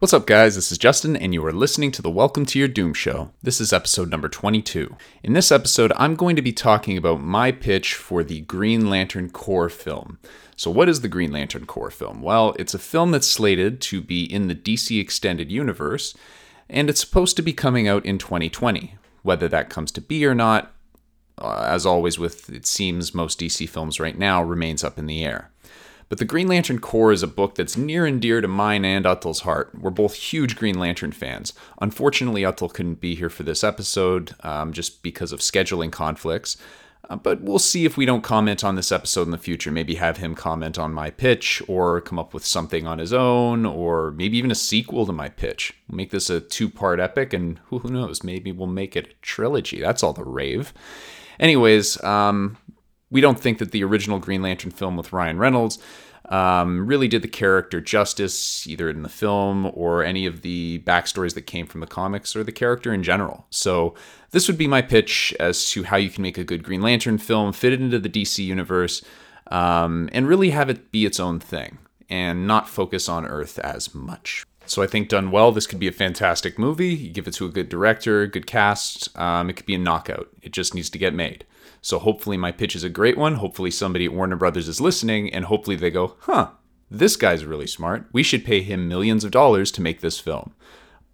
What's 0.00 0.14
up, 0.14 0.26
guys? 0.26 0.54
This 0.54 0.72
is 0.72 0.78
Justin, 0.78 1.14
and 1.14 1.34
you 1.34 1.44
are 1.44 1.52
listening 1.52 1.92
to 1.92 2.00
the 2.00 2.08
Welcome 2.08 2.46
to 2.46 2.58
Your 2.58 2.68
Doom 2.68 2.94
Show. 2.94 3.32
This 3.42 3.60
is 3.60 3.70
episode 3.70 4.08
number 4.08 4.30
22. 4.30 4.96
In 5.22 5.34
this 5.34 5.52
episode, 5.52 5.92
I'm 5.94 6.14
going 6.14 6.36
to 6.36 6.42
be 6.42 6.54
talking 6.54 6.96
about 6.96 7.20
my 7.20 7.52
pitch 7.52 7.92
for 7.96 8.24
the 8.24 8.40
Green 8.40 8.88
Lantern 8.88 9.28
Corps 9.28 9.68
film. 9.68 10.18
So, 10.56 10.70
what 10.70 10.88
is 10.88 11.02
the 11.02 11.08
Green 11.08 11.32
Lantern 11.32 11.66
Corps 11.66 11.90
film? 11.90 12.22
Well, 12.22 12.56
it's 12.58 12.72
a 12.72 12.78
film 12.78 13.10
that's 13.10 13.26
slated 13.26 13.82
to 13.82 14.00
be 14.00 14.24
in 14.24 14.48
the 14.48 14.54
DC 14.54 14.98
Extended 14.98 15.52
Universe, 15.52 16.16
and 16.70 16.88
it's 16.88 17.00
supposed 17.00 17.36
to 17.36 17.42
be 17.42 17.52
coming 17.52 17.86
out 17.86 18.06
in 18.06 18.16
2020. 18.16 18.94
Whether 19.22 19.48
that 19.48 19.68
comes 19.68 19.92
to 19.92 20.00
be 20.00 20.24
or 20.24 20.34
not, 20.34 20.72
uh, 21.36 21.66
as 21.68 21.84
always 21.84 22.18
with 22.18 22.48
it 22.48 22.64
seems 22.64 23.14
most 23.14 23.38
DC 23.38 23.68
films 23.68 24.00
right 24.00 24.16
now, 24.16 24.42
remains 24.42 24.82
up 24.82 24.98
in 24.98 25.04
the 25.04 25.22
air. 25.22 25.50
But 26.10 26.18
The 26.18 26.24
Green 26.24 26.48
Lantern 26.48 26.80
Corps 26.80 27.12
is 27.12 27.22
a 27.22 27.28
book 27.28 27.54
that's 27.54 27.76
near 27.76 28.04
and 28.04 28.20
dear 28.20 28.40
to 28.40 28.48
mine 28.48 28.84
and 28.84 29.04
Uttal's 29.04 29.40
heart. 29.40 29.70
We're 29.80 29.90
both 29.90 30.14
huge 30.14 30.56
Green 30.56 30.76
Lantern 30.76 31.12
fans. 31.12 31.52
Unfortunately, 31.80 32.42
Uttal 32.42 32.70
couldn't 32.70 33.00
be 33.00 33.14
here 33.14 33.30
for 33.30 33.44
this 33.44 33.62
episode 33.62 34.34
um, 34.40 34.72
just 34.72 35.04
because 35.04 35.30
of 35.30 35.38
scheduling 35.38 35.92
conflicts. 35.92 36.56
Uh, 37.08 37.14
but 37.14 37.40
we'll 37.42 37.60
see 37.60 37.84
if 37.84 37.96
we 37.96 38.06
don't 38.06 38.24
comment 38.24 38.64
on 38.64 38.74
this 38.74 38.90
episode 38.90 39.22
in 39.22 39.30
the 39.30 39.38
future. 39.38 39.70
Maybe 39.70 39.94
have 39.94 40.16
him 40.16 40.34
comment 40.34 40.80
on 40.80 40.92
my 40.92 41.10
pitch 41.10 41.62
or 41.68 42.00
come 42.00 42.18
up 42.18 42.34
with 42.34 42.44
something 42.44 42.88
on 42.88 42.98
his 42.98 43.12
own 43.12 43.64
or 43.64 44.10
maybe 44.10 44.36
even 44.36 44.50
a 44.50 44.56
sequel 44.56 45.06
to 45.06 45.12
my 45.12 45.28
pitch. 45.28 45.74
We'll 45.88 45.98
make 45.98 46.10
this 46.10 46.28
a 46.28 46.40
two 46.40 46.68
part 46.68 46.98
epic 46.98 47.32
and 47.32 47.60
who 47.66 47.80
knows, 47.84 48.24
maybe 48.24 48.50
we'll 48.50 48.66
make 48.66 48.96
it 48.96 49.06
a 49.06 49.22
trilogy. 49.22 49.80
That's 49.80 50.02
all 50.02 50.12
the 50.12 50.24
rave. 50.24 50.74
Anyways, 51.38 52.02
um, 52.02 52.56
we 53.10 53.20
don't 53.20 53.40
think 53.40 53.58
that 53.58 53.72
the 53.72 53.84
original 53.84 54.18
Green 54.18 54.42
Lantern 54.42 54.70
film 54.70 54.96
with 54.96 55.12
Ryan 55.12 55.38
Reynolds 55.38 55.78
um, 56.28 56.86
really 56.86 57.08
did 57.08 57.22
the 57.22 57.28
character 57.28 57.80
justice, 57.80 58.66
either 58.66 58.88
in 58.88 59.02
the 59.02 59.08
film 59.08 59.70
or 59.74 60.04
any 60.04 60.26
of 60.26 60.42
the 60.42 60.80
backstories 60.86 61.34
that 61.34 61.42
came 61.42 61.66
from 61.66 61.80
the 61.80 61.86
comics 61.86 62.36
or 62.36 62.44
the 62.44 62.52
character 62.52 62.94
in 62.94 63.02
general. 63.02 63.46
So, 63.50 63.94
this 64.30 64.46
would 64.46 64.58
be 64.58 64.68
my 64.68 64.80
pitch 64.80 65.34
as 65.40 65.68
to 65.70 65.82
how 65.82 65.96
you 65.96 66.08
can 66.08 66.22
make 66.22 66.38
a 66.38 66.44
good 66.44 66.62
Green 66.62 66.82
Lantern 66.82 67.18
film, 67.18 67.52
fit 67.52 67.72
it 67.72 67.80
into 67.80 67.98
the 67.98 68.08
DC 68.08 68.44
universe, 68.44 69.02
um, 69.50 70.08
and 70.12 70.28
really 70.28 70.50
have 70.50 70.70
it 70.70 70.92
be 70.92 71.04
its 71.04 71.18
own 71.18 71.40
thing 71.40 71.78
and 72.08 72.46
not 72.46 72.68
focus 72.68 73.08
on 73.08 73.26
Earth 73.26 73.58
as 73.58 73.92
much. 73.92 74.44
So 74.66 74.82
I 74.82 74.86
think 74.86 75.08
done 75.08 75.32
well, 75.32 75.50
this 75.50 75.66
could 75.66 75.80
be 75.80 75.88
a 75.88 75.92
fantastic 75.92 76.58
movie. 76.58 76.94
You 76.94 77.10
give 77.10 77.26
it 77.26 77.34
to 77.34 77.46
a 77.46 77.50
good 77.50 77.68
director, 77.68 78.28
good 78.28 78.46
cast, 78.46 79.16
um, 79.18 79.50
it 79.50 79.54
could 79.54 79.66
be 79.66 79.74
a 79.74 79.78
knockout. 79.78 80.28
It 80.42 80.52
just 80.52 80.74
needs 80.74 80.90
to 80.90 80.98
get 80.98 81.12
made. 81.12 81.44
So 81.82 81.98
hopefully 81.98 82.36
my 82.36 82.52
pitch 82.52 82.76
is 82.76 82.84
a 82.84 82.90
great 82.90 83.16
one. 83.16 83.36
Hopefully 83.36 83.70
somebody 83.70 84.04
at 84.04 84.12
Warner 84.12 84.36
Brothers 84.36 84.68
is 84.68 84.80
listening, 84.80 85.32
and 85.32 85.46
hopefully 85.46 85.76
they 85.76 85.90
go, 85.90 86.16
huh, 86.20 86.50
this 86.90 87.16
guy's 87.16 87.44
really 87.44 87.66
smart. 87.66 88.06
We 88.12 88.22
should 88.22 88.44
pay 88.44 88.62
him 88.62 88.88
millions 88.88 89.24
of 89.24 89.30
dollars 89.30 89.70
to 89.72 89.80
make 89.80 90.00
this 90.00 90.18
film. 90.18 90.52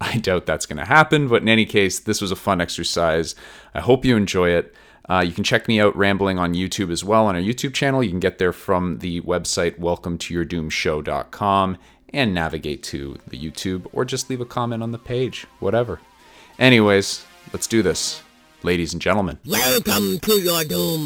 I 0.01 0.17
doubt 0.17 0.45
that's 0.45 0.65
going 0.65 0.77
to 0.77 0.85
happen, 0.85 1.27
but 1.27 1.41
in 1.41 1.49
any 1.49 1.65
case, 1.65 1.99
this 1.99 2.21
was 2.21 2.31
a 2.31 2.35
fun 2.35 2.61
exercise. 2.61 3.35
I 3.73 3.81
hope 3.81 4.05
you 4.05 4.15
enjoy 4.15 4.49
it. 4.49 4.75
Uh, 5.09 5.23
you 5.25 5.31
can 5.31 5.43
check 5.43 5.67
me 5.67 5.79
out 5.79 5.95
rambling 5.95 6.37
on 6.37 6.53
YouTube 6.53 6.91
as 6.91 7.03
well 7.03 7.25
on 7.27 7.35
our 7.35 7.41
YouTube 7.41 7.73
channel. 7.73 8.03
You 8.03 8.09
can 8.09 8.19
get 8.19 8.37
there 8.37 8.51
from 8.51 8.99
the 8.99 9.21
website 9.21 9.79
welcometoyourdoomshow.com 9.79 11.77
and 12.13 12.33
navigate 12.33 12.83
to 12.83 13.17
the 13.27 13.39
YouTube 13.39 13.87
or 13.93 14.03
just 14.05 14.29
leave 14.29 14.41
a 14.41 14.45
comment 14.45 14.83
on 14.83 14.91
the 14.91 14.99
page, 14.99 15.47
whatever. 15.59 16.01
Anyways, 16.59 17.25
let's 17.53 17.67
do 17.67 17.81
this 17.81 18.21
ladies 18.67 18.91
and 18.91 19.01
gentlemen. 19.01 19.39
Welcome 19.45 20.19
to 20.19 20.33
your 20.41 20.65
doom. 20.65 21.05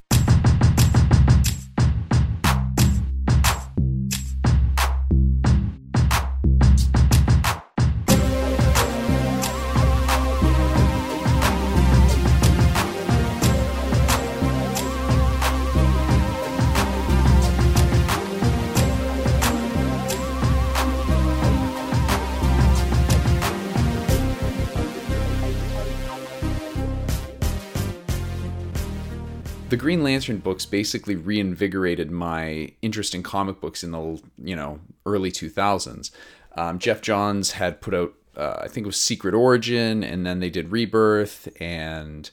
The 29.71 29.77
Green 29.77 30.03
Lantern 30.03 30.39
books 30.39 30.65
basically 30.65 31.15
reinvigorated 31.15 32.11
my 32.11 32.73
interest 32.81 33.15
in 33.15 33.23
comic 33.23 33.61
books 33.61 33.85
in 33.85 33.91
the 33.91 34.21
you 34.43 34.53
know 34.53 34.81
early 35.05 35.31
2000s. 35.31 36.11
Um, 36.57 36.77
Geoff 36.77 36.99
Johns 36.99 37.51
had 37.51 37.79
put 37.79 37.93
out 37.93 38.13
uh, 38.35 38.57
I 38.63 38.67
think 38.67 38.83
it 38.83 38.87
was 38.87 38.99
Secret 38.99 39.33
Origin, 39.33 40.03
and 40.03 40.25
then 40.25 40.41
they 40.41 40.49
did 40.49 40.73
Rebirth, 40.73 41.47
and 41.61 42.29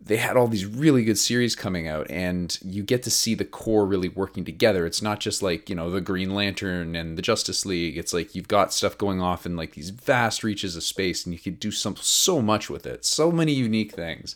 they 0.00 0.16
had 0.16 0.36
all 0.36 0.48
these 0.48 0.66
really 0.66 1.04
good 1.04 1.18
series 1.18 1.54
coming 1.54 1.86
out, 1.86 2.10
and 2.10 2.58
you 2.64 2.82
get 2.82 3.04
to 3.04 3.12
see 3.12 3.36
the 3.36 3.44
Corps 3.44 3.86
really 3.86 4.08
working 4.08 4.44
together. 4.44 4.84
It's 4.84 5.02
not 5.02 5.20
just 5.20 5.40
like 5.40 5.70
you 5.70 5.76
know 5.76 5.88
the 5.88 6.00
Green 6.00 6.34
Lantern 6.34 6.96
and 6.96 7.16
the 7.16 7.22
Justice 7.22 7.64
League. 7.64 7.96
It's 7.96 8.12
like 8.12 8.34
you've 8.34 8.48
got 8.48 8.72
stuff 8.72 8.98
going 8.98 9.20
off 9.20 9.46
in 9.46 9.54
like 9.54 9.74
these 9.74 9.90
vast 9.90 10.42
reaches 10.42 10.74
of 10.74 10.82
space, 10.82 11.24
and 11.24 11.32
you 11.32 11.38
could 11.38 11.60
do 11.60 11.70
some 11.70 11.94
so 11.94 12.42
much 12.42 12.68
with 12.68 12.86
it. 12.86 13.04
So 13.04 13.30
many 13.30 13.52
unique 13.52 13.92
things. 13.92 14.34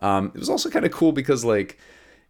Um, 0.00 0.32
it 0.34 0.38
was 0.38 0.50
also 0.50 0.70
kind 0.70 0.84
of 0.84 0.92
cool 0.92 1.12
because 1.12 1.44
like 1.44 1.78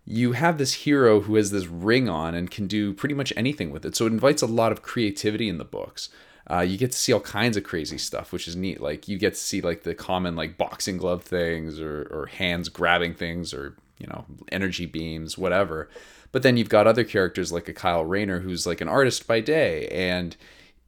you 0.04 0.32
have 0.32 0.58
this 0.58 0.72
hero 0.72 1.20
who 1.20 1.36
has 1.36 1.50
this 1.50 1.66
ring 1.66 2.08
on 2.08 2.34
and 2.34 2.50
can 2.50 2.66
do 2.66 2.92
pretty 2.92 3.14
much 3.14 3.32
anything 3.36 3.70
with 3.70 3.84
it. 3.84 3.94
So 3.94 4.06
it 4.06 4.12
invites 4.12 4.42
a 4.42 4.47
lot 4.47 4.72
of 4.72 4.82
creativity 4.82 5.48
in 5.48 5.58
the 5.58 5.64
books. 5.64 6.09
Uh, 6.50 6.60
you 6.60 6.76
get 6.76 6.91
to 6.91 6.98
see 6.98 7.12
all 7.12 7.20
kinds 7.20 7.56
of 7.56 7.62
crazy 7.62 7.98
stuff, 7.98 8.32
which 8.32 8.48
is 8.48 8.56
neat. 8.56 8.80
Like 8.80 9.06
you 9.06 9.19
get 9.19 9.34
to 9.34 9.41
see 9.41 9.60
like 9.60 9.84
the 9.84 9.94
common 9.94 10.34
like 10.34 10.59
boxing 10.59 10.97
glove 10.97 11.22
things 11.22 11.80
or 11.80 12.09
or 12.10 12.26
hands 12.26 12.69
grabbing 12.69 13.14
things 13.14 13.54
or 13.54 13.76
you 13.98 14.06
know 14.09 14.25
energy 14.50 14.86
beams, 14.86 15.38
whatever. 15.38 15.88
But 16.32 16.42
then 16.42 16.56
you've 16.56 16.69
got 16.69 16.86
other 16.86 17.04
characters 17.04 17.53
like 17.53 17.69
a 17.69 17.72
Kyle 17.72 18.04
Rayner 18.04 18.41
who's 18.41 18.66
like 18.66 18.80
an 18.80 18.88
artist 18.88 19.26
by 19.26 19.41
day 19.41 19.86
and 19.88 20.36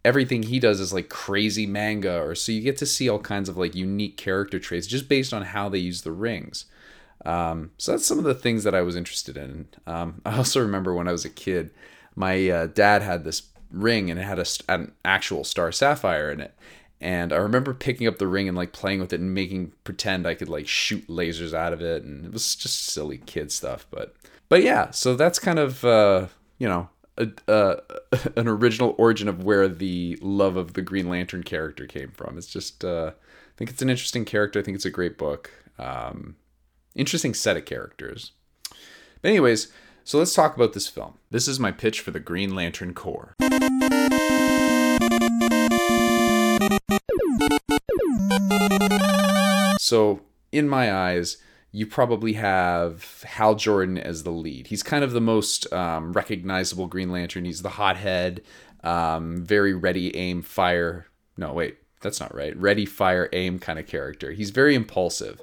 everything 0.05 0.45
he 0.45 0.59
does 0.59 0.81
is 0.81 0.93
like 0.93 1.09
crazy 1.09 1.67
manga 1.67 2.21
or 2.21 2.35
so 2.35 2.51
you 2.51 2.61
get 2.61 2.77
to 2.77 2.87
see 2.87 3.09
all 3.09 3.21
kinds 3.21 3.49
of 3.49 3.57
like 3.57 3.75
unique 3.75 4.17
character 4.17 4.59
traits 4.59 4.87
just 4.87 5.09
based 5.09 5.33
on 5.33 5.43
how 5.43 5.69
they 5.69 5.79
use 5.79 6.03
the 6.03 6.11
rings 6.11 6.65
um, 7.25 7.71
so 7.79 7.93
that's 7.93 8.07
some 8.07 8.19
of 8.19 8.25
the 8.25 8.35
things 8.35 8.65
that 8.65 8.75
i 8.75 8.83
was 8.83 8.97
interested 8.97 9.37
in 9.37 9.67
um, 9.87 10.21
i 10.27 10.37
also 10.37 10.61
remember 10.61 10.95
when 10.95 11.09
i 11.09 11.13
was 11.13 11.25
a 11.25 11.31
kid 11.31 11.71
my 12.15 12.49
uh, 12.49 12.67
dad 12.67 13.03
had 13.03 13.25
this 13.25 13.43
ring 13.71 14.11
and 14.11 14.21
it 14.21 14.25
had 14.25 14.39
a, 14.39 14.45
an 14.69 14.93
actual 15.05 15.45
star 15.45 15.73
sapphire 15.73 16.31
in 16.31 16.41
it 16.41 16.55
and 17.01 17.33
i 17.33 17.37
remember 17.37 17.73
picking 17.73 18.07
up 18.07 18.19
the 18.19 18.27
ring 18.27 18.49
and 18.49 18.57
like 18.57 18.73
playing 18.73 19.01
with 19.01 19.13
it 19.13 19.21
and 19.21 19.35
making 19.35 19.73
pretend 19.85 20.27
i 20.27 20.35
could 20.35 20.49
like 20.49 20.69
shoot 20.69 21.07
lasers 21.09 21.55
out 21.55 21.73
of 21.73 21.81
it 21.81 22.03
and 22.03 22.27
it 22.27 22.33
was 22.33 22.55
just 22.55 22.85
silly 22.85 23.19
kid 23.19 23.51
stuff 23.51 23.87
but 23.91 24.15
but 24.49 24.63
yeah 24.63 24.91
so 24.91 25.17
that's 25.17 25.39
kind 25.39 25.59
of 25.59 25.85
uh, 25.85 26.27
you 26.59 26.69
know 26.69 26.89
a, 27.17 27.77
an 28.37 28.49
original 28.49 28.95
origin 28.99 29.29
of 29.29 29.45
where 29.45 29.69
the 29.69 30.19
love 30.21 30.57
of 30.57 30.75
the 30.75 30.83
Green 30.83 31.09
Lantern 31.09 31.43
character 31.43 31.87
came 31.87 32.11
from. 32.11 32.39
It's 32.39 32.47
just, 32.47 32.85
uh, 32.85 33.13
I 33.15 33.53
think 33.57 33.71
it's 33.71 33.83
an 33.83 33.91
interesting 33.91 34.25
character. 34.25 34.59
I 34.59 34.63
think 34.63 34.75
it's 34.75 34.85
a 34.85 34.91
great 34.91 35.19
book. 35.19 35.51
Um, 35.79 36.37
interesting 36.95 37.35
set 37.35 37.57
of 37.57 37.65
characters. 37.65 38.33
But 39.21 39.31
anyways, 39.31 39.73
so 40.05 40.19
let's 40.19 40.35
talk 40.35 40.57
about 40.57 40.73
this 40.73 40.89
film. 40.89 41.15
This 41.31 41.47
is 41.47 41.61
my 41.61 41.73
pitch 41.73 42.01
for 42.01 42.11
the 42.11 42.21
Green 42.21 42.55
Lantern 42.55 42.93
Corps. 42.93 43.35
So, 49.79 50.21
in 50.51 50.69
my 50.69 50.93
eyes, 50.93 51.39
you 51.71 51.87
probably 51.87 52.35
have 52.35 53.23
Hal 53.27 53.55
Jordan 53.55 53.97
as 53.97 54.25
the 54.25 54.31
lead. 54.31 54.67
He's 54.67 54.83
kind 54.83 55.05
of 55.05 55.13
the 55.13 55.21
most 55.21 55.73
um, 55.73 56.13
recognizable 56.13 56.87
Green 56.87 57.11
Lantern. 57.11 57.45
He's 57.45 57.63
the 57.63 57.71
hothead, 57.71 58.43
um, 58.85 59.45
very 59.45 59.73
ready, 59.73 60.15
aim, 60.17 60.43
fire. 60.43 61.07
No, 61.37 61.53
wait, 61.53 61.79
that's 62.01 62.21
not 62.21 62.35
right. 62.35 62.57
Ready, 62.57 62.85
fire, 62.85 63.29
aim 63.33 63.59
kind 63.59 63.79
of 63.79 63.87
character. 63.87 64.33
He's 64.33 64.51
very 64.51 64.75
impulsive. 64.75 65.41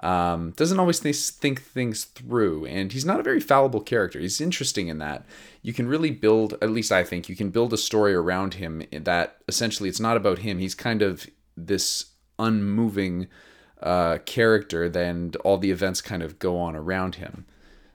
Um, 0.00 0.52
doesn't 0.52 0.78
always 0.78 1.00
th- 1.00 1.16
think 1.16 1.62
things 1.62 2.04
through, 2.04 2.66
and 2.66 2.92
he's 2.92 3.04
not 3.04 3.18
a 3.18 3.24
very 3.24 3.40
fallible 3.40 3.80
character. 3.80 4.20
He's 4.20 4.40
interesting 4.40 4.88
in 4.88 4.98
that 4.98 5.24
you 5.62 5.72
can 5.72 5.88
really 5.88 6.12
build, 6.12 6.54
at 6.62 6.70
least 6.70 6.92
I 6.92 7.02
think, 7.02 7.28
you 7.28 7.34
can 7.34 7.50
build 7.50 7.72
a 7.72 7.76
story 7.76 8.14
around 8.14 8.54
him 8.54 8.84
that 8.92 9.38
essentially 9.48 9.88
it's 9.88 9.98
not 9.98 10.16
about 10.16 10.38
him. 10.38 10.58
He's 10.58 10.74
kind 10.74 11.02
of 11.02 11.26
this 11.56 12.12
unmoving 12.38 13.26
uh, 13.82 14.18
character, 14.24 14.88
then 14.88 15.32
all 15.44 15.58
the 15.58 15.72
events 15.72 16.00
kind 16.00 16.22
of 16.22 16.38
go 16.38 16.58
on 16.58 16.76
around 16.76 17.16
him. 17.16 17.44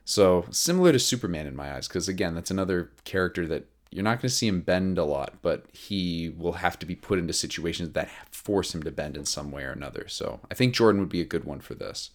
So 0.04 0.44
similar 0.50 0.92
to 0.92 0.98
Superman 0.98 1.46
in 1.46 1.56
my 1.56 1.74
eyes, 1.74 1.88
because 1.88 2.08
again, 2.08 2.34
that's 2.34 2.50
another 2.50 2.90
character 3.04 3.46
that 3.46 3.66
you're 3.94 4.02
not 4.02 4.20
going 4.20 4.28
to 4.28 4.34
see 4.34 4.48
him 4.48 4.60
bend 4.60 4.98
a 4.98 5.04
lot, 5.04 5.34
but 5.40 5.66
he 5.72 6.34
will 6.36 6.54
have 6.54 6.76
to 6.80 6.84
be 6.84 6.96
put 6.96 7.20
into 7.20 7.32
situations 7.32 7.90
that 7.92 8.10
force 8.32 8.74
him 8.74 8.82
to 8.82 8.90
bend 8.90 9.16
in 9.16 9.24
some 9.24 9.52
way 9.52 9.62
or 9.62 9.70
another. 9.70 10.08
So 10.08 10.40
I 10.50 10.54
think 10.54 10.74
Jordan 10.74 11.00
would 11.00 11.08
be 11.08 11.20
a 11.20 11.24
good 11.24 11.44
one 11.44 11.60
for 11.60 11.74
this. 11.76 12.10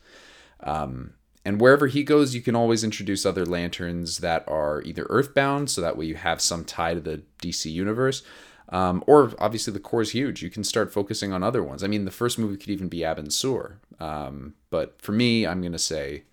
Um, 0.59 1.13
and 1.45 1.61
wherever 1.61 1.87
he 1.87 2.03
goes, 2.03 2.35
you 2.35 2.41
can 2.41 2.53
always 2.53 2.83
introduce 2.83 3.25
other 3.25 3.45
lanterns 3.45 4.17
that 4.17 4.43
are 4.45 4.81
either 4.81 5.07
earthbound, 5.09 5.71
so 5.71 5.79
that 5.79 5.95
way 5.95 6.05
you 6.05 6.15
have 6.15 6.41
some 6.41 6.65
tie 6.65 6.95
to 6.95 6.99
the 6.99 7.23
DC 7.41 7.71
universe, 7.71 8.23
Um, 8.71 9.03
or 9.07 9.31
obviously 9.39 9.73
the 9.73 9.79
Corps 9.79 10.01
is 10.01 10.11
huge. 10.11 10.43
You 10.43 10.49
can 10.49 10.63
start 10.63 10.93
focusing 10.93 11.31
on 11.33 11.43
other 11.43 11.63
ones. 11.63 11.81
I 11.81 11.87
mean, 11.87 12.05
the 12.05 12.11
first 12.11 12.37
movie 12.37 12.57
could 12.57 12.69
even 12.69 12.89
be 12.89 12.99
Abin 12.99 13.31
Sur. 13.31 13.79
Um, 13.99 14.53
but 14.69 15.01
for 15.01 15.13
me, 15.13 15.47
I'm 15.47 15.61
going 15.61 15.71
to 15.71 15.79
say 15.79 16.23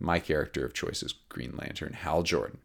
my 0.00 0.18
character 0.18 0.64
of 0.64 0.72
choice 0.72 1.02
is 1.02 1.14
Green 1.28 1.54
Lantern, 1.56 1.92
Hal 1.92 2.22
Jordan. 2.22 2.58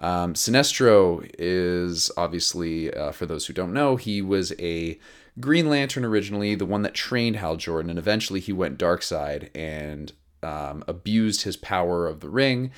Um, 0.00 0.34
Sinestro 0.34 1.28
is 1.38 2.10
obviously, 2.16 2.92
uh, 2.92 3.12
for 3.12 3.26
those 3.26 3.46
who 3.46 3.52
don't 3.52 3.72
know, 3.72 3.96
he 3.96 4.22
was 4.22 4.52
a 4.58 4.98
Green 5.40 5.68
Lantern 5.68 6.04
originally, 6.04 6.54
the 6.54 6.66
one 6.66 6.82
that 6.82 6.94
trained 6.94 7.36
Hal 7.36 7.56
Jordan, 7.56 7.90
and 7.90 7.98
eventually 7.98 8.40
he 8.40 8.52
went 8.52 8.78
dark 8.78 9.02
side 9.02 9.50
and 9.54 10.12
um, 10.42 10.84
abused 10.88 11.42
his 11.42 11.56
power 11.56 12.06
of 12.06 12.20
the 12.20 12.28
ring 12.28 12.70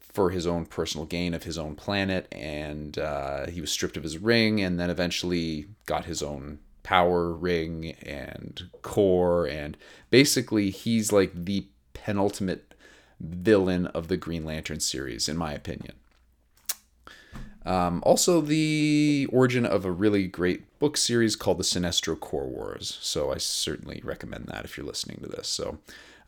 for 0.00 0.30
his 0.30 0.46
own 0.46 0.66
personal 0.66 1.06
gain 1.06 1.34
of 1.34 1.44
his 1.44 1.58
own 1.58 1.74
planet, 1.74 2.26
and 2.32 2.98
uh, 2.98 3.46
he 3.46 3.60
was 3.60 3.70
stripped 3.70 3.96
of 3.96 4.02
his 4.02 4.18
ring, 4.18 4.60
and 4.60 4.78
then 4.78 4.90
eventually 4.90 5.66
got 5.86 6.06
his 6.06 6.22
own 6.22 6.58
power 6.82 7.32
ring 7.32 7.92
and 8.02 8.68
Corps, 8.82 9.46
and 9.46 9.76
basically 10.10 10.70
he's 10.70 11.12
like 11.12 11.32
the 11.34 11.66
penultimate 11.92 12.74
villain 13.20 13.86
of 13.88 14.08
the 14.08 14.16
Green 14.16 14.44
Lantern 14.44 14.80
series, 14.80 15.28
in 15.28 15.36
my 15.36 15.52
opinion. 15.52 15.97
Um, 17.64 18.02
also, 18.06 18.40
the 18.40 19.28
origin 19.30 19.66
of 19.66 19.84
a 19.84 19.90
really 19.90 20.26
great 20.26 20.78
book 20.78 20.96
series 20.96 21.36
called 21.36 21.58
the 21.58 21.64
Sinestro 21.64 22.18
Corps 22.18 22.46
Wars. 22.46 22.98
So 23.00 23.32
I 23.32 23.38
certainly 23.38 24.00
recommend 24.04 24.46
that 24.46 24.64
if 24.64 24.76
you're 24.76 24.86
listening 24.86 25.18
to 25.22 25.28
this. 25.28 25.48
So 25.48 25.78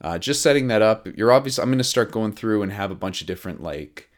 uh, 0.01 0.19
just 0.19 0.43
setting 0.43 0.69
that 0.69 0.83
up. 0.83 1.07
You're 1.17 1.33
obviously, 1.33 1.63
I'm 1.63 1.71
going 1.71 1.79
to 1.79 1.85
start 1.85 2.13
going 2.13 2.33
through 2.33 2.63
and 2.63 2.73
have 2.73 2.91
a 2.91 2.97
bunch 2.97 3.21
of 3.21 3.27
different 3.27 3.63
like 3.63 4.11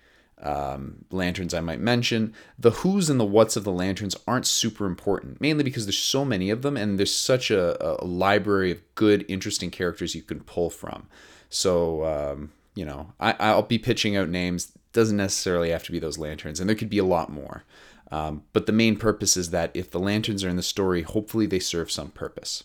um, 0.42 1.04
lanterns 1.10 1.54
I 1.54 1.60
might 1.60 1.80
mention. 1.80 2.34
The 2.58 2.70
who's 2.70 3.08
and 3.08 3.20
the 3.20 3.24
what's 3.24 3.56
of 3.56 3.64
the 3.64 3.72
lanterns 3.72 4.16
aren't 4.26 4.46
super 4.46 4.86
important, 4.86 5.40
mainly 5.40 5.64
because 5.64 5.86
there's 5.86 5.98
so 5.98 6.24
many 6.24 6.50
of 6.50 6.62
them 6.62 6.76
and 6.76 6.98
there's 6.98 7.14
such 7.14 7.50
a, 7.50 8.02
a 8.02 8.04
library 8.04 8.72
of 8.72 8.94
good, 8.94 9.24
interesting 9.28 9.70
characters 9.70 10.14
you 10.14 10.22
can 10.22 10.40
pull 10.40 10.70
from. 10.70 11.06
So 11.48 12.04
um, 12.04 12.52
you 12.74 12.84
know, 12.84 13.12
I, 13.20 13.34
I'll 13.38 13.62
be 13.62 13.78
pitching 13.78 14.16
out 14.16 14.28
names 14.28 14.72
doesn't 14.92 15.16
necessarily 15.16 15.70
have 15.70 15.84
to 15.84 15.92
be 15.92 15.98
those 15.98 16.18
lanterns, 16.18 16.60
and 16.60 16.68
there 16.68 16.76
could 16.76 16.90
be 16.90 16.98
a 16.98 17.04
lot 17.04 17.30
more. 17.30 17.64
Um, 18.10 18.42
but 18.52 18.66
the 18.66 18.72
main 18.72 18.96
purpose 18.96 19.36
is 19.36 19.50
that 19.50 19.70
if 19.74 19.90
the 19.90 19.98
lanterns 19.98 20.44
are 20.44 20.48
in 20.48 20.56
the 20.56 20.62
story, 20.62 21.02
hopefully 21.02 21.46
they 21.46 21.58
serve 21.58 21.90
some 21.90 22.10
purpose. 22.10 22.64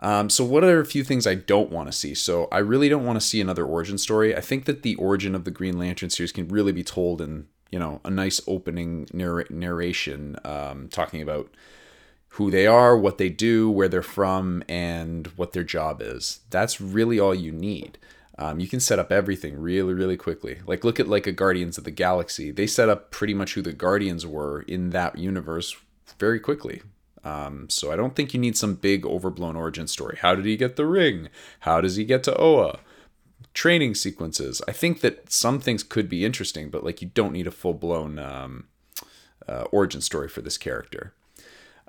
Um, 0.00 0.30
so, 0.30 0.44
what 0.44 0.62
are 0.62 0.78
a 0.78 0.86
few 0.86 1.02
things 1.02 1.26
I 1.26 1.34
don't 1.34 1.70
want 1.70 1.88
to 1.88 1.96
see? 1.96 2.14
So, 2.14 2.48
I 2.52 2.58
really 2.58 2.88
don't 2.88 3.06
want 3.06 3.18
to 3.18 3.26
see 3.26 3.40
another 3.40 3.64
origin 3.64 3.98
story. 3.98 4.36
I 4.36 4.40
think 4.40 4.66
that 4.66 4.82
the 4.82 4.94
origin 4.96 5.34
of 5.34 5.44
the 5.44 5.50
Green 5.50 5.78
Lantern 5.78 6.10
series 6.10 6.32
can 6.32 6.48
really 6.48 6.70
be 6.70 6.84
told 6.84 7.20
in, 7.20 7.46
you 7.72 7.78
know, 7.78 8.00
a 8.04 8.10
nice 8.10 8.40
opening 8.46 9.08
narr- 9.12 9.46
narration 9.50 10.36
um, 10.44 10.88
talking 10.88 11.22
about 11.22 11.50
who 12.32 12.50
they 12.50 12.66
are, 12.66 12.96
what 12.96 13.18
they 13.18 13.30
do, 13.30 13.70
where 13.70 13.88
they're 13.88 14.02
from, 14.02 14.62
and 14.68 15.28
what 15.28 15.52
their 15.52 15.64
job 15.64 16.00
is. 16.00 16.40
That's 16.50 16.80
really 16.80 17.18
all 17.18 17.34
you 17.34 17.50
need 17.50 17.98
um, 18.38 18.60
you 18.60 18.68
can 18.68 18.80
set 18.80 18.98
up 18.98 19.10
everything 19.10 19.60
really 19.60 19.92
really 19.92 20.16
quickly. 20.16 20.58
Like 20.66 20.84
look 20.84 21.00
at 21.00 21.08
like 21.08 21.26
a 21.26 21.32
guardians 21.32 21.76
of 21.76 21.84
the 21.84 21.90
galaxy. 21.90 22.50
They 22.50 22.66
set 22.66 22.88
up 22.88 23.10
pretty 23.10 23.34
much 23.34 23.54
who 23.54 23.62
the 23.62 23.72
guardians 23.72 24.26
were 24.26 24.62
in 24.62 24.90
that 24.90 25.18
universe 25.18 25.76
very 26.18 26.40
quickly. 26.40 26.82
Um, 27.24 27.68
so 27.68 27.90
i 27.92 27.96
don't 27.96 28.14
think 28.14 28.32
you 28.32 28.38
need 28.38 28.56
some 28.56 28.76
big 28.76 29.04
overblown 29.04 29.56
origin 29.56 29.88
story. 29.88 30.18
How 30.22 30.34
did 30.34 30.44
he 30.44 30.56
get 30.56 30.76
the 30.76 30.86
ring? 30.86 31.28
How 31.60 31.80
does 31.80 31.96
he 31.96 32.04
get 32.04 32.22
to 32.24 32.40
oa? 32.40 32.78
Training 33.54 33.96
sequences. 33.96 34.62
I 34.68 34.72
think 34.72 35.00
that 35.00 35.30
some 35.32 35.58
things 35.58 35.82
could 35.82 36.08
be 36.08 36.24
interesting 36.24 36.70
but 36.70 36.84
like 36.84 37.02
you 37.02 37.10
don't 37.12 37.32
need 37.32 37.48
a 37.48 37.50
full-blown 37.50 38.20
um, 38.20 38.68
uh, 39.48 39.64
origin 39.72 40.00
story 40.00 40.28
for 40.28 40.42
this 40.42 40.56
character. 40.56 41.12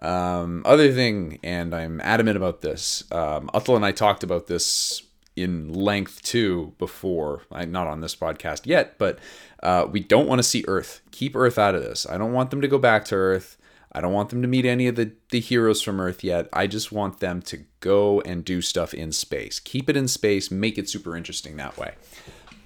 Um, 0.02 0.64
other 0.66 0.92
thing, 0.94 1.40
and 1.44 1.76
I'm 1.76 2.00
adamant 2.02 2.38
about 2.38 2.62
this. 2.62 3.04
Um, 3.12 3.50
Uthal 3.54 3.76
and 3.76 3.86
I 3.86 3.92
talked 3.92 4.24
about 4.24 4.48
this 4.48 5.04
in 5.44 5.74
length 5.74 6.22
too 6.22 6.74
before. 6.78 7.44
not 7.52 7.88
on 7.88 8.02
this 8.02 8.16
podcast 8.16 8.66
yet, 8.66 8.98
but 8.98 9.20
uh, 9.64 9.88
we 9.90 10.00
don't 10.00 10.28
want 10.28 10.40
to 10.40 10.44
see 10.44 10.64
Earth. 10.68 11.02
Keep 11.12 11.36
Earth 11.36 11.58
out 11.58 11.76
of 11.76 11.82
this. 11.82 12.08
I 12.10 12.18
don't 12.18 12.34
want 12.34 12.52
them 12.52 12.62
to 12.62 12.68
go 12.68 12.78
back 12.78 13.06
to 13.06 13.16
Earth. 13.16 13.58
I 13.92 14.02
don't 14.02 14.14
want 14.14 14.30
them 14.30 14.42
to 14.44 14.48
meet 14.48 14.66
any 14.66 14.88
of 14.88 14.96
the, 14.96 15.12
the 15.32 15.40
heroes 15.40 15.82
from 15.82 16.00
Earth 16.00 16.24
yet. 16.24 16.48
I 16.54 16.68
just 16.68 16.92
want 16.92 17.20
them 17.20 17.42
to 17.44 17.66
go 17.80 18.22
and 18.22 18.46
do 18.46 18.62
stuff 18.62 18.94
in 18.94 19.12
space. 19.12 19.60
Keep 19.60 19.90
it 19.90 19.98
in 19.98 20.08
space. 20.08 20.52
Make 20.52 20.78
it 20.78 20.88
super 20.88 21.18
interesting 21.18 21.58
that 21.58 21.76
way. 21.78 21.96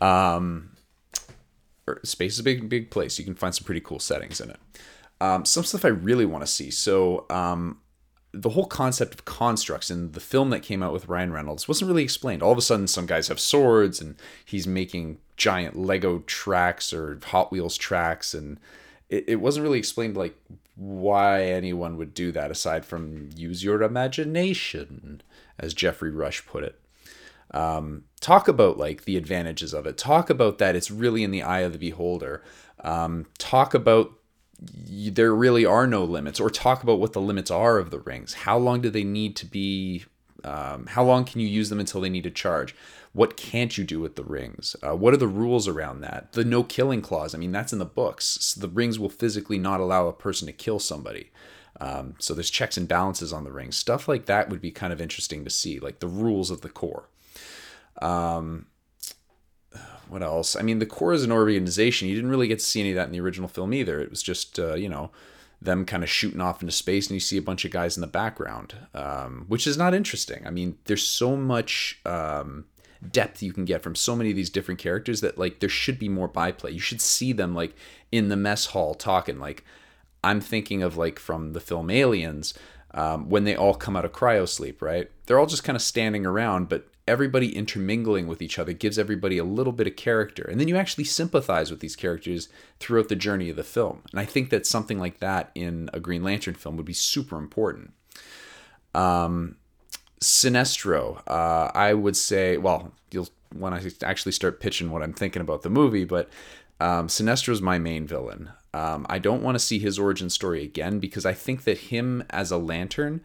Um, 0.02 0.72
space 2.04 2.34
is 2.34 2.40
a 2.40 2.44
big, 2.44 2.68
big 2.68 2.92
place. 2.92 3.18
You 3.18 3.26
can 3.26 3.36
find 3.36 3.56
some 3.56 3.64
pretty 3.64 3.82
cool 3.82 4.00
settings 4.00 4.42
in 4.42 4.50
it. 4.50 4.60
Um, 5.22 5.46
some 5.46 5.64
stuff 5.64 5.86
I 5.86 5.90
really 5.90 6.26
want 6.26 6.44
to 6.46 6.52
see. 6.52 6.70
So 6.72 7.26
um, 7.30 7.80
the 8.34 8.50
whole 8.50 8.66
concept 8.66 9.14
of 9.14 9.26
constructs 9.26 9.92
in 9.92 10.12
the 10.14 10.20
film 10.20 10.50
that 10.50 10.64
came 10.64 10.82
out 10.82 10.92
with 10.92 11.08
Ryan 11.08 11.32
Reynolds 11.32 11.68
wasn't 11.68 11.88
really 11.88 12.04
explained. 12.04 12.42
All 12.42 12.52
of 12.52 12.58
a 12.58 12.62
sudden, 12.62 12.88
some 12.88 13.06
guys 13.06 13.28
have 13.28 13.40
swords 13.40 14.02
and 14.02 14.16
he's 14.44 14.66
making 14.66 15.20
giant 15.38 15.76
Lego 15.76 16.20
tracks 16.26 16.92
or 16.92 17.20
Hot 17.26 17.52
Wheels 17.52 17.78
tracks, 17.78 18.34
and 18.34 18.60
it, 19.10 19.26
it 19.28 19.36
wasn't 19.36 19.64
really 19.64 19.78
explained 19.80 20.18
like 20.18 20.36
why 20.76 21.44
anyone 21.44 21.98
would 21.98 22.16
do 22.16 22.32
that 22.32 22.50
aside 22.50 22.86
from 22.86 23.30
use 23.36 23.64
your 23.64 23.84
imagination, 23.84 25.22
as 25.60 25.76
Geoffrey 25.76 26.12
Rush 26.12 26.46
put 26.48 26.64
it. 26.64 26.80
Um, 27.52 28.06
talk 28.20 28.48
about 28.48 28.80
like 28.80 29.06
the 29.06 29.16
advantages 29.16 29.76
of 29.76 29.86
it. 29.86 29.96
Talk 29.96 30.32
about 30.32 30.58
that 30.58 30.76
it's 30.76 30.90
really 30.90 31.24
in 31.24 31.30
the 31.30 31.44
eye 31.44 31.60
of 31.60 31.74
the 31.74 31.78
beholder. 31.78 32.44
Um, 32.80 33.28
talk 33.38 33.76
about 33.76 34.12
there 34.66 35.34
really 35.34 35.66
are 35.66 35.88
no 35.88 36.04
limits 36.04 36.40
or 36.40 36.50
talk 36.50 36.84
about 36.84 37.00
what 37.00 37.14
the 37.14 37.22
limits 37.22 37.52
are 37.52 37.78
of 37.78 37.92
the 37.92 38.00
rings. 38.00 38.34
How 38.34 38.58
long 38.58 38.82
do 38.82 38.90
they 38.90 39.04
need 39.04 39.36
to 39.38 39.46
be 39.46 40.06
um, 40.44 40.88
how 40.88 41.04
long 41.04 41.24
can 41.24 41.40
you 41.40 41.48
use 41.48 41.70
them 41.70 41.80
until 41.80 42.02
they 42.02 42.10
need 42.10 42.24
to 42.24 42.32
charge? 42.32 42.76
What 43.14 43.38
can't 43.38 43.78
you 43.78 43.84
do 43.84 44.00
with 44.02 44.16
the 44.16 44.24
rings? 44.24 44.76
Uh, 44.82 44.96
what 44.96 45.14
are 45.14 45.18
the 45.18 45.28
rules 45.28 45.68
around 45.68 46.02
that? 46.02 46.34
The 46.34 46.44
no 46.44 46.64
killing 46.64 47.02
clause 47.02 47.34
i 47.34 47.38
mean 47.38 47.52
that's 47.52 47.74
in 47.74 47.80
the 47.80 47.86
books. 47.86 48.38
So 48.42 48.60
the 48.60 48.68
rings 48.68 49.00
will 49.00 49.10
physically 49.10 49.58
not 49.58 49.80
allow 49.80 50.08
a 50.08 50.14
person 50.14 50.48
to 50.48 50.54
kill 50.54 50.80
somebody. 50.80 51.32
Um, 51.80 52.16
so 52.20 52.34
there's 52.34 52.50
checks 52.50 52.78
and 52.78 52.88
balances 52.88 53.34
on 53.34 53.44
the 53.44 53.52
rings. 53.52 53.76
Stuff 53.76 54.08
like 54.08 54.26
that 54.26 54.50
would 54.50 54.62
be 54.62 54.72
kind 54.72 54.94
of 54.94 55.02
interesting 55.02 55.44
to 55.44 55.50
see 55.50 55.80
like 55.80 56.00
the 56.00 56.08
rules 56.08 56.52
of 56.52 56.62
the 56.62 56.70
Corps. 56.70 57.08
Um, 58.02 58.68
what 60.14 60.22
else? 60.22 60.56
I 60.56 60.62
mean, 60.62 60.78
the 60.78 60.86
Corps 60.86 61.14
is 61.14 61.24
an 61.24 61.32
organization. 61.32 62.08
You 62.08 62.16
didn't 62.16 62.30
really 62.30 62.48
get 62.48 62.60
to 62.60 62.66
see 62.66 62.80
any 62.80 62.92
of 62.92 62.96
that 62.96 63.08
in 63.08 63.12
the 63.12 63.20
original 63.20 63.48
film 63.48 63.74
either. 63.74 64.00
It 64.00 64.12
was 64.12 64.22
just, 64.22 64.60
uh, 64.60 64.76
you 64.76 64.88
know, 64.88 65.10
them 65.60 65.86
kind 65.86 66.04
of 66.04 66.10
shooting 66.10 66.40
off 66.40 66.62
into 66.62 66.72
space, 66.72 67.08
and 67.08 67.16
you 67.16 67.20
see 67.20 67.38
a 67.38 67.42
bunch 67.42 67.66
of 67.66 67.72
guys 67.72 67.98
in 67.98 68.02
the 68.02 68.08
background, 68.08 68.76
um, 68.94 69.46
which 69.48 69.66
is 69.66 69.76
not 69.76 69.96
interesting. 69.96 70.46
I 70.46 70.52
mean, 70.52 70.78
there's 70.86 71.06
so 71.06 71.36
much 71.36 72.00
um, 72.06 72.66
depth 73.12 73.42
you 73.42 73.52
can 73.54 73.66
get 73.66 73.82
from 73.82 73.96
so 73.96 74.16
many 74.16 74.30
of 74.30 74.36
these 74.36 74.52
different 74.52 74.80
characters 74.80 75.22
that 75.22 75.38
like 75.38 75.60
there 75.62 75.70
should 75.70 75.98
be 75.98 76.10
more 76.10 76.28
byplay. 76.28 76.72
You 76.72 76.80
should 76.80 77.02
see 77.02 77.34
them 77.34 77.56
like 77.56 77.76
in 78.12 78.30
the 78.30 78.38
mess 78.38 78.68
hall 78.68 78.94
talking. 78.94 79.40
Like 79.40 79.64
I'm 80.24 80.42
thinking 80.42 80.84
of 80.84 80.96
like 80.96 81.18
from 81.18 81.54
the 81.54 81.60
film 81.60 81.90
Aliens. 81.90 82.54
Um, 82.96 83.28
when 83.28 83.44
they 83.44 83.56
all 83.56 83.74
come 83.74 83.96
out 83.96 84.06
of 84.06 84.12
cryo 84.12 84.48
sleep, 84.48 84.80
right? 84.80 85.10
They're 85.26 85.40
all 85.40 85.48
just 85.48 85.64
kind 85.64 85.76
of 85.76 85.82
standing 85.82 86.28
around, 86.28 86.70
but 86.70 86.93
everybody 87.08 87.56
intermingling 87.56 88.28
with 88.28 88.42
each 88.42 88.58
other 88.58 88.74
gives 88.74 88.98
everybody 88.98 89.38
a 89.38 89.44
little 89.44 89.74
bit 89.74 89.88
of 89.88 89.96
character. 89.96 90.44
And 90.44 90.60
then 90.60 90.68
you 90.68 90.78
actually 90.78 91.04
sympathize 91.04 91.70
with 91.70 91.82
these 91.82 91.96
characters 91.96 92.50
throughout 92.80 93.10
the 93.10 93.16
journey 93.16 93.50
of 93.50 93.56
the 93.56 93.64
film. 93.64 94.04
And 94.12 94.20
I 94.20 94.26
think 94.26 94.50
that 94.50 94.66
something 94.66 95.00
like 95.00 95.20
that 95.20 95.52
in 95.54 95.90
a 95.94 96.00
Green 96.00 96.24
Lantern 96.24 96.56
film 96.56 96.78
would 96.78 96.86
be 96.86 96.94
super 96.94 97.38
important. 97.38 97.94
Um, 98.96 99.58
Sinestro, 100.22 101.22
uh, 101.28 101.72
I 101.74 101.94
would 101.94 102.16
say, 102.16 102.58
well, 102.58 102.94
you'll 103.12 103.28
when 103.54 103.74
I 103.74 103.82
actually 104.04 104.32
start 104.32 104.60
pitching 104.60 104.90
what 104.90 105.04
I'm 105.04 105.14
thinking 105.14 105.42
about 105.42 105.62
the 105.62 105.70
movie, 105.70 106.06
but 106.06 106.30
um, 106.80 107.08
Sinestro 107.08 107.50
is 107.50 107.62
my 107.62 107.78
main 107.78 108.08
villain. 108.08 108.50
Um, 108.74 109.06
I 109.08 109.20
don't 109.20 109.44
want 109.44 109.56
to 109.56 109.60
see 109.60 109.78
his 109.78 110.00
origin 110.00 110.30
story 110.30 110.64
again 110.64 111.00
because 111.00 111.26
I 111.26 111.34
think 111.34 111.64
that 111.66 111.78
him 111.78 112.24
as 112.32 112.50
a 112.50 112.58
lantern 112.58 113.22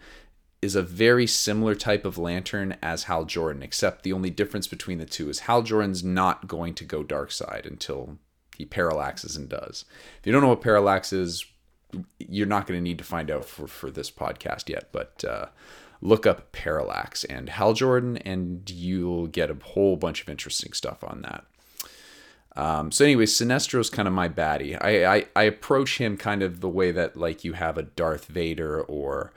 is 0.60 0.74
a 0.74 0.82
very 0.82 1.26
similar 1.26 1.74
type 1.74 2.04
of 2.04 2.18
lantern 2.18 2.76
as 2.82 3.04
Hal 3.04 3.24
Jordan, 3.24 3.62
except 3.62 4.02
the 4.02 4.12
only 4.12 4.30
difference 4.30 4.66
between 4.66 4.98
the 4.98 5.06
two 5.06 5.28
is 5.28 5.40
Hal 5.40 5.62
Jordan's 5.62 6.02
not 6.02 6.48
going 6.48 6.74
to 6.74 6.84
go 6.84 7.02
dark 7.02 7.30
side 7.30 7.64
until 7.64 8.18
he 8.56 8.66
parallaxes 8.66 9.36
and 9.36 9.48
does. 9.48 9.84
If 10.18 10.26
you 10.26 10.32
don't 10.32 10.42
know 10.42 10.48
what 10.48 10.60
parallax 10.60 11.12
is, 11.12 11.44
you're 12.18 12.46
not 12.46 12.66
going 12.66 12.78
to 12.78 12.82
need 12.82 12.98
to 12.98 13.04
find 13.04 13.30
out 13.30 13.44
for, 13.44 13.68
for 13.68 13.90
this 13.90 14.10
podcast 14.10 14.68
yet, 14.68 14.88
but 14.90 15.24
uh, 15.24 15.46
look 16.00 16.26
up 16.26 16.50
parallax 16.50 17.22
and 17.24 17.48
Hal 17.48 17.72
Jordan, 17.72 18.16
and 18.18 18.68
you'll 18.68 19.28
get 19.28 19.50
a 19.50 19.56
whole 19.62 19.96
bunch 19.96 20.22
of 20.22 20.28
interesting 20.28 20.72
stuff 20.72 21.04
on 21.04 21.22
that. 21.22 21.44
Um, 22.56 22.90
so, 22.90 23.04
anyway, 23.04 23.26
Sinestro's 23.26 23.88
kind 23.88 24.08
of 24.08 24.14
my 24.14 24.28
baddie. 24.28 24.76
I, 24.80 25.06
I, 25.06 25.26
I 25.36 25.42
approach 25.44 25.98
him 25.98 26.16
kind 26.16 26.42
of 26.42 26.60
the 26.60 26.68
way 26.68 26.90
that 26.90 27.16
like 27.16 27.44
you 27.44 27.52
have 27.52 27.78
a 27.78 27.84
Darth 27.84 28.26
Vader 28.26 28.82
or 28.82 29.32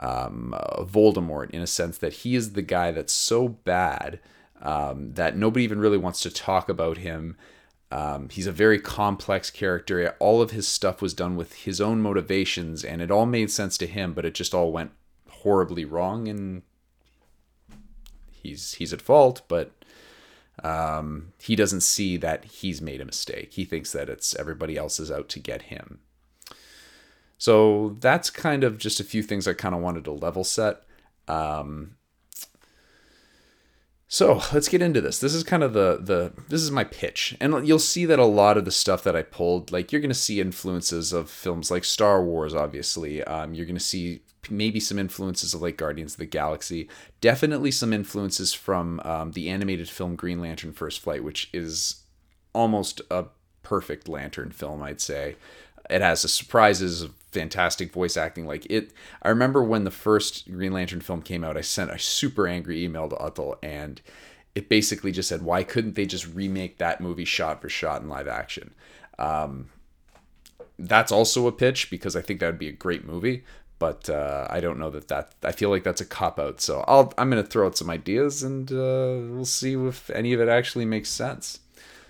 um, 0.00 0.54
Voldemort 0.80 1.50
in 1.50 1.62
a 1.62 1.66
sense 1.66 1.98
that 1.98 2.12
he 2.12 2.34
is 2.34 2.52
the 2.52 2.62
guy 2.62 2.92
that's 2.92 3.12
so 3.12 3.48
bad 3.48 4.20
um, 4.62 5.12
that 5.14 5.36
nobody 5.36 5.64
even 5.64 5.80
really 5.80 5.98
wants 5.98 6.20
to 6.20 6.30
talk 6.30 6.68
about 6.68 6.98
him 6.98 7.36
Um, 7.90 8.28
he's 8.30 8.48
a 8.48 8.52
very 8.52 8.80
complex 8.80 9.50
character. 9.50 10.16
All 10.18 10.42
of 10.42 10.50
his 10.50 10.66
stuff 10.66 11.00
was 11.00 11.14
done 11.14 11.36
with 11.36 11.52
his 11.64 11.80
own 11.80 12.02
motivations, 12.02 12.84
and 12.84 13.00
it 13.00 13.10
all 13.12 13.26
made 13.26 13.50
sense 13.50 13.78
to 13.78 13.86
him, 13.86 14.12
but 14.12 14.24
it 14.24 14.34
just 14.34 14.54
all 14.54 14.72
went 14.72 14.90
horribly 15.28 15.84
wrong, 15.84 16.26
and 16.28 16.62
he's 18.42 18.74
he's 18.74 18.92
at 18.92 19.00
fault. 19.02 19.42
But 19.48 19.70
um, 20.64 21.32
he 21.40 21.54
doesn't 21.54 21.82
see 21.82 22.16
that 22.18 22.44
he's 22.46 22.80
made 22.82 23.00
a 23.00 23.04
mistake. 23.04 23.52
He 23.52 23.64
thinks 23.64 23.92
that 23.92 24.08
it's 24.08 24.34
everybody 24.34 24.76
else 24.76 24.98
is 24.98 25.10
out 25.10 25.28
to 25.30 25.38
get 25.40 25.62
him. 25.62 26.00
So 27.38 27.96
that's 28.00 28.30
kind 28.30 28.64
of 28.64 28.78
just 28.78 29.00
a 29.00 29.04
few 29.04 29.22
things 29.22 29.46
I 29.46 29.52
kind 29.52 29.74
of 29.74 29.80
wanted 29.80 30.04
to 30.04 30.12
level 30.12 30.44
set. 30.44 30.82
Um, 31.28 31.96
so 34.08 34.40
let's 34.52 34.68
get 34.68 34.82
into 34.82 35.00
this. 35.00 35.18
This 35.18 35.34
is 35.34 35.42
kind 35.42 35.62
of 35.62 35.72
the 35.72 35.98
the 36.00 36.32
this 36.48 36.62
is 36.62 36.70
my 36.70 36.84
pitch, 36.84 37.36
and 37.40 37.66
you'll 37.66 37.78
see 37.78 38.04
that 38.06 38.18
a 38.18 38.24
lot 38.24 38.56
of 38.56 38.64
the 38.64 38.70
stuff 38.70 39.02
that 39.04 39.16
I 39.16 39.22
pulled, 39.22 39.72
like 39.72 39.90
you're 39.90 40.00
going 40.00 40.10
to 40.10 40.14
see 40.14 40.40
influences 40.40 41.12
of 41.12 41.28
films 41.28 41.70
like 41.70 41.84
Star 41.84 42.22
Wars. 42.22 42.54
Obviously, 42.54 43.22
um, 43.24 43.52
you're 43.52 43.66
going 43.66 43.74
to 43.74 43.80
see 43.80 44.22
maybe 44.48 44.78
some 44.78 44.98
influences 44.98 45.54
of 45.54 45.62
like 45.62 45.76
Guardians 45.76 46.14
of 46.14 46.18
the 46.18 46.26
Galaxy. 46.26 46.88
Definitely 47.20 47.72
some 47.72 47.92
influences 47.92 48.54
from 48.54 49.00
um, 49.04 49.32
the 49.32 49.50
animated 49.50 49.88
film 49.88 50.14
Green 50.14 50.40
Lantern: 50.40 50.72
First 50.72 51.00
Flight, 51.00 51.24
which 51.24 51.50
is 51.52 52.04
almost 52.52 53.00
a 53.10 53.26
perfect 53.64 54.08
Lantern 54.08 54.52
film, 54.52 54.82
I'd 54.84 55.00
say. 55.00 55.34
It 55.88 56.00
has 56.00 56.22
the 56.22 56.28
surprises, 56.28 57.06
fantastic 57.32 57.92
voice 57.92 58.16
acting. 58.16 58.46
Like 58.46 58.66
it, 58.70 58.92
I 59.22 59.28
remember 59.28 59.62
when 59.62 59.84
the 59.84 59.90
first 59.90 60.50
Green 60.50 60.72
Lantern 60.72 61.00
film 61.00 61.22
came 61.22 61.44
out, 61.44 61.56
I 61.56 61.60
sent 61.60 61.90
a 61.90 61.98
super 61.98 62.46
angry 62.48 62.84
email 62.84 63.08
to 63.08 63.16
Uthal, 63.16 63.56
and 63.62 64.00
it 64.54 64.68
basically 64.68 65.12
just 65.12 65.28
said, 65.28 65.42
"Why 65.42 65.62
couldn't 65.62 65.94
they 65.94 66.06
just 66.06 66.26
remake 66.26 66.78
that 66.78 67.00
movie 67.00 67.24
shot 67.24 67.60
for 67.60 67.68
shot 67.68 68.02
in 68.02 68.08
live 68.08 68.28
action?" 68.28 68.74
Um, 69.18 69.70
that's 70.78 71.12
also 71.12 71.46
a 71.46 71.52
pitch 71.52 71.90
because 71.90 72.16
I 72.16 72.22
think 72.22 72.40
that 72.40 72.46
would 72.46 72.58
be 72.58 72.68
a 72.68 72.72
great 72.72 73.06
movie, 73.06 73.44
but 73.78 74.08
uh, 74.10 74.46
I 74.50 74.60
don't 74.60 74.78
know 74.78 74.90
that 74.90 75.08
that 75.08 75.34
I 75.42 75.52
feel 75.52 75.70
like 75.70 75.84
that's 75.84 76.00
a 76.00 76.06
cop 76.06 76.38
out. 76.38 76.60
So 76.60 76.84
I'll 76.88 77.12
I'm 77.18 77.30
gonna 77.30 77.42
throw 77.42 77.66
out 77.66 77.76
some 77.76 77.90
ideas 77.90 78.42
and 78.42 78.70
uh, 78.72 79.34
we'll 79.34 79.44
see 79.44 79.74
if 79.74 80.10
any 80.10 80.32
of 80.32 80.40
it 80.40 80.48
actually 80.48 80.84
makes 80.84 81.08
sense. 81.08 81.60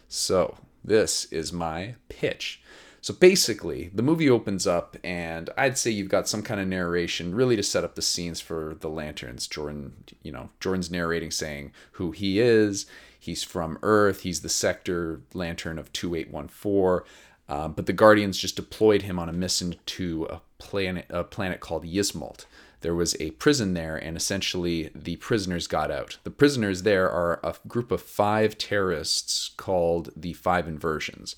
So 0.08 0.56
this 0.84 1.26
is 1.32 1.52
my 1.52 1.96
pitch. 2.08 2.62
So 3.06 3.14
basically, 3.14 3.88
the 3.94 4.02
movie 4.02 4.28
opens 4.28 4.66
up, 4.66 4.96
and 5.04 5.48
I'd 5.56 5.78
say 5.78 5.92
you've 5.92 6.08
got 6.08 6.28
some 6.28 6.42
kind 6.42 6.60
of 6.60 6.66
narration 6.66 7.36
really 7.36 7.54
to 7.54 7.62
set 7.62 7.84
up 7.84 7.94
the 7.94 8.02
scenes 8.02 8.40
for 8.40 8.76
the 8.80 8.88
lanterns. 8.88 9.46
Jordan, 9.46 9.92
you 10.24 10.32
know, 10.32 10.48
Jordan's 10.58 10.90
narrating 10.90 11.30
saying 11.30 11.70
who 11.92 12.10
he 12.10 12.40
is. 12.40 12.84
He's 13.16 13.44
from 13.44 13.78
Earth. 13.84 14.22
He's 14.22 14.40
the 14.40 14.48
sector 14.48 15.20
lantern 15.34 15.78
of 15.78 15.92
2814. 15.92 17.08
Um, 17.48 17.74
but 17.74 17.86
the 17.86 17.92
Guardians 17.92 18.38
just 18.38 18.56
deployed 18.56 19.02
him 19.02 19.20
on 19.20 19.28
a 19.28 19.32
mission 19.32 19.76
to 19.86 20.24
a 20.24 20.40
planet, 20.58 21.06
a 21.08 21.22
planet 21.22 21.60
called 21.60 21.84
Ysmault. 21.84 22.44
There 22.80 22.96
was 22.96 23.14
a 23.20 23.30
prison 23.30 23.74
there, 23.74 23.96
and 23.96 24.16
essentially 24.16 24.90
the 24.96 25.14
prisoners 25.14 25.68
got 25.68 25.92
out. 25.92 26.18
The 26.24 26.32
prisoners 26.32 26.82
there 26.82 27.08
are 27.08 27.38
a 27.44 27.54
group 27.68 27.92
of 27.92 28.02
five 28.02 28.58
terrorists 28.58 29.50
called 29.56 30.10
the 30.16 30.32
Five 30.32 30.66
Inversions 30.66 31.36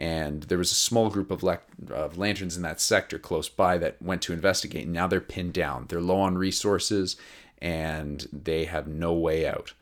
and 0.00 0.44
there 0.44 0.56
was 0.56 0.72
a 0.72 0.76
small 0.76 1.10
group 1.10 1.30
of, 1.30 1.44
of 1.90 2.16
lanterns 2.16 2.56
in 2.56 2.62
that 2.62 2.80
sector 2.80 3.18
close 3.18 3.50
by 3.50 3.76
that 3.76 4.00
went 4.00 4.22
to 4.22 4.32
investigate. 4.32 4.84
And 4.84 4.94
now 4.94 5.06
they're 5.06 5.20
pinned 5.20 5.52
down. 5.52 5.84
They're 5.88 6.00
low 6.00 6.20
on 6.20 6.38
resources, 6.38 7.16
and 7.58 8.26
they 8.32 8.64
have 8.64 8.88
no 8.88 9.12
way 9.12 9.46
out. 9.46 9.74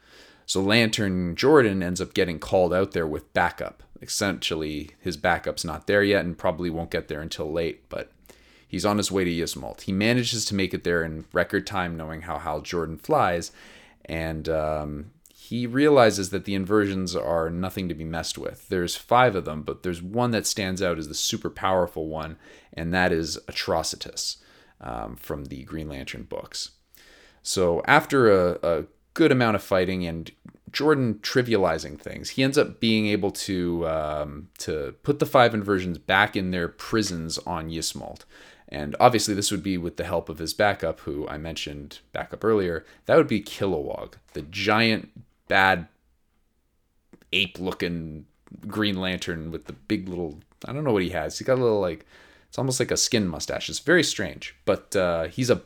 So 0.45 0.61
Lantern 0.61 1.37
Jordan 1.37 1.85
ends 1.85 2.01
up 2.01 2.15
getting 2.15 2.41
called 2.41 2.75
out 2.75 2.91
there 2.93 3.07
with 3.07 3.33
backup. 3.33 3.85
Essentially, 4.03 4.91
his 4.99 5.17
backup's 5.17 5.65
not 5.65 5.87
there 5.87 6.03
yet, 6.03 6.25
and 6.25 6.37
probably 6.37 6.69
won't 6.69 6.91
get 6.91 7.07
there 7.07 7.21
until 7.21 7.53
late. 7.53 7.89
But 7.89 8.11
he's 8.67 8.85
on 8.85 8.99
his 8.99 9.13
way 9.13 9.23
to 9.23 9.31
Ysmault. 9.31 9.83
He 9.83 9.93
manages 9.93 10.45
to 10.47 10.55
make 10.57 10.75
it 10.75 10.83
there 10.83 11.05
in 11.05 11.27
record 11.33 11.65
time, 11.65 11.97
knowing 11.97 12.23
how 12.23 12.39
Hal 12.39 12.63
Jordan 12.63 12.99
flies, 12.99 13.53
and 14.05 14.49
um, 14.49 15.13
he 15.49 15.67
realizes 15.67 16.28
that 16.28 16.45
the 16.45 16.55
inversions 16.55 17.17
are 17.17 17.49
nothing 17.49 17.88
to 17.88 17.95
be 17.95 18.05
messed 18.05 18.37
with. 18.37 18.69
There's 18.69 18.97
five 18.97 19.35
of 19.35 19.47
them, 19.47 19.62
but 19.62 19.83
there's 19.83 20.02
one 20.02 20.31
that 20.33 20.47
stands 20.47 20.83
out 20.83 20.99
as 20.99 21.09
the 21.09 21.14
super 21.14 21.49
powerful 21.49 22.07
one, 22.07 22.37
and 22.75 22.93
that 22.93 23.12
is 23.12 23.38
Atrocitus 23.49 24.37
um, 24.78 25.17
from 25.17 25.47
the 25.47 25.62
Green 25.64 25.88
Lantern 25.88 26.25
books. 26.25 26.73
So 27.43 27.81
after 27.87 28.31
a, 28.31 28.59
a 28.62 28.85
good 29.14 29.33
amount 29.33 29.57
of 29.57 29.62
fighting 29.62 30.05
and 30.05 30.31
Jordan 30.71 31.14
trivializing 31.23 31.99
things, 31.99 32.31
he 32.31 32.43
ends 32.43 32.59
up 32.59 32.78
being 32.78 33.07
able 33.07 33.31
to 33.31 33.88
um, 33.88 34.49
to 34.59 34.97
put 35.02 35.19
the 35.19 35.25
five 35.25 35.55
inversions 35.55 35.97
back 35.97 36.37
in 36.37 36.50
their 36.50 36.69
prisons 36.69 37.38
on 37.38 37.71
Ysmault. 37.71 38.26
And 38.69 38.95
obviously, 39.00 39.33
this 39.33 39.50
would 39.50 39.62
be 39.62 39.78
with 39.78 39.97
the 39.97 40.05
help 40.05 40.28
of 40.28 40.38
his 40.38 40.52
backup, 40.52 41.00
who 41.00 41.26
I 41.26 41.38
mentioned 41.38 42.00
backup 42.12 42.45
earlier. 42.45 42.85
That 43.07 43.17
would 43.17 43.26
be 43.26 43.40
Kilowog, 43.40 44.14
the 44.35 44.43
giant 44.43 45.18
bad 45.49 45.88
ape 47.33 47.59
looking 47.59 48.26
Green 48.67 48.97
Lantern 49.00 49.50
with 49.50 49.67
the 49.67 49.73
big 49.73 50.09
little 50.09 50.40
I 50.67 50.73
don't 50.73 50.85
know 50.85 50.93
what 50.93 51.02
he 51.02 51.11
has. 51.11 51.38
He 51.38 51.45
got 51.45 51.59
a 51.59 51.62
little 51.62 51.81
like 51.81 52.07
it's 52.49 52.59
almost 52.59 52.81
like 52.81 52.90
a 52.90 52.97
skin 52.97 53.28
mustache. 53.28 53.69
It's 53.69 53.78
very 53.78 54.02
strange, 54.02 54.57
but 54.64 54.97
uh, 54.97 55.25
he's 55.25 55.50
a 55.50 55.62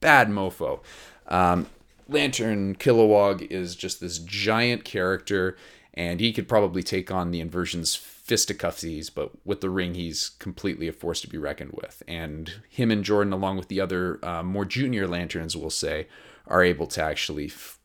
bad 0.00 0.28
mofo. 0.28 0.80
Um, 1.26 1.66
Lantern 2.08 2.76
Kilowog 2.76 3.42
is 3.50 3.74
just 3.74 4.00
this 4.00 4.18
giant 4.18 4.84
character, 4.84 5.56
and 5.92 6.20
he 6.20 6.32
could 6.32 6.48
probably 6.48 6.82
take 6.84 7.10
on 7.10 7.32
the 7.32 7.40
inversion's 7.40 7.96
fisticuffsies, 7.96 9.10
but 9.12 9.32
with 9.44 9.60
the 9.60 9.70
ring, 9.70 9.94
he's 9.94 10.28
completely 10.28 10.86
a 10.86 10.92
force 10.92 11.20
to 11.20 11.28
be 11.28 11.36
reckoned 11.36 11.72
with. 11.72 12.02
And 12.06 12.62
him 12.68 12.92
and 12.92 13.02
Jordan, 13.02 13.32
along 13.32 13.56
with 13.56 13.66
the 13.66 13.80
other 13.80 14.24
uh, 14.24 14.44
more 14.44 14.64
junior 14.64 15.08
lanterns, 15.08 15.56
we'll 15.56 15.70
say, 15.70 16.06
are 16.46 16.62
able 16.62 16.86
to 16.88 17.02
actually 17.02 17.46
f- 17.46 17.79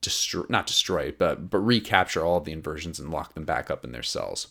destroy 0.00 0.44
not 0.48 0.66
destroy 0.66 1.12
but 1.12 1.50
but 1.50 1.58
recapture 1.58 2.24
all 2.24 2.38
of 2.38 2.44
the 2.44 2.52
inversions 2.52 2.98
and 2.98 3.10
lock 3.10 3.34
them 3.34 3.44
back 3.44 3.70
up 3.70 3.84
in 3.84 3.92
their 3.92 4.02
cells. 4.02 4.48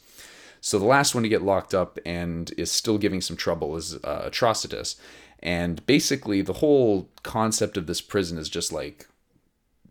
So 0.61 0.79
the 0.79 0.85
last 0.85 1.13
one 1.13 1.23
to 1.23 1.29
get 1.29 1.43
locked 1.43 1.75
up 1.75 1.99
and 2.05 2.51
is 2.57 2.71
still 2.71 2.97
giving 2.97 3.21
some 3.21 3.37
trouble 3.37 3.75
is 3.75 3.95
uh, 4.03 4.27
Atrocitus. 4.29 4.95
And 5.39 5.85
basically 5.85 6.41
the 6.41 6.53
whole 6.53 7.09
concept 7.21 7.77
of 7.77 7.85
this 7.85 8.01
prison 8.01 8.39
is 8.39 8.49
just 8.49 8.71
like 8.71 9.07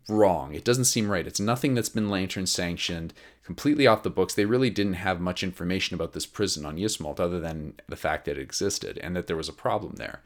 wrong. 0.09 0.53
It 0.53 0.65
doesn't 0.65 0.85
seem 0.85 1.09
right. 1.09 1.25
It's 1.25 1.39
nothing 1.39 1.73
that's 1.73 1.89
been 1.89 2.09
lantern 2.09 2.45
sanctioned, 2.45 3.13
completely 3.43 3.87
off 3.87 4.03
the 4.03 4.09
books. 4.09 4.33
They 4.33 4.45
really 4.45 4.69
didn't 4.69 4.95
have 4.95 5.21
much 5.21 5.43
information 5.43 5.95
about 5.95 6.13
this 6.13 6.25
prison 6.25 6.65
on 6.65 6.77
Ysmault 6.77 7.19
other 7.19 7.39
than 7.39 7.75
the 7.87 7.95
fact 7.95 8.25
that 8.25 8.37
it 8.37 8.41
existed 8.41 8.97
and 8.99 9.15
that 9.15 9.27
there 9.27 9.37
was 9.37 9.49
a 9.49 9.53
problem 9.53 9.95
there. 9.95 10.21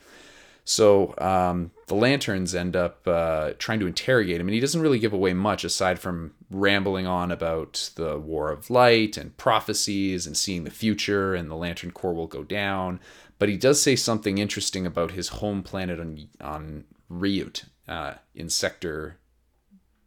So 0.70 1.16
um, 1.18 1.72
the 1.88 1.96
lanterns 1.96 2.54
end 2.54 2.76
up 2.76 3.08
uh, 3.08 3.54
trying 3.58 3.80
to 3.80 3.88
interrogate 3.88 4.40
him, 4.40 4.48
and 4.48 4.54
he 4.54 4.60
doesn't 4.60 4.84
really 4.84 5.00
give 5.00 5.14
away 5.14 5.34
much 5.34 5.64
aside 5.64 5.98
from 5.98 6.36
rambling 6.52 7.08
on 7.08 7.32
about 7.32 7.90
the 7.96 8.20
War 8.20 8.52
of 8.52 8.70
Light 8.70 9.18
and 9.18 9.36
prophecies 9.36 10.28
and 10.28 10.38
seeing 10.38 10.66
the 10.66 10.70
future, 10.70 11.34
and 11.34 11.50
the 11.50 11.56
Lantern 11.56 11.90
Corps 11.90 12.14
will 12.14 12.28
go 12.28 12.44
down. 12.44 13.00
But 13.40 13.50
he 13.50 13.58
does 13.58 13.82
say 13.82 13.96
something 13.96 14.38
interesting 14.38 14.86
about 14.86 15.10
his 15.10 15.30
home 15.30 15.64
planet 15.64 16.00
on 16.00 16.28
on 16.40 16.84
Ryut 17.12 17.64
uh, 17.88 18.14
in 18.36 18.48
Sector 18.48 19.18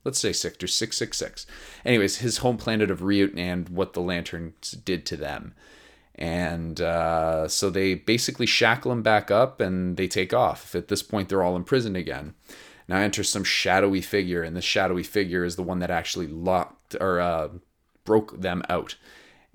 let's 0.05 0.19
say 0.19 0.33
sector 0.33 0.67
666 0.67 1.47
anyways 1.85 2.17
his 2.17 2.39
home 2.39 2.57
planet 2.57 2.91
of 2.91 3.03
ryut 3.03 3.39
and 3.39 3.69
what 3.69 3.93
the 3.93 4.01
lanterns 4.01 4.73
did 4.73 5.07
to 5.07 5.17
them 5.17 5.55
and 6.23 6.81
uh, 6.81 7.49
so 7.49 7.69
they 7.69 7.95
basically 7.95 8.47
shackle 8.47 8.93
him 8.93 9.03
back 9.03 9.33
up 9.33 9.61
and 9.61 9.97
they 9.97 10.07
take 10.07 10.33
off. 10.33 10.73
At 10.77 10.87
this 10.87 11.03
point, 11.03 11.29
they're 11.29 11.43
all 11.43 11.57
in 11.57 11.65
prison 11.65 11.97
again. 11.97 12.35
Now 12.87 12.99
enters 12.99 13.29
some 13.29 13.43
shadowy 13.43 14.01
figure, 14.03 14.45
and 14.45 14.57
this 14.57 14.65
shadowy 14.65 15.03
figure 15.03 15.45
is 15.45 15.57
the 15.57 15.65
one 15.65 15.81
that 15.81 15.91
actually 15.91 16.29
locked 16.29 16.95
or 17.01 17.19
uh, 17.19 17.49
broke 18.05 18.41
them 18.41 18.63
out. 18.69 18.95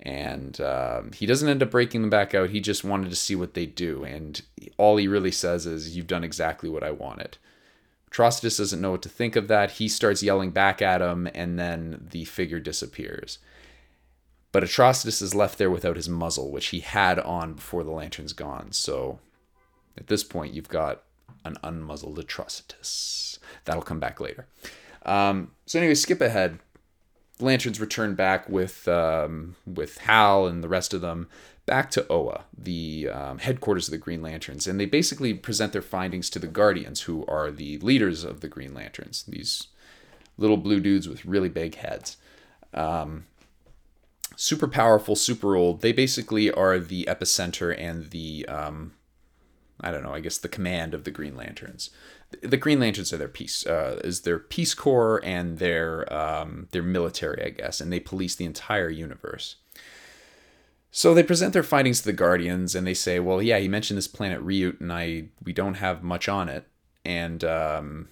And 0.00 0.60
uh, 0.60 1.04
he 1.14 1.24
doesn't 1.24 1.48
end 1.48 1.62
up 1.62 1.70
breaking 1.70 2.02
them 2.02 2.10
back 2.10 2.34
out. 2.34 2.50
He 2.50 2.60
just 2.60 2.84
wanted 2.84 3.08
to 3.08 3.16
see 3.16 3.34
what 3.34 3.54
they 3.54 3.64
do. 3.64 4.04
And 4.04 4.38
all 4.76 4.98
he 4.98 5.08
really 5.08 5.32
says 5.32 5.64
is, 5.64 5.96
You've 5.96 6.06
done 6.06 6.22
exactly 6.22 6.68
what 6.68 6.84
I 6.84 6.90
wanted. 6.90 7.38
Atrocitus 8.10 8.58
doesn't 8.58 8.82
know 8.82 8.90
what 8.90 9.02
to 9.02 9.08
think 9.08 9.36
of 9.36 9.48
that. 9.48 9.72
He 9.72 9.88
starts 9.88 10.22
yelling 10.22 10.50
back 10.50 10.82
at 10.82 11.00
him, 11.00 11.30
and 11.34 11.58
then 11.58 12.08
the 12.10 12.26
figure 12.26 12.60
disappears. 12.60 13.38
But 14.50 14.62
Atrocitus 14.62 15.20
is 15.20 15.34
left 15.34 15.58
there 15.58 15.70
without 15.70 15.96
his 15.96 16.08
muzzle, 16.08 16.50
which 16.50 16.68
he 16.68 16.80
had 16.80 17.18
on 17.18 17.54
before 17.54 17.84
the 17.84 17.90
lantern's 17.90 18.32
gone. 18.32 18.72
So 18.72 19.18
at 19.96 20.06
this 20.06 20.24
point, 20.24 20.54
you've 20.54 20.68
got 20.68 21.02
an 21.44 21.56
unmuzzled 21.62 22.16
Atrocitus. 22.16 23.38
That'll 23.64 23.82
come 23.82 24.00
back 24.00 24.20
later. 24.20 24.46
Um, 25.04 25.52
so 25.66 25.78
anyway, 25.78 25.94
skip 25.94 26.20
ahead. 26.20 26.58
Lanterns 27.40 27.80
return 27.80 28.14
back 28.14 28.48
with 28.48 28.88
um, 28.88 29.54
with 29.64 29.98
Hal 29.98 30.46
and 30.46 30.64
the 30.64 30.68
rest 30.68 30.92
of 30.92 31.00
them 31.00 31.28
back 31.66 31.90
to 31.90 32.06
Oa, 32.08 32.44
the 32.56 33.08
um, 33.12 33.38
headquarters 33.38 33.88
of 33.88 33.92
the 33.92 33.98
Green 33.98 34.22
Lanterns, 34.22 34.66
and 34.66 34.80
they 34.80 34.86
basically 34.86 35.34
present 35.34 35.72
their 35.72 35.82
findings 35.82 36.30
to 36.30 36.38
the 36.38 36.46
Guardians, 36.46 37.02
who 37.02 37.26
are 37.26 37.50
the 37.50 37.78
leaders 37.78 38.24
of 38.24 38.40
the 38.40 38.48
Green 38.48 38.72
Lanterns. 38.74 39.22
These 39.22 39.68
little 40.38 40.56
blue 40.56 40.80
dudes 40.80 41.06
with 41.06 41.26
really 41.26 41.50
big 41.50 41.74
heads. 41.74 42.16
Um, 42.72 43.26
super 44.38 44.68
powerful, 44.68 45.16
super 45.16 45.56
old. 45.56 45.80
They 45.80 45.90
basically 45.90 46.48
are 46.50 46.78
the 46.78 47.04
epicenter 47.06 47.74
and 47.76 48.10
the 48.10 48.46
um, 48.46 48.92
I 49.80 49.90
don't 49.90 50.04
know, 50.04 50.14
I 50.14 50.20
guess 50.20 50.38
the 50.38 50.48
command 50.48 50.94
of 50.94 51.02
the 51.04 51.10
Green 51.10 51.36
Lanterns. 51.36 51.90
The 52.42 52.56
Green 52.56 52.78
Lanterns 52.78 53.12
are 53.12 53.16
their 53.16 53.28
peace 53.28 53.66
uh, 53.66 54.00
is 54.04 54.20
their 54.20 54.38
peace 54.38 54.74
corps 54.74 55.20
and 55.24 55.58
their 55.58 56.10
um, 56.12 56.68
their 56.70 56.84
military, 56.84 57.44
I 57.44 57.50
guess, 57.50 57.80
and 57.80 57.92
they 57.92 58.00
police 58.00 58.36
the 58.36 58.44
entire 58.44 58.90
universe. 58.90 59.56
So 60.90 61.14
they 61.14 61.22
present 61.22 61.52
their 61.52 61.62
findings 61.64 62.00
to 62.00 62.06
the 62.06 62.12
Guardians, 62.12 62.74
and 62.74 62.86
they 62.86 62.94
say, 62.94 63.18
"Well, 63.18 63.42
yeah, 63.42 63.56
you 63.56 63.68
mentioned 63.68 63.98
this 63.98 64.08
planet 64.08 64.44
Ryut, 64.44 64.80
and 64.80 64.92
I 64.92 65.24
we 65.44 65.52
don't 65.52 65.74
have 65.74 66.02
much 66.04 66.28
on 66.28 66.48
it." 66.48 66.66
And 67.04 67.42
um, 67.42 68.08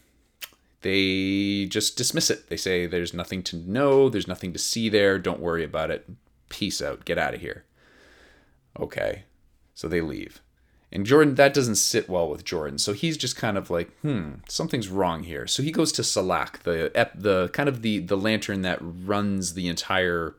they 0.87 1.67
just 1.67 1.97
dismiss 1.97 2.31
it. 2.31 2.49
They 2.49 2.57
say, 2.57 2.87
"There's 2.87 3.13
nothing 3.13 3.43
to 3.45 3.57
know. 3.57 4.09
There's 4.09 4.29
nothing 4.29 4.53
to 4.53 4.59
see 4.59 4.89
there. 4.89 5.19
Don't 5.19 5.41
worry 5.41 5.65
about 5.65 5.91
it. 5.91 6.09
Peace 6.49 6.81
out. 6.81 7.05
Get 7.05 7.19
out 7.19 7.35
of 7.35 7.41
here." 7.41 7.65
Okay, 8.79 9.25
so 9.75 9.89
they 9.89 10.01
leave. 10.01 10.41
And 10.93 11.05
Jordan, 11.05 11.35
that 11.35 11.53
doesn't 11.53 11.75
sit 11.75 12.09
well 12.09 12.29
with 12.31 12.45
Jordan. 12.45 12.79
So 12.79 12.93
he's 12.93 13.17
just 13.17 13.35
kind 13.35 13.59
of 13.59 13.69
like, 13.69 13.91
hmm, 14.03 14.35
something's 14.49 14.89
wrong 14.89 15.25
here. 15.25 15.49
So 15.49 15.61
he 15.65 15.73
goes 15.73 15.91
to 15.93 16.05
Salaak, 16.05 16.63
the 16.63 16.93
the 17.17 17.49
kind 17.49 17.69
of 17.69 17.83
the 17.83 17.99
the 17.99 18.17
lantern 18.17 18.63
that 18.63 18.79
runs 18.81 19.55
the 19.55 19.67
entire 19.67 20.37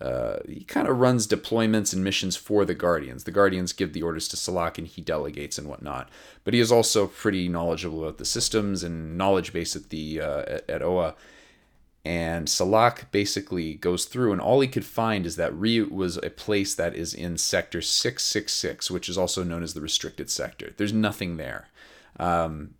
uh, 0.00 0.38
he 0.48 0.64
kind 0.64 0.88
of 0.88 0.98
runs 0.98 1.26
deployments 1.26 1.92
and 1.92 2.02
missions 2.02 2.36
for 2.36 2.64
the 2.64 2.74
Guardians. 2.74 3.24
The 3.24 3.30
Guardians 3.30 3.72
give 3.72 3.92
the 3.92 4.02
orders 4.02 4.28
to 4.28 4.36
Salaak 4.36 4.78
and 4.78 4.86
he 4.86 5.02
delegates 5.02 5.58
and 5.58 5.68
whatnot. 5.68 6.08
But 6.44 6.54
he 6.54 6.60
is 6.60 6.72
also 6.72 7.06
pretty 7.06 7.48
knowledgeable 7.48 8.02
about 8.02 8.18
the 8.18 8.24
systems 8.24 8.82
and 8.82 9.18
knowledge 9.18 9.52
base 9.52 9.76
at 9.76 9.90
the 9.90 10.20
uh, 10.20 10.40
at, 10.40 10.70
at 10.70 10.82
Oa. 10.82 11.14
And 12.02 12.48
Salaak 12.48 13.12
basically 13.12 13.74
goes 13.74 14.06
through, 14.06 14.32
and 14.32 14.40
all 14.40 14.60
he 14.60 14.68
could 14.68 14.86
find 14.86 15.26
is 15.26 15.36
that 15.36 15.52
Ryut 15.52 15.90
was 15.90 16.16
a 16.16 16.30
place 16.30 16.74
that 16.74 16.94
is 16.94 17.12
in 17.12 17.36
Sector 17.36 17.82
666, 17.82 18.90
which 18.90 19.06
is 19.10 19.18
also 19.18 19.44
known 19.44 19.62
as 19.62 19.74
the 19.74 19.82
restricted 19.82 20.30
sector. 20.30 20.72
There's 20.74 20.94
nothing 20.94 21.36
there. 21.36 21.68
Um, 22.18 22.70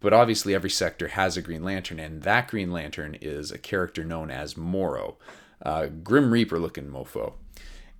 but 0.00 0.12
obviously, 0.12 0.54
every 0.54 0.68
sector 0.68 1.08
has 1.08 1.38
a 1.38 1.42
Green 1.42 1.64
Lantern, 1.64 1.98
and 1.98 2.22
that 2.24 2.48
Green 2.48 2.70
Lantern 2.70 3.16
is 3.22 3.50
a 3.50 3.56
character 3.56 4.04
known 4.04 4.30
as 4.30 4.58
Morro 4.58 5.16
uh, 5.62 5.86
Grim 5.86 6.30
Reaper 6.30 6.58
looking 6.58 6.88
mofo. 6.90 7.34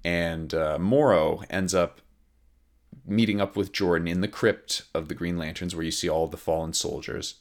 And 0.04 0.54
uh, 0.54 0.78
Morro 0.78 1.42
ends 1.50 1.75
up 1.75 2.00
meeting 3.06 3.40
up 3.40 3.56
with 3.56 3.72
Jordan 3.72 4.08
in 4.08 4.20
the 4.20 4.28
crypt 4.28 4.82
of 4.94 5.08
the 5.08 5.14
Green 5.14 5.36
Lanterns, 5.36 5.75
where 5.75 5.84
you 5.84 5.90
see 5.90 6.08
all 6.08 6.26
the 6.26 6.36
fallen 6.36 6.72
soldiers. 6.72 7.36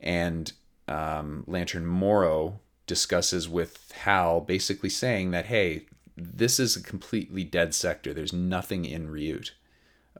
And 0.00 0.52
um, 0.88 1.44
Lantern 1.46 1.86
Morro 1.86 2.60
discusses 2.86 3.48
with 3.48 3.92
Hal, 4.02 4.40
basically 4.40 4.88
saying 4.88 5.30
that, 5.30 5.46
hey, 5.46 5.86
this 6.16 6.58
is 6.58 6.76
a 6.76 6.82
completely 6.82 7.44
dead 7.44 7.74
sector. 7.74 8.12
There's 8.12 8.32
nothing 8.32 8.84
in 8.84 9.08
Ryut. 9.08 9.50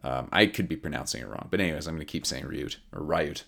Um, 0.02 0.28
I 0.32 0.47
could 0.47 0.68
be 0.68 0.76
pronouncing 0.76 1.23
it 1.23 1.28
wrong, 1.28 1.49
but 1.50 1.61
anyways, 1.61 1.87
I'm 1.87 1.94
going 1.94 2.06
to 2.06 2.11
keep 2.11 2.25
saying 2.25 2.44
Ryut 2.44 2.76
or 2.92 3.02
Ryut. 3.02 3.42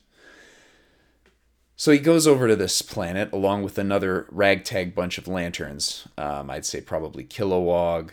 So 1.76 1.90
he 1.90 1.98
goes 1.98 2.26
over 2.26 2.48
to 2.48 2.56
this 2.56 2.82
planet 2.82 3.32
along 3.32 3.62
with 3.62 3.78
another 3.78 4.26
ragtag 4.30 4.94
bunch 4.94 5.18
of 5.18 5.26
lanterns. 5.26 6.06
Um, 6.16 6.50
I'd 6.50 6.66
say 6.66 6.80
probably 6.80 7.24
Kilowog. 7.24 8.10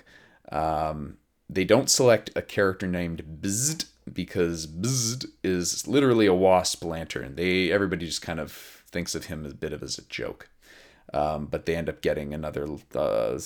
Um, 0.51 1.17
they 1.49 1.65
don't 1.65 1.89
select 1.89 2.31
a 2.35 2.41
character 2.41 2.87
named 2.87 3.41
Bzzd 3.41 3.85
because 4.11 4.65
Bzzd 4.65 5.25
is 5.43 5.87
literally 5.87 6.25
a 6.25 6.33
wasp 6.33 6.83
lantern. 6.83 7.35
They 7.35 7.71
everybody 7.71 8.05
just 8.05 8.21
kind 8.21 8.39
of 8.39 8.51
thinks 8.51 9.13
of 9.13 9.25
him 9.25 9.45
a 9.45 9.53
bit 9.53 9.73
of 9.73 9.83
as 9.83 9.97
a 9.97 10.03
joke. 10.03 10.49
Um, 11.13 11.47
but 11.47 11.65
they 11.65 11.75
end 11.75 11.89
up 11.89 12.01
getting 12.01 12.33
another. 12.33 12.67
Uh, 12.93 13.39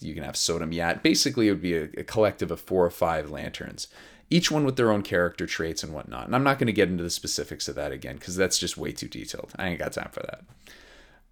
you 0.00 0.14
can 0.14 0.22
have 0.22 0.34
Sodam 0.34 0.72
Yat. 0.72 1.02
Basically, 1.02 1.48
it 1.48 1.52
would 1.52 1.62
be 1.62 1.74
a, 1.76 1.88
a 1.98 2.04
collective 2.04 2.50
of 2.50 2.60
four 2.60 2.84
or 2.84 2.90
five 2.90 3.30
lanterns 3.30 3.88
each 4.32 4.50
one 4.50 4.64
with 4.64 4.76
their 4.76 4.90
own 4.90 5.02
character 5.02 5.46
traits 5.46 5.82
and 5.82 5.92
whatnot. 5.92 6.24
And 6.24 6.34
I'm 6.34 6.42
not 6.42 6.58
going 6.58 6.66
to 6.66 6.72
get 6.72 6.88
into 6.88 7.04
the 7.04 7.10
specifics 7.10 7.68
of 7.68 7.74
that 7.74 7.92
again 7.92 8.16
because 8.16 8.34
that's 8.34 8.58
just 8.58 8.78
way 8.78 8.90
too 8.90 9.08
detailed. 9.08 9.52
I 9.56 9.68
ain't 9.68 9.78
got 9.78 9.92
time 9.92 10.08
for 10.10 10.20
that. 10.20 10.40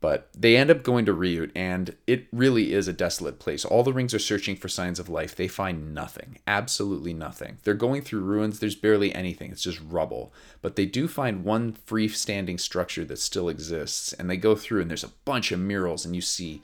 But 0.03 0.29
they 0.35 0.57
end 0.57 0.71
up 0.71 0.83
going 0.83 1.05
to 1.07 1.15
Ryut, 1.15 1.51
and 1.55 1.95
it 2.07 2.27
really 2.33 2.73
is 2.73 2.89
a 2.89 2.93
desolate 2.93 3.39
place. 3.39 3.67
All 3.67 3.83
the 3.83 3.93
rings 3.93 4.15
are 4.15 4.19
searching 4.19 4.57
for 4.57 4.69
signs 4.69 4.99
of 4.99 5.11
life. 5.11 5.37
They 5.37 5.49
find 5.49 5.95
nothing, 5.95 6.39
absolutely 6.47 7.13
nothing. 7.13 7.59
They're 7.65 7.75
going 7.75 8.01
through 8.01 8.21
ruins. 8.21 8.61
There's 8.61 8.75
barely 8.75 9.15
anything. 9.15 9.51
It's 9.51 9.63
just 9.63 9.81
rubble. 9.87 10.33
But 10.63 10.77
they 10.77 10.87
do 10.87 11.07
find 11.07 11.45
one 11.45 11.77
freestanding 11.87 12.61
structure 12.61 13.05
that 13.07 13.19
still 13.19 13.51
exists, 13.51 14.15
and 14.15 14.31
they 14.31 14.39
go 14.39 14.55
through, 14.55 14.81
and 14.81 14.91
there's 14.91 15.05
a 15.05 15.13
bunch 15.27 15.53
of 15.53 15.61
murals, 15.61 16.07
and 16.07 16.15
you 16.15 16.23
see 16.23 16.63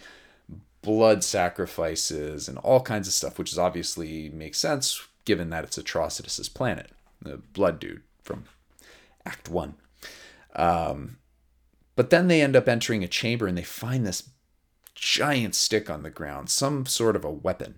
blood 0.80 1.22
sacrifices 1.22 2.48
and 2.48 2.56
all 2.58 2.80
kinds 2.80 3.06
of 3.06 3.12
stuff, 3.12 3.38
which 3.38 3.52
is 3.52 3.58
obviously 3.58 4.30
makes 4.30 4.58
sense 4.58 5.06
given 5.26 5.50
that 5.50 5.64
it's 5.64 5.76
Atrocitus's 5.76 6.48
planet, 6.48 6.90
the 7.20 7.36
blood 7.36 7.78
dude 7.78 8.02
from 8.22 8.44
Act 9.26 9.50
One. 9.50 9.74
Um, 10.54 11.18
but 11.94 12.08
then 12.08 12.28
they 12.28 12.40
end 12.40 12.56
up 12.56 12.68
entering 12.68 13.04
a 13.04 13.08
chamber 13.08 13.46
and 13.46 13.58
they 13.58 13.62
find 13.62 14.06
this 14.06 14.30
giant 14.94 15.54
stick 15.54 15.90
on 15.90 16.02
the 16.02 16.10
ground, 16.10 16.48
some 16.48 16.86
sort 16.86 17.16
of 17.16 17.24
a 17.24 17.30
weapon. 17.30 17.74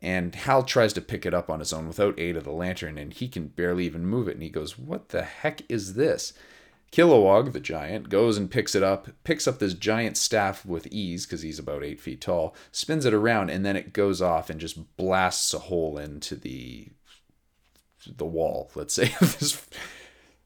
And 0.00 0.34
Hal 0.34 0.62
tries 0.62 0.92
to 0.92 1.00
pick 1.00 1.24
it 1.24 1.34
up 1.34 1.50
on 1.50 1.60
his 1.60 1.72
own 1.72 1.88
without 1.88 2.20
aid 2.20 2.36
of 2.36 2.44
the 2.44 2.52
lantern, 2.52 2.98
and 2.98 3.12
he 3.12 3.26
can 3.26 3.48
barely 3.48 3.86
even 3.86 4.06
move 4.06 4.28
it. 4.28 4.34
And 4.34 4.42
he 4.42 4.50
goes, 4.50 4.78
What 4.78 5.08
the 5.08 5.22
heck 5.22 5.62
is 5.68 5.94
this? 5.94 6.34
Kilowog, 6.94 7.52
the 7.52 7.58
giant, 7.58 8.08
goes 8.08 8.38
and 8.38 8.48
picks 8.48 8.76
it 8.76 8.84
up, 8.84 9.08
picks 9.24 9.48
up 9.48 9.58
this 9.58 9.74
giant 9.74 10.16
staff 10.16 10.64
with 10.64 10.86
ease 10.92 11.26
because 11.26 11.42
he's 11.42 11.58
about 11.58 11.82
eight 11.82 12.00
feet 12.00 12.20
tall, 12.20 12.54
spins 12.70 13.04
it 13.04 13.12
around, 13.12 13.50
and 13.50 13.66
then 13.66 13.74
it 13.74 13.92
goes 13.92 14.22
off 14.22 14.48
and 14.48 14.60
just 14.60 14.96
blasts 14.96 15.52
a 15.52 15.58
hole 15.58 15.98
into 15.98 16.36
the 16.36 16.90
the 18.16 18.24
wall. 18.24 18.70
Let's 18.76 18.94
say 18.94 19.12
this, 19.20 19.66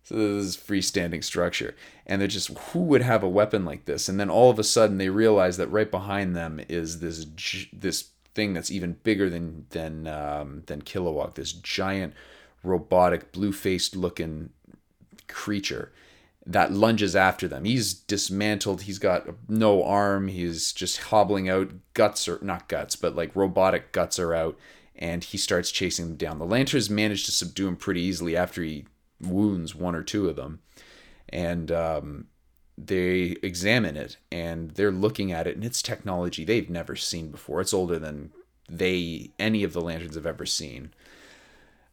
this 0.08 0.56
freestanding 0.56 1.22
structure, 1.22 1.76
and 2.06 2.18
they're 2.18 2.28
just 2.28 2.56
who 2.70 2.78
would 2.80 3.02
have 3.02 3.22
a 3.22 3.28
weapon 3.28 3.66
like 3.66 3.84
this? 3.84 4.08
And 4.08 4.18
then 4.18 4.30
all 4.30 4.48
of 4.48 4.58
a 4.58 4.64
sudden 4.64 4.96
they 4.96 5.10
realize 5.10 5.58
that 5.58 5.68
right 5.68 5.90
behind 5.90 6.34
them 6.34 6.62
is 6.66 7.00
this 7.00 7.26
this 7.74 8.08
thing 8.34 8.54
that's 8.54 8.70
even 8.70 8.94
bigger 9.02 9.28
than 9.28 9.66
than 9.68 10.06
um, 10.06 10.62
than 10.64 10.80
Kilowog, 10.80 11.34
this 11.34 11.52
giant 11.52 12.14
robotic 12.62 13.32
blue 13.32 13.52
faced 13.52 13.94
looking 13.94 14.48
creature 15.26 15.92
that 16.48 16.72
lunges 16.72 17.14
after 17.14 17.46
them. 17.46 17.64
He's 17.64 17.92
dismantled. 17.92 18.82
He's 18.82 18.98
got 18.98 19.28
no 19.48 19.84
arm. 19.84 20.28
He's 20.28 20.72
just 20.72 20.96
hobbling 20.96 21.46
out. 21.46 21.70
Guts 21.92 22.26
are 22.26 22.38
not 22.40 22.68
guts, 22.68 22.96
but 22.96 23.14
like 23.14 23.36
robotic 23.36 23.92
guts 23.92 24.18
are 24.18 24.34
out, 24.34 24.58
and 24.96 25.22
he 25.22 25.36
starts 25.36 25.70
chasing 25.70 26.06
them 26.06 26.16
down. 26.16 26.38
The 26.38 26.46
Lanterns 26.46 26.88
manage 26.88 27.26
to 27.26 27.32
subdue 27.32 27.68
him 27.68 27.76
pretty 27.76 28.00
easily 28.00 28.34
after 28.34 28.62
he 28.62 28.86
wounds 29.20 29.74
one 29.74 29.94
or 29.94 30.02
two 30.02 30.26
of 30.26 30.36
them, 30.36 30.60
and 31.28 31.70
um, 31.70 32.28
they 32.78 33.36
examine 33.42 33.98
it 33.98 34.16
and 34.32 34.70
they're 34.70 34.90
looking 34.90 35.30
at 35.30 35.46
it, 35.46 35.54
and 35.54 35.64
it's 35.64 35.82
technology 35.82 36.44
they've 36.46 36.70
never 36.70 36.96
seen 36.96 37.30
before. 37.30 37.60
It's 37.60 37.74
older 37.74 37.98
than 37.98 38.32
they 38.70 39.32
any 39.38 39.64
of 39.64 39.74
the 39.74 39.82
Lanterns 39.82 40.14
have 40.14 40.26
ever 40.26 40.46
seen 40.46 40.94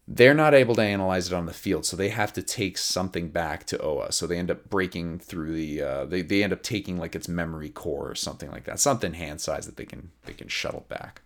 they're 0.08 0.36
not 0.36 0.54
able 0.54 0.76
to 0.76 0.84
analyze 0.84 1.28
it 1.32 1.34
on 1.34 1.48
the 1.48 1.54
field, 1.54 1.86
so 1.86 1.98
they 1.98 2.10
have 2.10 2.32
to 2.34 2.44
take 2.44 2.78
something 2.78 3.30
back 3.30 3.66
to 3.66 3.82
OA. 3.82 4.12
So 4.12 4.28
they 4.28 4.38
end 4.38 4.52
up 4.52 4.70
breaking 4.70 5.20
through 5.20 5.54
the 5.54 5.82
uh, 5.82 6.06
they 6.06 6.22
they 6.22 6.44
end 6.44 6.54
up 6.54 6.62
taking 6.62 6.98
like 6.98 7.16
its 7.16 7.28
memory 7.28 7.70
core 7.70 8.12
or 8.12 8.16
something 8.16 8.52
like 8.52 8.66
that, 8.66 8.80
something 8.80 9.14
hand 9.14 9.42
size 9.42 9.66
that 9.66 9.78
they 9.78 9.86
can 9.86 10.12
they 10.26 10.34
can 10.34 10.48
shuttle 10.48 10.86
back. 10.90 11.22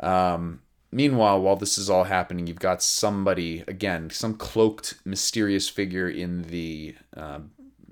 Um, 0.00 0.62
meanwhile, 0.90 1.42
while 1.42 1.56
this 1.56 1.76
is 1.76 1.90
all 1.90 2.04
happening, 2.04 2.46
you've 2.46 2.58
got 2.58 2.82
somebody 2.82 3.62
again, 3.68 4.08
some 4.08 4.34
cloaked, 4.34 4.94
mysterious 5.04 5.68
figure 5.68 6.08
in 6.08 6.44
the 6.44 6.94
uh, 7.14 7.40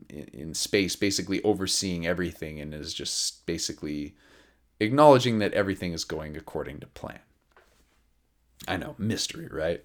in, 0.08 0.28
in 0.32 0.54
space, 0.54 0.96
basically 0.96 1.42
overseeing 1.42 2.06
everything, 2.06 2.58
and 2.58 2.72
is 2.72 2.94
just 2.94 3.44
basically 3.44 4.14
acknowledging 4.80 5.40
that 5.40 5.52
everything 5.52 5.92
is 5.92 6.04
going 6.04 6.38
according 6.38 6.80
to 6.80 6.86
plan. 6.86 7.20
I 8.66 8.76
know, 8.76 8.94
mystery, 8.98 9.48
right? 9.50 9.82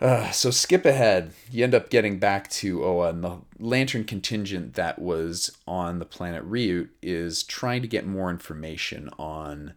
Uh, 0.00 0.30
so 0.30 0.50
skip 0.50 0.84
ahead. 0.84 1.32
You 1.50 1.64
end 1.64 1.74
up 1.74 1.88
getting 1.88 2.18
back 2.18 2.50
to 2.50 2.84
Oa, 2.84 3.10
and 3.10 3.24
the 3.24 3.38
Lantern 3.58 4.04
contingent 4.04 4.74
that 4.74 4.98
was 4.98 5.56
on 5.66 5.98
the 5.98 6.04
planet 6.04 6.48
Ryut 6.48 6.88
is 7.02 7.42
trying 7.42 7.82
to 7.82 7.88
get 7.88 8.06
more 8.06 8.30
information 8.30 9.08
on 9.18 9.74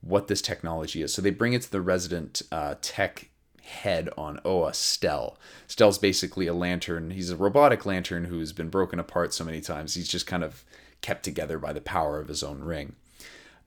what 0.00 0.28
this 0.28 0.42
technology 0.42 1.02
is. 1.02 1.14
So 1.14 1.22
they 1.22 1.30
bring 1.30 1.52
it 1.52 1.62
to 1.62 1.70
the 1.70 1.80
resident 1.80 2.42
uh, 2.50 2.76
tech 2.80 3.28
head 3.62 4.08
on 4.18 4.40
Oa, 4.44 4.74
Stel. 4.74 5.38
Stel's 5.68 5.98
basically 5.98 6.48
a 6.48 6.54
lantern. 6.54 7.10
He's 7.10 7.30
a 7.30 7.36
robotic 7.36 7.86
lantern 7.86 8.24
who's 8.24 8.52
been 8.52 8.70
broken 8.70 8.98
apart 8.98 9.32
so 9.32 9.44
many 9.44 9.60
times. 9.60 9.94
He's 9.94 10.08
just 10.08 10.26
kind 10.26 10.42
of 10.42 10.64
kept 11.00 11.22
together 11.22 11.58
by 11.58 11.72
the 11.72 11.80
power 11.80 12.18
of 12.18 12.28
his 12.28 12.42
own 12.42 12.60
ring. 12.64 12.96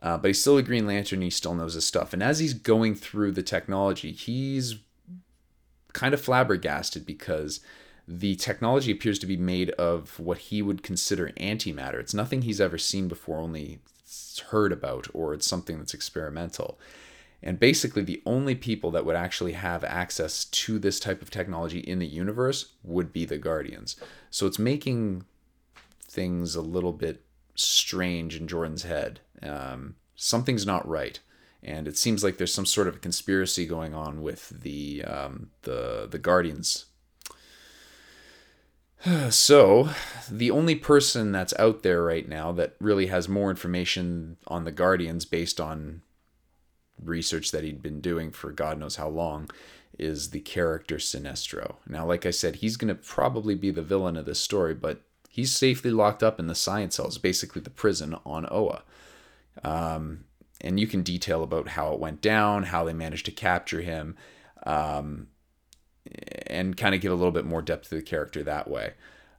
Uh, 0.03 0.17
but 0.17 0.27
he's 0.27 0.41
still 0.41 0.57
a 0.57 0.61
Green 0.61 0.85
Lantern. 0.85 1.21
He 1.21 1.29
still 1.29 1.55
knows 1.55 1.75
his 1.75 1.85
stuff. 1.85 2.11
And 2.11 2.21
as 2.21 2.39
he's 2.39 2.53
going 2.53 2.93
through 2.93 3.31
the 3.31 3.41
technology, 3.41 4.11
he's 4.11 4.75
kind 5.93 6.13
of 6.13 6.19
flabbergasted 6.21 7.05
because 7.05 7.61
the 8.05 8.35
technology 8.35 8.91
appears 8.91 9.17
to 9.19 9.25
be 9.25 9.37
made 9.37 9.69
of 9.71 10.19
what 10.19 10.39
he 10.39 10.61
would 10.61 10.83
consider 10.83 11.29
antimatter. 11.39 12.01
It's 12.01 12.13
nothing 12.13 12.41
he's 12.41 12.59
ever 12.59 12.77
seen 12.77 13.07
before, 13.07 13.39
only 13.39 13.79
heard 14.49 14.73
about 14.73 15.07
or 15.13 15.33
it's 15.33 15.47
something 15.47 15.77
that's 15.77 15.93
experimental. 15.93 16.77
And 17.41 17.59
basically, 17.59 18.03
the 18.03 18.21
only 18.25 18.55
people 18.55 18.91
that 18.91 19.05
would 19.05 19.15
actually 19.15 19.53
have 19.53 19.83
access 19.83 20.45
to 20.45 20.79
this 20.79 20.99
type 20.99 21.21
of 21.21 21.29
technology 21.29 21.79
in 21.79 21.99
the 21.99 22.07
universe 22.07 22.73
would 22.83 23.13
be 23.13 23.25
the 23.25 23.37
Guardians. 23.37 23.95
So 24.29 24.47
it's 24.47 24.59
making 24.59 25.25
things 26.07 26.55
a 26.55 26.61
little 26.61 26.93
bit 26.93 27.23
strange 27.55 28.35
in 28.35 28.47
Jordan's 28.47 28.83
head. 28.83 29.19
Um, 29.43 29.95
something's 30.15 30.65
not 30.65 30.87
right, 30.87 31.19
and 31.61 31.87
it 31.87 31.97
seems 31.97 32.23
like 32.23 32.37
there's 32.37 32.53
some 32.53 32.65
sort 32.65 32.87
of 32.87 32.95
a 32.95 32.99
conspiracy 32.99 33.65
going 33.65 33.93
on 33.93 34.21
with 34.21 34.49
the 34.49 35.03
um, 35.05 35.51
the 35.63 36.07
the 36.09 36.19
Guardians. 36.19 36.85
So, 39.29 39.89
the 40.31 40.49
only 40.49 40.75
person 40.75 41.33
that's 41.33 41.53
out 41.59 41.83
there 41.83 42.01
right 42.01 42.27
now 42.27 42.53
that 42.53 42.75
really 42.79 43.07
has 43.07 43.27
more 43.27 43.49
information 43.49 44.37
on 44.47 44.63
the 44.63 44.71
Guardians 44.71 45.25
based 45.25 45.59
on 45.59 46.03
research 47.03 47.51
that 47.51 47.63
he'd 47.63 47.81
been 47.81 47.99
doing 48.01 48.31
for 48.31 48.51
God 48.51 48.79
knows 48.79 48.95
how 48.95 49.09
long 49.09 49.49
is 49.97 50.29
the 50.29 50.39
character 50.39 50.95
Sinestro. 50.97 51.75
Now, 51.87 52.05
like 52.05 52.25
I 52.25 52.31
said, 52.31 52.57
he's 52.57 52.77
going 52.77 52.87
to 52.87 52.95
probably 52.95 53.55
be 53.55 53.71
the 53.71 53.81
villain 53.81 54.17
of 54.17 54.25
this 54.25 54.39
story, 54.39 54.73
but 54.73 55.01
he's 55.29 55.51
safely 55.51 55.91
locked 55.91 56.23
up 56.23 56.39
in 56.39 56.47
the 56.47 56.55
science 56.55 56.95
cells, 56.95 57.17
basically 57.17 57.61
the 57.61 57.69
prison 57.69 58.15
on 58.25 58.47
Oa. 58.49 58.83
Um, 59.63 60.25
and 60.61 60.79
you 60.79 60.87
can 60.87 61.03
detail 61.03 61.43
about 61.43 61.69
how 61.69 61.93
it 61.93 61.99
went 61.99 62.21
down, 62.21 62.63
how 62.63 62.83
they 62.83 62.93
managed 62.93 63.25
to 63.25 63.31
capture 63.31 63.81
him, 63.81 64.15
um, 64.65 65.27
and 66.47 66.77
kind 66.77 66.95
of 66.95 67.01
give 67.01 67.11
a 67.11 67.15
little 67.15 67.31
bit 67.31 67.45
more 67.45 67.61
depth 67.61 67.89
to 67.89 67.95
the 67.95 68.01
character 68.01 68.43
that 68.43 68.69
way. 68.69 68.93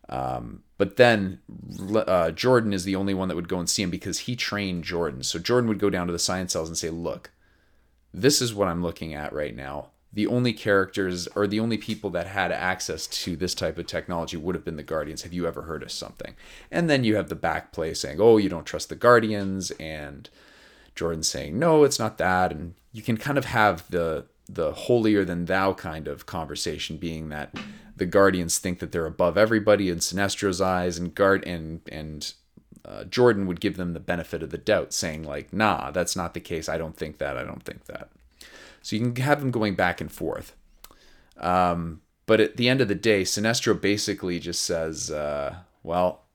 Um, 0.09 0.63
but 0.77 0.97
then 0.97 1.41
uh, 1.95 2.31
Jordan 2.33 2.73
is 2.73 2.85
the 2.85 2.97
only 2.97 3.15
one 3.15 3.29
that 3.29 3.37
would 3.37 3.49
go 3.49 3.59
and 3.59 3.71
see 3.71 3.83
him 3.83 3.91
because 3.91 4.21
he 4.21 4.37
trained 4.37 4.85
Jordan. 4.85 5.23
So 5.23 5.39
Jordan 5.39 5.69
would 5.69 5.79
go 5.79 5.89
down 5.89 6.07
to 6.07 6.13
the 6.13 6.19
science 6.19 6.53
cells 6.53 6.69
and 6.69 6.77
say, 6.77 6.91
Look, 6.91 7.31
this 8.13 8.43
is 8.43 8.55
what 8.55 8.69
I'm 8.69 8.83
looking 8.83 9.15
at 9.15 9.33
right 9.33 9.55
now. 9.55 9.91
The 10.15 10.27
only 10.27 10.53
characters 10.53 11.27
or 11.35 11.47
the 11.47 11.61
only 11.61 11.77
people 11.77 12.09
that 12.11 12.29
had 12.29 12.53
access 12.53 13.07
to 13.09 13.37
this 13.37 13.55
type 13.55 13.79
of 13.79 13.87
technology 13.87 14.37
would 14.37 14.55
have 14.55 14.65
been 14.65 14.77
the 14.77 14.83
Guardians. 14.83 15.23
Have 15.23 15.33
you 15.33 15.47
ever 15.47 15.63
heard 15.63 15.83
of 15.83 15.91
something? 15.91 16.35
And 16.71 16.89
then 16.89 17.05
you 17.05 17.17
have 17.17 17.29
the 17.29 17.35
back 17.35 17.73
play 17.73 17.95
saying, 17.95 18.19
oh, 18.21 18.37
you 18.37 18.49
don't 18.49 18.65
trust 18.65 18.89
the 18.89 18.97
Guardians, 18.97 19.73
and 19.73 20.31
Jordan 20.95 21.23
saying, 21.23 21.59
no, 21.59 21.85
it's 21.85 21.99
not 21.99 22.19
that. 22.19 22.53
And 22.53 22.75
you 22.93 23.03
can 23.03 23.17
kind 23.17 23.39
of 23.39 23.45
have 23.47 23.91
the 23.91 24.27
the 24.49 24.73
holier 24.73 25.25
than 25.25 25.47
thou 25.47 25.73
kind 25.73 26.07
of 26.07 26.27
conversation 26.27 26.99
being 26.99 27.31
that 27.31 27.55
the 27.97 28.05
guardians 28.05 28.59
think 28.59 28.79
that 28.79 28.93
they're 28.93 29.07
above 29.07 29.39
everybody 29.39 29.89
in 29.89 30.01
sinestro's 30.01 30.61
eyes 30.61 30.99
and 30.99 31.15
guard 31.15 31.43
and 31.47 31.81
and 31.91 32.35
uh, 32.85 33.05
Jordan 33.05 33.47
would 33.47 33.61
give 33.61 33.77
them 33.77 33.95
the 33.95 34.01
benefit 34.01 34.43
of 34.43 34.51
the 34.51 34.59
doubt, 34.59 34.93
saying 34.93 35.23
like, 35.23 35.53
"Nah, 35.53 35.91
that's 35.91 36.15
not 36.15 36.35
the 36.35 36.41
case. 36.41 36.69
I 36.69 36.77
don't 36.77 36.97
think 36.97 37.19
that. 37.19 37.37
I 37.37 37.43
don't 37.43 37.63
think 37.63 37.87
that." 37.87 38.11
So 38.85 38.97
you 38.97 39.03
can 39.03 39.17
have 39.17 39.41
them 39.41 39.51
going 39.51 39.75
back 39.75 40.01
and 40.01 40.13
forth. 40.13 40.55
Um, 41.39 42.03
but 42.27 42.41
at 42.41 42.57
the 42.57 42.69
end 42.69 42.81
of 42.81 42.89
the 42.89 42.95
day, 42.95 43.23
Sinestro 43.23 43.79
basically 43.81 44.39
just 44.39 44.63
says, 44.63 45.11
uh, 45.11 45.57
"Well, 45.83 46.27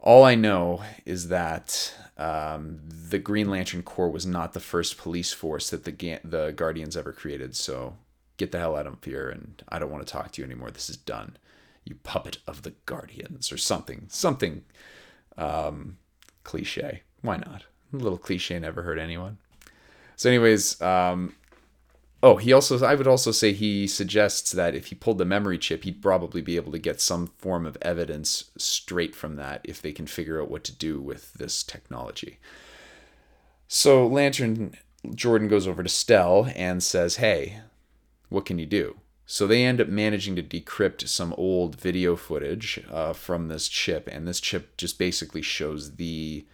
all 0.00 0.24
I 0.24 0.34
know 0.34 0.82
is 1.04 1.28
that 1.28 1.94
um, 2.16 2.80
the 2.88 3.18
Green 3.18 3.50
Lantern 3.50 3.82
Corps 3.82 4.10
was 4.10 4.26
not 4.26 4.52
the 4.54 4.60
first 4.60 4.96
police 4.96 5.32
force 5.32 5.70
that 5.70 5.84
the 5.84 5.92
Ga- 5.92 6.20
the 6.24 6.52
Guardians 6.52 6.96
ever 6.96 7.12
created. 7.12 7.54
So 7.54 7.96
get 8.38 8.50
the 8.50 8.58
hell 8.58 8.74
out 8.74 8.86
of 8.86 9.04
here, 9.04 9.28
and 9.28 9.62
I 9.68 9.78
don't 9.78 9.92
want 9.92 10.04
to 10.06 10.12
talk 10.12 10.32
to 10.32 10.42
you 10.42 10.46
anymore. 10.46 10.70
This 10.70 10.90
is 10.90 10.96
done." 10.96 11.36
you 11.86 11.94
puppet 12.02 12.38
of 12.46 12.62
the 12.62 12.74
guardians 12.84 13.50
or 13.50 13.56
something 13.56 14.06
something 14.08 14.64
um, 15.38 15.96
cliche 16.44 17.02
why 17.22 17.36
not 17.36 17.64
a 17.92 17.96
little 17.96 18.18
cliche 18.18 18.58
never 18.58 18.82
hurt 18.82 18.98
anyone 18.98 19.38
so 20.16 20.28
anyways 20.28 20.80
um, 20.82 21.34
oh 22.22 22.36
he 22.36 22.52
also 22.52 22.84
i 22.84 22.94
would 22.94 23.06
also 23.06 23.30
say 23.30 23.52
he 23.52 23.86
suggests 23.86 24.52
that 24.52 24.74
if 24.74 24.86
he 24.86 24.94
pulled 24.94 25.18
the 25.18 25.24
memory 25.24 25.58
chip 25.58 25.84
he'd 25.84 26.02
probably 26.02 26.40
be 26.40 26.56
able 26.56 26.72
to 26.72 26.78
get 26.78 27.00
some 27.00 27.28
form 27.38 27.64
of 27.64 27.78
evidence 27.82 28.50
straight 28.56 29.14
from 29.14 29.36
that 29.36 29.60
if 29.64 29.80
they 29.80 29.92
can 29.92 30.06
figure 30.06 30.40
out 30.40 30.50
what 30.50 30.64
to 30.64 30.72
do 30.72 31.00
with 31.00 31.32
this 31.34 31.62
technology. 31.62 32.38
So 33.68 34.06
lantern 34.06 34.74
jordan 35.14 35.48
goes 35.48 35.68
over 35.68 35.82
to 35.82 35.88
Stel 35.88 36.50
and 36.56 36.82
says 36.82 37.16
hey 37.16 37.60
what 38.28 38.44
can 38.44 38.58
you 38.58 38.66
do? 38.66 38.96
So 39.26 39.46
they 39.46 39.64
end 39.64 39.80
up 39.80 39.88
managing 39.88 40.36
to 40.36 40.42
decrypt 40.42 41.06
some 41.08 41.34
old 41.36 41.80
video 41.80 42.16
footage 42.16 42.80
uh, 42.90 43.12
from 43.12 43.48
this 43.48 43.68
chip, 43.68 44.08
and 44.10 44.26
this 44.26 44.40
chip 44.40 44.76
just 44.76 44.98
basically 44.98 45.42
shows 45.42 45.96
the 45.96 46.46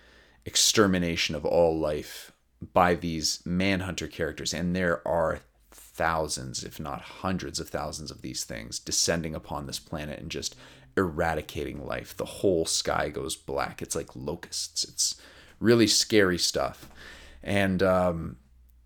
extermination 0.44 1.34
of 1.34 1.44
all 1.44 1.78
life 1.78 2.31
by 2.72 2.94
these 2.94 3.40
manhunter 3.44 4.06
characters, 4.06 4.54
and 4.54 4.74
there 4.74 5.06
are 5.06 5.40
thousands, 5.70 6.64
if 6.64 6.78
not 6.80 7.02
hundreds 7.02 7.60
of 7.60 7.68
thousands 7.68 8.10
of 8.10 8.22
these 8.22 8.44
things 8.44 8.78
descending 8.78 9.34
upon 9.34 9.66
this 9.66 9.78
planet 9.78 10.18
and 10.18 10.30
just 10.30 10.56
eradicating 10.96 11.84
life. 11.84 12.16
The 12.16 12.24
whole 12.24 12.64
sky 12.64 13.08
goes 13.08 13.36
black. 13.36 13.82
It's 13.82 13.96
like 13.96 14.14
locusts. 14.14 14.84
It's 14.84 15.20
really 15.60 15.86
scary 15.86 16.38
stuff. 16.38 16.88
And 17.42 17.82
um, 17.82 18.36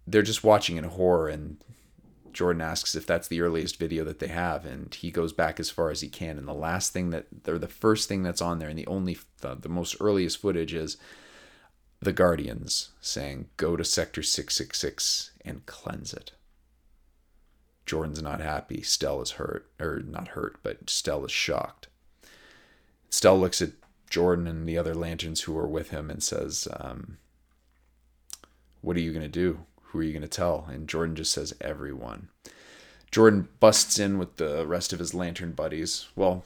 they're 0.07 0.23
just 0.23 0.45
watching 0.45 0.77
in 0.77 0.85
horror 0.85 1.29
and 1.29 1.59
Jordan 2.37 2.61
asks 2.61 2.95
if 2.95 3.07
that's 3.07 3.29
the 3.29 3.41
earliest 3.41 3.79
video 3.79 4.05
that 4.05 4.19
they 4.19 4.29
have, 4.29 4.67
and 4.67 4.95
he 4.95 5.11
goes 5.11 5.33
back 5.33 5.59
as 5.59 5.71
far 5.71 5.91
as 5.91 6.03
he 6.03 6.09
can. 6.09 6.37
And 6.37 6.47
the 6.47 6.53
last 6.53 6.93
thing 6.93 7.09
that, 7.09 7.25
or 7.49 7.59
the 7.59 7.67
first 7.67 8.11
thing 8.11 8.23
that's 8.23 8.43
on 8.43 8.59
there, 8.59 8.69
and 8.69 8.79
the 8.79 8.87
only, 8.87 9.17
the, 9.41 9.55
the 9.55 9.71
most 9.71 9.97
earliest 10.01 10.37
footage 10.37 10.75
is 10.75 10.99
the 12.01 12.13
Guardians 12.13 12.91
saying, 13.01 13.49
"Go 13.57 13.77
to 13.77 13.85
Sector 13.85 14.23
666 14.23 15.31
and 15.45 15.67
cleanse 15.67 16.13
it." 16.13 16.33
Jordan's 17.85 18.23
not 18.23 18.41
happy. 18.41 18.83
Stel 18.83 19.23
is 19.23 19.33
hurt, 19.33 19.71
or 19.79 20.01
not 20.01 20.29
hurt, 20.29 20.59
but 20.63 20.91
Stel 20.91 21.25
is 21.25 21.31
shocked. 21.33 21.89
Stel 23.11 23.39
looks 23.39 23.63
at 23.63 23.73
Jordan 24.11 24.47
and 24.47 24.69
the 24.69 24.79
other 24.79 24.95
lanterns 24.95 25.43
who 25.43 25.57
are 25.57 25.69
with 25.69 25.91
him 25.91 26.11
and 26.11 26.23
says, 26.23 26.69
um, 26.79 27.19
"What 28.81 28.97
are 28.97 29.01
you 29.01 29.13
gonna 29.13 29.29
do?" 29.29 29.67
Who 29.97 30.01
are 30.01 30.03
you 30.03 30.13
going 30.13 30.21
to 30.23 30.29
tell? 30.29 30.69
And 30.71 30.89
Jordan 30.89 31.17
just 31.17 31.33
says, 31.33 31.55
everyone. 31.59 32.29
Jordan 33.11 33.49
busts 33.61 33.99
in 33.99 34.19
with 34.19 34.37
the 34.37 34.67
rest 34.67 34.93
of 34.93 34.99
his 34.99 35.15
lantern 35.15 35.53
buddies. 35.53 36.09
Well, 36.15 36.45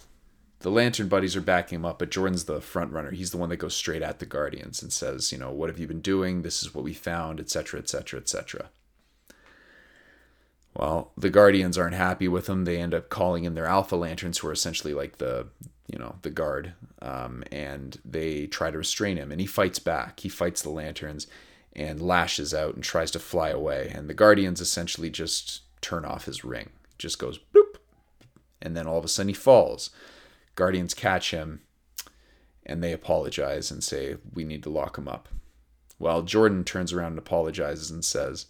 the 0.60 0.70
lantern 0.70 1.08
buddies 1.08 1.36
are 1.36 1.40
backing 1.40 1.76
him 1.76 1.86
up, 1.86 1.98
but 1.98 2.10
Jordan's 2.10 2.44
the 2.44 2.60
front 2.60 2.92
runner. 2.92 3.10
He's 3.10 3.30
the 3.30 3.38
one 3.38 3.48
that 3.48 3.56
goes 3.56 3.74
straight 3.74 4.02
at 4.02 4.18
the 4.18 4.26
Guardians 4.26 4.82
and 4.82 4.92
says, 4.92 5.32
you 5.32 5.38
know, 5.38 5.50
what 5.50 5.70
have 5.70 5.78
you 5.78 5.86
been 5.86 6.02
doing? 6.02 6.42
This 6.42 6.62
is 6.62 6.74
what 6.74 6.84
we 6.84 6.92
found, 6.92 7.40
etc., 7.40 7.80
etc., 7.80 8.20
etc. 8.20 8.68
Well, 10.76 11.12
the 11.16 11.30
Guardians 11.30 11.78
aren't 11.78 11.94
happy 11.94 12.28
with 12.28 12.48
him. 12.48 12.64
They 12.64 12.76
end 12.76 12.94
up 12.94 13.08
calling 13.08 13.44
in 13.44 13.54
their 13.54 13.66
Alpha 13.66 13.96
Lanterns, 13.96 14.38
who 14.38 14.48
are 14.48 14.52
essentially 14.52 14.92
like 14.92 15.16
the, 15.16 15.48
you 15.90 15.98
know, 15.98 16.16
the 16.22 16.30
guard, 16.30 16.74
um, 17.00 17.42
and 17.50 17.98
they 18.04 18.46
try 18.46 18.70
to 18.70 18.78
restrain 18.78 19.16
him. 19.16 19.32
And 19.32 19.40
he 19.40 19.46
fights 19.46 19.78
back. 19.78 20.20
He 20.20 20.28
fights 20.28 20.60
the 20.60 20.70
Lanterns, 20.70 21.26
and 21.74 22.02
lashes 22.02 22.52
out 22.52 22.74
and 22.74 22.84
tries 22.84 23.10
to 23.12 23.18
fly 23.18 23.48
away. 23.48 23.90
And 23.94 24.08
the 24.08 24.14
Guardians 24.14 24.60
essentially 24.60 25.08
just 25.08 25.62
turn 25.80 26.04
off 26.04 26.26
his 26.26 26.44
ring. 26.44 26.68
Just 26.98 27.18
goes 27.18 27.38
boop. 27.38 27.76
And 28.60 28.76
then 28.76 28.86
all 28.86 28.98
of 28.98 29.04
a 29.06 29.08
sudden 29.08 29.28
he 29.28 29.34
falls. 29.34 29.88
Guardians 30.60 30.92
catch 30.92 31.30
him 31.30 31.62
and 32.66 32.84
they 32.84 32.92
apologize 32.92 33.70
and 33.70 33.82
say, 33.82 34.18
We 34.34 34.44
need 34.44 34.62
to 34.64 34.68
lock 34.68 34.98
him 34.98 35.08
up. 35.08 35.26
Well, 35.98 36.20
Jordan 36.20 36.64
turns 36.64 36.92
around 36.92 37.12
and 37.12 37.18
apologizes 37.18 37.90
and 37.90 38.04
says, 38.04 38.44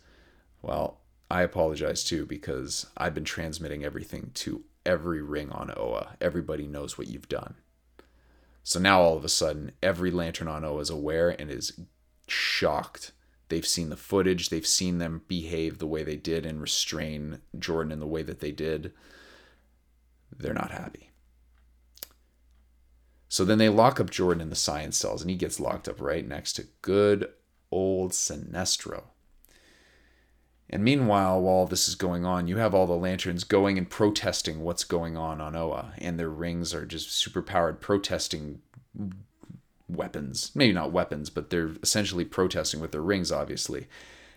Well, 0.61 0.99
I 1.31 1.43
apologize 1.43 2.03
too 2.03 2.27
because 2.27 2.87
I've 2.97 3.15
been 3.15 3.23
transmitting 3.23 3.85
everything 3.85 4.33
to 4.35 4.65
every 4.85 5.23
ring 5.23 5.53
on 5.53 5.73
Oa. 5.77 6.17
Everybody 6.21 6.67
knows 6.67 6.99
what 6.99 7.07
you've 7.07 7.29
done. 7.29 7.55
So 8.65 8.81
now 8.81 9.01
all 9.03 9.17
of 9.17 9.25
a 9.25 9.29
sudden, 9.29 9.71
every 9.81 10.11
lantern 10.11 10.49
on 10.49 10.65
Oa 10.65 10.81
is 10.81 10.91
aware 10.91 11.31
and 11.31 11.49
is 11.49 11.79
shocked. 12.27 13.13
They've 13.51 13.65
seen 13.65 13.89
the 13.89 13.97
footage, 13.97 14.49
they've 14.49 14.67
seen 14.67 14.99
them 14.99 15.23
behave 15.29 15.79
the 15.79 15.87
way 15.87 16.03
they 16.03 16.17
did 16.17 16.45
and 16.45 16.61
restrain 16.61 17.39
Jordan 17.57 17.93
in 17.93 18.01
the 18.01 18.07
way 18.09 18.25
that 18.25 18.41
they 18.41 18.51
did. 18.51 18.93
They're 20.37 20.53
not 20.53 20.73
happy. 20.73 21.10
So 23.31 23.45
then 23.45 23.59
they 23.59 23.69
lock 23.69 24.01
up 24.01 24.11
Jordan 24.11 24.43
in 24.43 24.51
the 24.51 24.57
science 24.57 24.99
cells, 24.99 25.23
and 25.23 25.31
he 25.31 25.37
gets 25.37 25.61
locked 25.61 25.89
up 25.89 26.01
right 26.01 26.27
next 26.27 26.55
to 26.55 26.67
good 26.83 27.31
old 27.71 28.11
Sinestro. 28.11 29.05
And 30.69 30.83
meanwhile, 30.83 31.41
while 31.41 31.67
this 31.67 31.89
is 31.89 31.95
going 31.95 32.25
on, 32.25 32.49
you 32.49 32.57
have 32.57 32.75
all 32.75 32.89
the 32.89 32.93
lanterns 32.95 33.45
going 33.45 33.79
and 33.79 33.89
protesting 33.89 34.63
what's 34.63 34.83
going 34.83 35.17
on 35.17 35.41
on 35.41 35.55
Oa, 35.55 35.93
and 35.99 36.19
their 36.19 36.29
rings 36.29 36.75
are 36.75 36.85
just 36.85 37.13
super 37.13 37.41
powered, 37.41 37.81
protesting 37.81 38.63
weapons. 39.89 40.51
Maybe 40.57 40.73
not 40.73 40.91
weapons, 40.91 41.31
but 41.31 41.51
they're 41.51 41.71
essentially 41.85 42.25
protesting 42.25 42.81
with 42.81 42.91
their 42.91 43.01
rings, 43.01 43.31
obviously. 43.31 43.87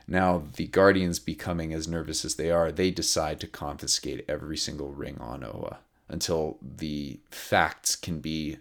Now, 0.07 0.43
the 0.55 0.67
Guardians 0.67 1.17
becoming 1.17 1.73
as 1.73 1.87
nervous 1.87 2.23
as 2.25 2.35
they 2.35 2.51
are, 2.51 2.71
they 2.71 2.91
decide 2.91 3.39
to 3.39 3.47
confiscate 3.47 4.23
every 4.29 4.57
single 4.57 4.91
ring 4.91 5.17
on 5.19 5.43
Oa 5.43 5.79
until 6.07 6.59
the 6.61 7.19
facts 7.31 7.95
can 7.95 8.19
be 8.19 8.57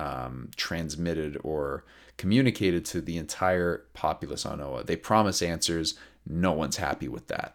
um, 0.00 0.48
transmitted 0.56 1.38
or 1.44 1.84
communicated 2.16 2.84
to 2.86 3.00
the 3.02 3.18
entire 3.18 3.84
populace 3.92 4.46
on 4.46 4.60
Oa. 4.60 4.82
They 4.82 4.96
promise 4.96 5.42
answers. 5.42 5.94
No 6.26 6.52
one's 6.52 6.78
happy 6.78 7.06
with 7.06 7.28
that. 7.28 7.54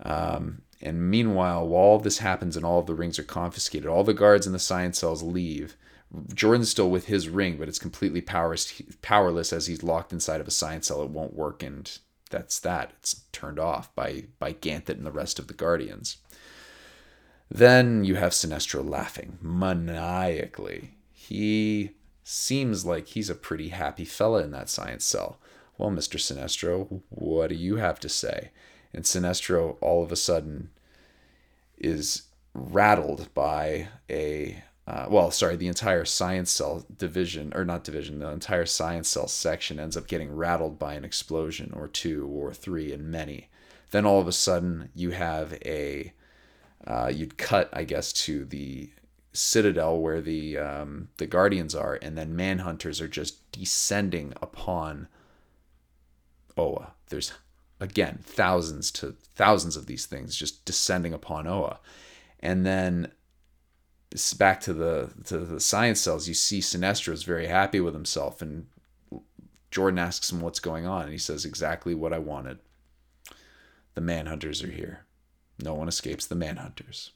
Um, 0.00 0.62
and 0.80 1.10
meanwhile, 1.10 1.66
while 1.66 1.82
all 1.82 1.98
this 1.98 2.18
happens 2.18 2.56
and 2.56 2.64
all 2.64 2.78
of 2.78 2.86
the 2.86 2.94
rings 2.94 3.18
are 3.18 3.24
confiscated, 3.24 3.88
all 3.88 4.04
the 4.04 4.14
guards 4.14 4.46
in 4.46 4.52
the 4.52 4.60
science 4.60 5.00
cells 5.00 5.22
leave. 5.22 5.76
Jordan's 6.32 6.70
still 6.70 6.88
with 6.88 7.06
his 7.06 7.28
ring, 7.28 7.56
but 7.58 7.68
it's 7.68 7.80
completely 7.80 8.20
powerless, 8.20 8.80
powerless 9.02 9.52
as 9.52 9.66
he's 9.66 9.82
locked 9.82 10.12
inside 10.12 10.40
of 10.40 10.48
a 10.48 10.52
science 10.52 10.86
cell. 10.86 11.02
It 11.02 11.10
won't 11.10 11.34
work, 11.34 11.62
and 11.62 11.98
that's 12.30 12.60
that. 12.60 12.92
It's 13.00 13.24
turned 13.32 13.58
off 13.58 13.94
by 13.94 14.24
by 14.38 14.52
Ganthet 14.54 14.96
and 14.96 15.04
the 15.04 15.10
rest 15.10 15.38
of 15.38 15.48
the 15.48 15.54
Guardians. 15.54 16.16
Then 17.50 18.04
you 18.04 18.14
have 18.14 18.32
Sinestro 18.32 18.88
laughing 18.88 19.38
maniacally. 19.42 20.97
He 21.28 21.90
seems 22.24 22.86
like 22.86 23.08
he's 23.08 23.28
a 23.28 23.34
pretty 23.34 23.68
happy 23.68 24.06
fella 24.06 24.42
in 24.42 24.50
that 24.52 24.70
science 24.70 25.04
cell. 25.04 25.38
Well, 25.76 25.90
Mr. 25.90 26.18
Sinestro, 26.18 27.02
what 27.10 27.50
do 27.50 27.54
you 27.54 27.76
have 27.76 28.00
to 28.00 28.08
say? 28.08 28.50
And 28.94 29.04
Sinestro 29.04 29.76
all 29.82 30.02
of 30.02 30.10
a 30.10 30.16
sudden 30.16 30.70
is 31.76 32.22
rattled 32.54 33.28
by 33.34 33.88
a 34.08 34.62
uh, 34.86 35.04
well, 35.10 35.30
sorry, 35.30 35.54
the 35.56 35.68
entire 35.68 36.06
science 36.06 36.50
cell 36.50 36.86
division, 36.96 37.52
or 37.54 37.62
not 37.62 37.84
division, 37.84 38.20
the 38.20 38.30
entire 38.30 38.64
science 38.64 39.10
cell 39.10 39.28
section 39.28 39.78
ends 39.78 39.98
up 39.98 40.06
getting 40.06 40.34
rattled 40.34 40.78
by 40.78 40.94
an 40.94 41.04
explosion 41.04 41.70
or 41.76 41.86
two 41.88 42.26
or 42.28 42.54
three 42.54 42.90
and 42.90 43.04
many. 43.10 43.50
Then 43.90 44.06
all 44.06 44.18
of 44.18 44.26
a 44.26 44.32
sudden, 44.32 44.88
you 44.94 45.10
have 45.10 45.52
a, 45.62 46.14
uh, 46.86 47.12
you'd 47.14 47.36
cut, 47.36 47.68
I 47.70 47.84
guess, 47.84 48.14
to 48.14 48.46
the 48.46 48.88
citadel 49.38 50.00
where 50.00 50.20
the 50.20 50.58
um, 50.58 51.08
the 51.16 51.26
guardians 51.26 51.74
are, 51.74 51.98
and 52.02 52.18
then 52.18 52.36
manhunters 52.36 53.00
are 53.00 53.08
just 53.08 53.50
descending 53.52 54.32
upon 54.42 55.08
Oa. 56.56 56.92
There's 57.08 57.32
again 57.80 58.18
thousands 58.22 58.90
to 58.92 59.14
thousands 59.34 59.76
of 59.76 59.86
these 59.86 60.06
things 60.06 60.36
just 60.36 60.64
descending 60.64 61.12
upon 61.12 61.46
Oa, 61.46 61.78
and 62.40 62.66
then 62.66 63.12
back 64.36 64.60
to 64.62 64.72
the 64.72 65.10
to 65.24 65.38
the 65.38 65.60
science 65.60 66.00
cells, 66.00 66.28
you 66.28 66.34
see 66.34 66.60
Sinestro 66.60 67.12
is 67.12 67.22
very 67.22 67.46
happy 67.46 67.80
with 67.80 67.94
himself, 67.94 68.42
and 68.42 68.66
Jordan 69.70 69.98
asks 69.98 70.32
him 70.32 70.40
what's 70.40 70.60
going 70.60 70.86
on, 70.86 71.02
and 71.02 71.12
he 71.12 71.18
says 71.18 71.44
exactly 71.44 71.94
what 71.94 72.12
I 72.12 72.18
wanted. 72.18 72.58
The 73.94 74.00
manhunters 74.00 74.64
are 74.64 74.70
here. 74.70 75.04
No 75.62 75.74
one 75.74 75.88
escapes 75.88 76.26
the 76.26 76.36
manhunters. 76.36 77.10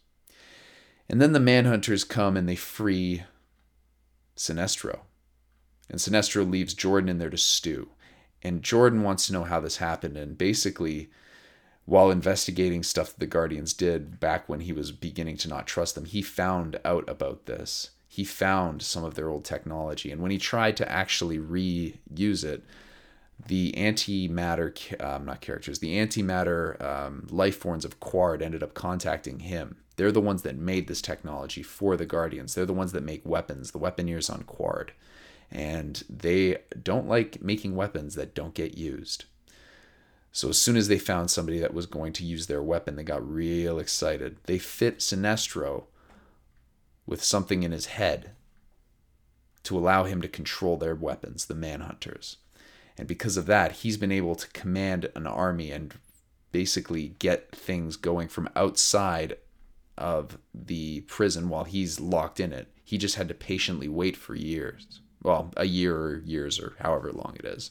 And 1.09 1.21
then 1.21 1.33
the 1.33 1.39
manhunters 1.39 2.09
come 2.09 2.37
and 2.37 2.49
they 2.49 2.57
free 2.57 3.25
Sinestro. 4.37 5.01
And 5.91 6.01
Sinestro 6.01 6.49
leaves 6.49 6.75
Jordan 6.75 7.09
in 7.11 7.19
there 7.19 7.31
to 7.31 7.37
stew. 7.37 7.91
And 8.43 8.63
Jordan 8.63 9.03
wants 9.03 9.27
to 9.27 9.33
know 9.33 9.45
how 9.45 9.61
this 9.61 9.77
happened. 9.77 10.17
And 10.17 10.39
basically, 10.39 11.11
while 11.85 12.11
investigating 12.11 12.83
stuff 12.83 13.11
that 13.11 13.21
the 13.21 13.27
Guardians 13.27 13.75
did 13.75 14.19
back 14.21 14.49
when 14.49 14.61
he 14.61 14.73
was 14.73 14.93
beginning 14.93 15.37
to 15.39 15.49
not 15.49 15.67
trust 15.67 15.95
them, 15.95 16.07
he 16.07 16.23
found 16.23 16.79
out 16.85 17.09
about 17.09 17.47
this. 17.47 17.91
He 18.09 18.25
found 18.25 18.83
some 18.83 19.05
of 19.05 19.15
their 19.15 19.29
old 19.29 19.45
technology. 19.45 20.11
And 20.11 20.21
when 20.21 20.31
he 20.31 20.39
tried 20.39 20.77
to 20.79 20.91
actually 20.91 21.39
reuse 21.39 22.45
it, 22.45 22.63
the 23.47 23.73
antimatter, 23.73 25.03
um, 25.03 25.25
not 25.25 25.41
characters, 25.41 25.81
the 25.81 25.97
antimatter 25.97 26.81
um, 26.83 27.27
life 27.31 27.57
forms 27.57 27.85
of 27.85 28.01
Qward 28.01 28.43
ended 28.43 28.63
up 28.63 28.75
contacting 28.75 29.41
him. 29.41 29.79
They're 29.97 30.13
the 30.13 30.21
ones 30.21 30.43
that 30.43 30.57
made 30.57 30.89
this 30.89 31.03
technology 31.03 31.63
for 31.63 31.97
the 31.97 32.07
Guardians. 32.07 32.55
They're 32.55 32.67
the 32.67 32.73
ones 32.73 32.93
that 32.93 33.05
make 33.05 33.27
weapons, 33.27 33.71
the 33.71 33.79
weaponeers 33.79 34.33
on 34.33 34.45
Qward. 34.45 34.91
And 35.51 36.03
they 36.09 36.59
don't 36.83 37.09
like 37.09 37.43
making 37.43 37.77
weapons 37.77 38.15
that 38.15 38.35
don't 38.35 38.55
get 38.55 38.77
used. 38.77 39.27
So 40.33 40.49
as 40.49 40.59
soon 40.59 40.77
as 40.77 40.89
they 40.89 40.99
found 40.99 41.31
somebody 41.31 41.59
that 41.59 41.75
was 41.75 41.85
going 41.85 42.15
to 42.15 42.25
use 42.25 42.47
their 42.47 42.63
weapon, 42.63 42.97
they 42.97 43.03
got 43.03 43.29
real 43.29 43.79
excited. 43.79 44.39
They 44.45 44.59
fit 44.59 45.01
Sinestro 45.01 45.85
with 47.07 47.23
something 47.23 47.63
in 47.63 47.73
his 47.73 47.87
head 47.87 48.31
to 49.65 49.77
allow 49.77 50.05
him 50.05 50.23
to 50.23 50.29
control 50.29 50.79
their 50.79 50.95
weapons, 50.95 51.45
the 51.45 51.55
Manhunters. 51.55 52.37
And 52.97 53.07
because 53.07 53.37
of 53.37 53.47
that, 53.47 53.73
he's 53.73 53.97
been 53.97 54.13
able 54.13 54.35
to 54.37 54.49
command 54.49 55.11
an 55.15 55.27
army 55.27 55.71
and 55.71 55.95
basically 56.51 57.09
get 57.19 57.55
things 57.55 57.97
going 57.97 58.29
from 58.29 58.49
outside 58.57 59.37
of 59.97 60.39
the 60.55 61.03
prison 61.03 61.49
while 61.49 61.65
he's 61.65 62.01
locked 62.01 62.41
in 62.41 62.53
it. 62.53 62.69
He 62.85 62.99
just 62.99 63.17
had 63.17 63.29
to 63.29 63.35
patiently 63.35 63.89
wait 63.89 64.17
for 64.17 64.35
years. 64.35 65.01
Well, 65.23 65.53
a 65.57 65.65
year 65.65 65.97
or 65.97 66.23
years 66.25 66.59
or 66.59 66.75
however 66.81 67.13
long 67.13 67.37
it 67.39 67.45
is. 67.45 67.71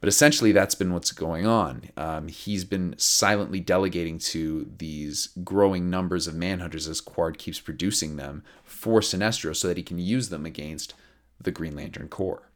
But 0.00 0.08
essentially, 0.08 0.52
that's 0.52 0.74
been 0.74 0.92
what's 0.92 1.12
going 1.12 1.46
on. 1.46 1.90
Um, 1.96 2.28
he's 2.28 2.64
been 2.64 2.94
silently 2.98 3.60
delegating 3.60 4.18
to 4.18 4.70
these 4.76 5.30
growing 5.42 5.88
numbers 5.88 6.26
of 6.26 6.34
manhunters 6.34 6.88
as 6.88 7.00
Qward 7.00 7.38
keeps 7.38 7.60
producing 7.60 8.16
them 8.16 8.42
for 8.62 9.00
Sinestro 9.00 9.56
so 9.56 9.68
that 9.68 9.78
he 9.78 9.82
can 9.82 9.98
use 9.98 10.28
them 10.28 10.44
against 10.44 10.94
the 11.40 11.50
Green 11.50 11.74
Lantern 11.74 12.08
Corps. 12.08 12.50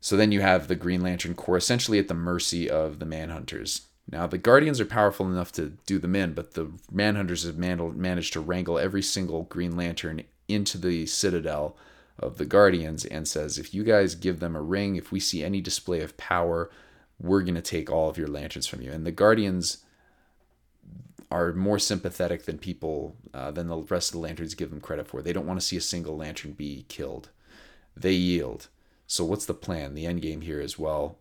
So 0.00 0.16
then 0.16 0.32
you 0.32 0.40
have 0.40 0.66
the 0.66 0.74
Green 0.74 1.00
Lantern 1.00 1.34
Corps 1.34 1.56
essentially 1.58 2.00
at 2.00 2.08
the 2.08 2.14
mercy 2.14 2.68
of 2.68 2.98
the 2.98 3.06
Manhunters. 3.06 3.82
Now, 4.12 4.26
the 4.26 4.36
Guardians 4.36 4.78
are 4.78 4.84
powerful 4.84 5.26
enough 5.26 5.52
to 5.52 5.72
do 5.86 5.98
them 5.98 6.14
in, 6.14 6.34
but 6.34 6.52
the 6.52 6.70
Manhunters 6.92 7.46
have 7.46 7.56
managed 7.56 8.34
to 8.34 8.40
wrangle 8.40 8.78
every 8.78 9.02
single 9.02 9.44
Green 9.44 9.74
Lantern 9.74 10.22
into 10.48 10.76
the 10.76 11.06
Citadel 11.06 11.78
of 12.18 12.36
the 12.36 12.44
Guardians 12.44 13.06
and 13.06 13.26
says, 13.26 13.56
if 13.56 13.72
you 13.72 13.84
guys 13.84 14.14
give 14.14 14.38
them 14.38 14.54
a 14.54 14.60
ring, 14.60 14.96
if 14.96 15.10
we 15.10 15.18
see 15.18 15.42
any 15.42 15.62
display 15.62 16.02
of 16.02 16.18
power, 16.18 16.70
we're 17.18 17.40
going 17.40 17.54
to 17.54 17.62
take 17.62 17.90
all 17.90 18.10
of 18.10 18.18
your 18.18 18.28
lanterns 18.28 18.66
from 18.66 18.82
you. 18.82 18.92
And 18.92 19.06
the 19.06 19.12
Guardians 19.12 19.78
are 21.30 21.54
more 21.54 21.78
sympathetic 21.78 22.44
than 22.44 22.58
people, 22.58 23.16
uh, 23.32 23.50
than 23.50 23.68
the 23.68 23.78
rest 23.78 24.10
of 24.10 24.12
the 24.12 24.18
lanterns 24.18 24.54
give 24.54 24.68
them 24.68 24.82
credit 24.82 25.08
for. 25.08 25.22
They 25.22 25.32
don't 25.32 25.46
want 25.46 25.58
to 25.58 25.64
see 25.64 25.78
a 25.78 25.80
single 25.80 26.18
lantern 26.18 26.52
be 26.52 26.84
killed. 26.88 27.30
They 27.96 28.12
yield. 28.12 28.68
So, 29.06 29.24
what's 29.24 29.46
the 29.46 29.54
plan? 29.54 29.94
The 29.94 30.06
end 30.06 30.20
game 30.20 30.42
here 30.42 30.60
is 30.60 30.78
well, 30.78 31.18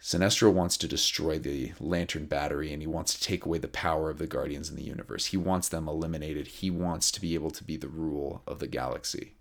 Sinestro 0.00 0.52
wants 0.52 0.76
to 0.76 0.88
destroy 0.88 1.38
the 1.38 1.72
lantern 1.80 2.26
battery 2.26 2.72
and 2.72 2.82
he 2.82 2.86
wants 2.86 3.14
to 3.14 3.20
take 3.20 3.44
away 3.44 3.58
the 3.58 3.68
power 3.68 4.10
of 4.10 4.18
the 4.18 4.26
Guardians 4.26 4.70
in 4.70 4.76
the 4.76 4.82
universe. 4.82 5.26
He 5.26 5.36
wants 5.36 5.68
them 5.68 5.88
eliminated. 5.88 6.46
He 6.46 6.70
wants 6.70 7.10
to 7.12 7.20
be 7.20 7.34
able 7.34 7.50
to 7.50 7.64
be 7.64 7.76
the 7.76 7.88
rule 7.88 8.42
of 8.46 8.58
the 8.58 8.68
galaxy. 8.68 9.34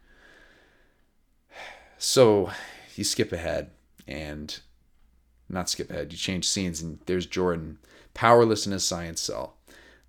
So 1.98 2.52
you 2.96 3.04
skip 3.04 3.32
ahead 3.32 3.72
and 4.08 4.60
not 5.50 5.70
skip 5.70 5.90
ahead, 5.90 6.12
you 6.12 6.18
change 6.18 6.48
scenes, 6.48 6.82
and 6.82 7.00
there's 7.06 7.26
Jordan 7.26 7.78
powerless 8.14 8.66
in 8.66 8.72
his 8.72 8.84
science 8.84 9.22
cell. 9.22 9.58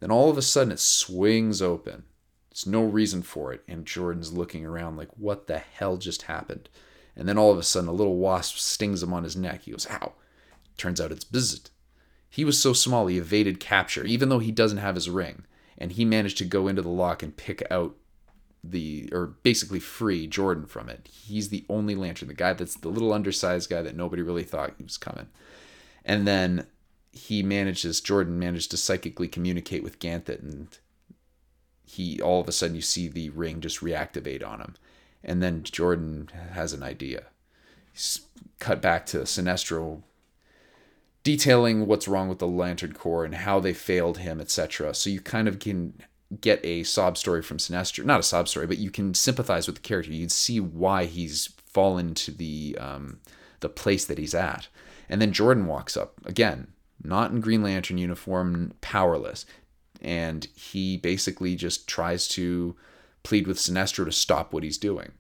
Then 0.01 0.11
all 0.11 0.31
of 0.31 0.39
a 0.39 0.43
sudden 0.43 0.73
it 0.73 0.81
swings 0.81 1.61
open. 1.61 2.05
There's 2.51 2.67
no 2.67 2.85
reason 2.85 3.23
for 3.23 3.53
it. 3.53 3.63
And 3.69 3.85
Jordan's 3.85 4.33
looking 4.33 4.65
around 4.65 4.97
like, 4.97 5.11
what 5.17 5.47
the 5.47 5.59
hell 5.59 5.97
just 5.97 6.23
happened? 6.23 6.69
And 7.15 7.29
then 7.29 7.39
all 7.39 7.51
of 7.51 7.59
a 7.59 7.63
sudden 7.63 7.89
a 7.89 7.93
little 7.93 8.17
wasp 8.17 8.57
stings 8.57 9.03
him 9.03 9.13
on 9.13 9.25
his 9.25 9.37
neck. 9.37 9.63
He 9.63 9.71
goes, 9.71 9.87
Ow. 9.91 10.13
Turns 10.77 11.01
out 11.01 11.13
it's 11.13 11.25
Bzzd. 11.25 11.71
He 12.29 12.45
was 12.45 12.61
so 12.61 12.73
small 12.73 13.07
he 13.07 13.19
evaded 13.19 13.61
capture, 13.61 14.05
even 14.05 14.29
though 14.29 14.41
he 14.41 14.53
doesn't 14.53 14.79
have 14.79 14.95
his 14.95 15.09
ring. 15.09 15.45
And 15.79 15.93
he 15.93 16.05
managed 16.05 16.39
to 16.39 16.45
go 16.45 16.69
into 16.69 16.83
the 16.83 16.89
lock 16.89 17.23
and 17.23 17.37
pick 17.37 17.63
out 17.71 17.97
the 18.71 19.09
or 19.13 19.27
basically 19.27 19.81
free 19.81 20.27
Jordan 20.27 20.67
from 20.67 20.89
it. 20.89 21.09
He's 21.11 21.49
the 21.49 21.65
only 21.69 21.95
lantern, 21.95 22.29
the 22.29 22.35
guy 22.35 22.53
that's 22.53 22.77
the 22.77 22.89
little 22.89 23.13
undersized 23.13 23.71
guy 23.71 23.83
that 23.83 23.97
nobody 23.97 24.23
really 24.23 24.43
thought 24.43 24.75
he 24.77 24.85
was 24.85 24.99
coming. 24.99 25.29
And 26.05 26.27
then 26.27 26.67
he 27.13 27.43
manages 27.43 28.01
Jordan 28.01 28.39
managed 28.39 28.71
to 28.73 28.77
psychically 28.77 29.29
communicate 29.29 29.83
with 29.83 29.99
Ganthet 29.99 30.43
and 30.43 30.79
he 31.85 32.21
all 32.21 32.41
of 32.41 32.49
a 32.49 32.53
sudden 32.53 32.77
you 32.77 32.83
see 32.83 33.09
the 33.09 33.31
ring 33.31 33.61
just 33.61 33.81
reactivate 33.81 34.47
on 34.47 34.61
him. 34.61 34.75
And 35.23 35.43
then 35.43 35.63
Jordan 35.63 36.29
has 36.53 36.73
an 36.73 36.83
idea. 36.83 37.25
He's 37.93 38.21
cut 38.59 38.83
back 38.83 39.07
to 39.07 39.19
Sinestro 39.19 40.03
detailing 41.27 41.89
what's 41.89 42.07
wrong 42.07 42.29
with 42.29 42.39
the 42.39 42.47
Lantern 42.47 42.93
Corps 42.93 43.25
and 43.25 43.35
how 43.35 43.59
they 43.59 43.73
failed 43.73 44.19
him, 44.19 44.41
etc. 44.41 44.95
So 44.95 45.11
you 45.11 45.21
kind 45.21 45.49
of 45.49 45.59
can 45.59 45.95
get 46.41 46.65
a 46.65 46.85
sob 46.85 47.19
story 47.19 47.43
from 47.43 47.57
Sinestro, 47.57 48.05
not 48.05 48.21
a 48.21 48.23
sob 48.23 48.47
story, 48.47 48.69
but 48.69 48.79
you 48.79 48.93
can 48.93 49.13
sympathize 49.13 49.67
with 49.67 49.75
the 49.75 49.83
character. 49.83 50.13
You 50.13 50.21
can 50.21 50.29
see 50.29 50.61
why 50.61 51.07
he's 51.07 51.49
fallen 51.67 52.15
to 52.15 52.31
the 52.31 52.79
um, 52.81 53.19
the 53.59 53.69
place 53.69 54.05
that 54.05 54.19
he's 54.19 54.37
at. 54.37 54.69
And 55.09 55.21
then 55.21 55.33
Jordan 55.33 55.67
walks 55.67 55.97
up 55.97 56.15
again, 56.25 56.69
not 57.03 57.33
in 57.33 57.41
Green 57.41 57.65
Lantern 57.65 57.99
uniform, 57.99 58.75
powerless, 58.81 59.47
and 60.01 60.47
he 60.55 60.97
basically 60.97 61.57
just 61.57 61.89
tries 61.89 62.29
to 62.29 62.77
plead 63.25 63.49
with 63.49 63.59
Sinestro 63.59 64.05
to 64.05 64.13
stop 64.13 64.53
what 64.53 64.63
he's 64.63 64.79
doing. 64.79 65.11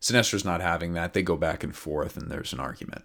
Sinestro's 0.00 0.46
not 0.46 0.62
having 0.62 0.94
that. 0.94 1.12
They 1.12 1.20
go 1.20 1.36
back 1.36 1.62
and 1.62 1.76
forth, 1.76 2.16
and 2.16 2.30
there's 2.30 2.54
an 2.54 2.60
argument. 2.60 3.04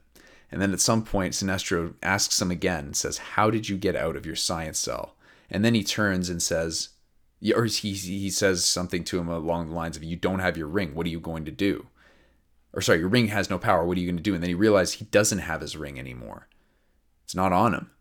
And 0.52 0.62
then 0.62 0.74
at 0.74 0.80
some 0.80 1.04
point, 1.04 1.34
Sinestro 1.34 1.96
asks 2.04 2.42
him 2.42 2.52
again, 2.52 2.94
says, 2.94 3.18
How 3.18 3.50
did 3.50 3.68
you 3.68 3.78
get 3.78 3.96
out 3.96 4.16
of 4.16 4.26
your 4.26 4.36
science 4.36 4.80
cell? 4.80 5.16
And 5.50 5.64
then 5.64 5.74
he 5.74 5.84
turns 5.84 6.30
and 6.30 6.42
says, 6.42 6.90
Or 7.56 7.66
he 7.66 7.94
he 7.94 8.30
says 8.30 8.66
something 8.66 9.04
to 9.06 9.20
him 9.20 9.30
along 9.30 9.70
the 9.70 9.76
lines 9.76 9.98
of, 9.98 10.04
"You 10.04 10.16
don't 10.16 10.40
have 10.40 10.58
your 10.58 10.68
ring. 10.68 10.96
What 10.96 11.06
are 11.06 11.12
you 11.12 11.20
going 11.20 11.46
to 11.46 11.52
do?" 11.52 11.88
Or 12.74 12.82
sorry, 12.82 13.00
your 13.00 13.08
ring 13.08 13.28
has 13.28 13.50
no 13.50 13.58
power. 13.58 13.86
What 13.86 13.98
are 13.98 14.02
you 14.02 14.08
going 14.08 14.18
to 14.18 14.24
do? 14.24 14.34
And 14.34 14.44
then 14.44 14.50
he 14.50 14.56
realizes 14.56 14.96
he 14.96 15.06
doesn't 15.06 15.40
have 15.40 15.62
his 15.62 15.78
ring 15.78 16.00
anymore. 16.00 16.48
It's 17.24 17.36
not 17.36 17.54
on 17.54 17.74
him. 17.74 17.92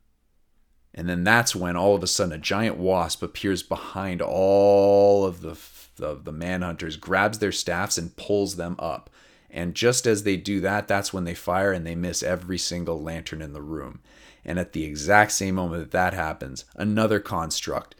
And 0.94 1.08
then 1.08 1.24
that's 1.24 1.54
when 1.54 1.76
all 1.76 1.94
of 1.94 2.02
a 2.02 2.06
sudden 2.06 2.32
a 2.32 2.38
giant 2.38 2.76
wasp 2.76 3.22
appears 3.22 3.62
behind 3.62 4.22
all 4.22 5.24
of 5.24 5.40
the 5.40 5.56
the, 5.96 6.16
the 6.16 6.32
manhunters, 6.32 6.98
grabs 6.98 7.38
their 7.38 7.52
staffs 7.52 7.98
and 7.98 8.16
pulls 8.16 8.56
them 8.56 8.74
up. 8.78 9.10
And 9.54 9.76
just 9.76 10.04
as 10.04 10.24
they 10.24 10.36
do 10.36 10.60
that, 10.60 10.88
that's 10.88 11.12
when 11.12 11.24
they 11.24 11.34
fire 11.34 11.72
and 11.72 11.86
they 11.86 11.94
miss 11.94 12.24
every 12.24 12.58
single 12.58 13.00
lantern 13.00 13.40
in 13.40 13.52
the 13.52 13.62
room. 13.62 14.00
And 14.44 14.58
at 14.58 14.72
the 14.72 14.84
exact 14.84 15.30
same 15.30 15.54
moment 15.54 15.80
that 15.84 15.92
that 15.92 16.12
happens, 16.12 16.64
another 16.74 17.20
construct 17.20 17.94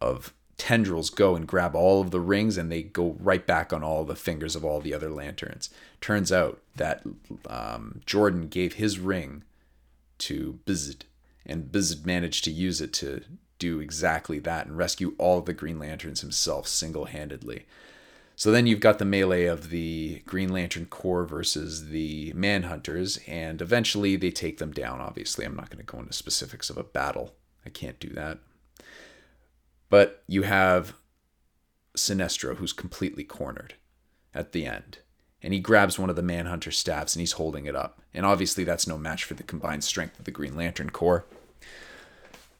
of 0.00 0.32
tendrils 0.56 1.10
go 1.10 1.36
and 1.36 1.46
grab 1.46 1.76
all 1.76 2.00
of 2.00 2.10
the 2.10 2.20
rings 2.20 2.56
and 2.56 2.72
they 2.72 2.82
go 2.82 3.16
right 3.20 3.46
back 3.46 3.70
on 3.70 3.84
all 3.84 4.04
the 4.04 4.16
fingers 4.16 4.56
of 4.56 4.64
all 4.64 4.80
the 4.80 4.94
other 4.94 5.10
lanterns. 5.10 5.68
Turns 6.00 6.32
out 6.32 6.60
that 6.76 7.02
um, 7.46 8.00
Jordan 8.06 8.48
gave 8.48 8.74
his 8.74 8.98
ring 8.98 9.44
to 10.18 10.58
Bzzd, 10.66 11.02
and 11.44 11.70
Bzzd 11.70 12.06
managed 12.06 12.44
to 12.44 12.50
use 12.50 12.80
it 12.80 12.94
to 12.94 13.22
do 13.58 13.78
exactly 13.78 14.38
that 14.38 14.66
and 14.66 14.78
rescue 14.78 15.14
all 15.18 15.42
the 15.42 15.52
Green 15.52 15.78
Lanterns 15.78 16.22
himself 16.22 16.66
single 16.66 17.04
handedly. 17.06 17.66
So 18.38 18.52
then 18.52 18.68
you've 18.68 18.78
got 18.78 19.00
the 19.00 19.04
melee 19.04 19.46
of 19.46 19.68
the 19.68 20.22
Green 20.24 20.52
Lantern 20.52 20.86
Corps 20.86 21.24
versus 21.24 21.88
the 21.88 22.32
Manhunters, 22.34 23.18
and 23.28 23.60
eventually 23.60 24.14
they 24.14 24.30
take 24.30 24.58
them 24.58 24.70
down. 24.70 25.00
Obviously, 25.00 25.44
I'm 25.44 25.56
not 25.56 25.70
going 25.70 25.84
to 25.84 25.92
go 25.92 25.98
into 25.98 26.12
specifics 26.12 26.70
of 26.70 26.76
a 26.76 26.84
battle, 26.84 27.34
I 27.66 27.70
can't 27.70 27.98
do 27.98 28.10
that. 28.10 28.38
But 29.90 30.22
you 30.28 30.42
have 30.42 30.94
Sinestro, 31.96 32.58
who's 32.58 32.72
completely 32.72 33.24
cornered 33.24 33.74
at 34.32 34.52
the 34.52 34.66
end. 34.66 34.98
And 35.42 35.52
he 35.52 35.58
grabs 35.58 35.98
one 35.98 36.08
of 36.08 36.14
the 36.14 36.22
Manhunter 36.22 36.70
staffs 36.70 37.16
and 37.16 37.20
he's 37.20 37.32
holding 37.32 37.66
it 37.66 37.74
up. 37.74 38.00
And 38.14 38.24
obviously, 38.24 38.62
that's 38.62 38.86
no 38.86 38.96
match 38.96 39.24
for 39.24 39.34
the 39.34 39.42
combined 39.42 39.82
strength 39.82 40.16
of 40.16 40.26
the 40.26 40.30
Green 40.30 40.54
Lantern 40.54 40.90
Corps. 40.90 41.26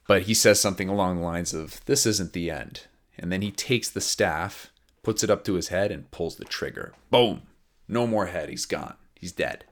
But 0.08 0.22
he 0.22 0.34
says 0.34 0.60
something 0.60 0.88
along 0.88 1.18
the 1.18 1.22
lines 1.22 1.54
of, 1.54 1.84
This 1.84 2.04
isn't 2.04 2.32
the 2.32 2.50
end. 2.50 2.88
And 3.16 3.30
then 3.30 3.42
he 3.42 3.52
takes 3.52 3.88
the 3.88 4.00
staff, 4.00 4.72
puts 5.02 5.22
it 5.22 5.30
up 5.30 5.44
to 5.44 5.54
his 5.54 5.68
head, 5.68 5.90
and 5.90 6.10
pulls 6.10 6.36
the 6.36 6.44
trigger. 6.44 6.92
Boom! 7.10 7.42
No 7.88 8.06
more 8.06 8.26
head. 8.26 8.48
He's 8.48 8.66
gone. 8.66 8.94
He's 9.14 9.32
dead. 9.32 9.64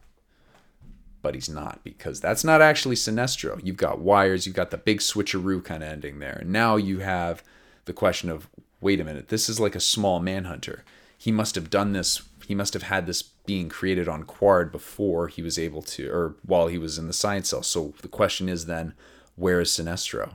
But 1.23 1.35
he's 1.35 1.49
not 1.49 1.83
because 1.83 2.21
that's 2.21 2.45
not 2.45 2.63
actually 2.63 2.97
Sinestro. 2.97 3.61
You've 3.65 3.77
got 3.77 4.01
wires, 4.01 4.47
you've 4.47 4.55
got 4.55 4.71
the 4.71 4.77
big 4.77 5.01
switcheroo 5.01 5.65
kind 5.65 5.83
of 5.83 5.89
ending 5.89 6.19
there. 6.19 6.39
And 6.41 6.51
now 6.51 6.77
you 6.77 7.01
have 7.01 7.43
the 7.85 7.93
question 7.93 8.31
of 8.31 8.49
wait 8.81 9.01
a 9.01 9.05
minute, 9.05 9.29
this 9.29 9.49
is 9.49 9.59
like 9.59 9.75
a 9.75 9.81
small 9.81 10.21
manhunter. 10.21 10.85
He 11.19 11.33
must 11.33 11.55
have 11.55 11.71
done 11.71 11.93
this, 11.93 12.23
he 12.47 12.55
must 12.55 12.75
have 12.75 12.85
had 12.85 13.07
this 13.07 13.23
being 13.23 13.69
created 13.69 14.09
on 14.09 14.25
Qward 14.25 14.71
before 14.71 15.29
he 15.29 15.43
was 15.43 15.59
able 15.59 15.83
to, 15.83 16.11
or 16.11 16.37
while 16.45 16.67
he 16.69 16.79
was 16.79 16.99
in 16.99 17.07
the 17.07 17.13
science 17.13 17.51
cell. 17.51 17.63
So 17.63 17.95
the 18.03 18.09
question 18.09 18.49
is 18.49 18.67
then, 18.67 18.95
where 19.35 19.61
is 19.61 19.71
Sinestro? 19.71 20.35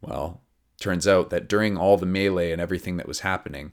Well, 0.00 0.42
turns 0.82 1.06
out 1.06 1.30
that 1.30 1.48
during 1.48 1.76
all 1.76 1.96
the 1.96 2.04
melee 2.04 2.52
and 2.52 2.60
everything 2.60 2.96
that 2.98 3.08
was 3.08 3.20
happening, 3.20 3.72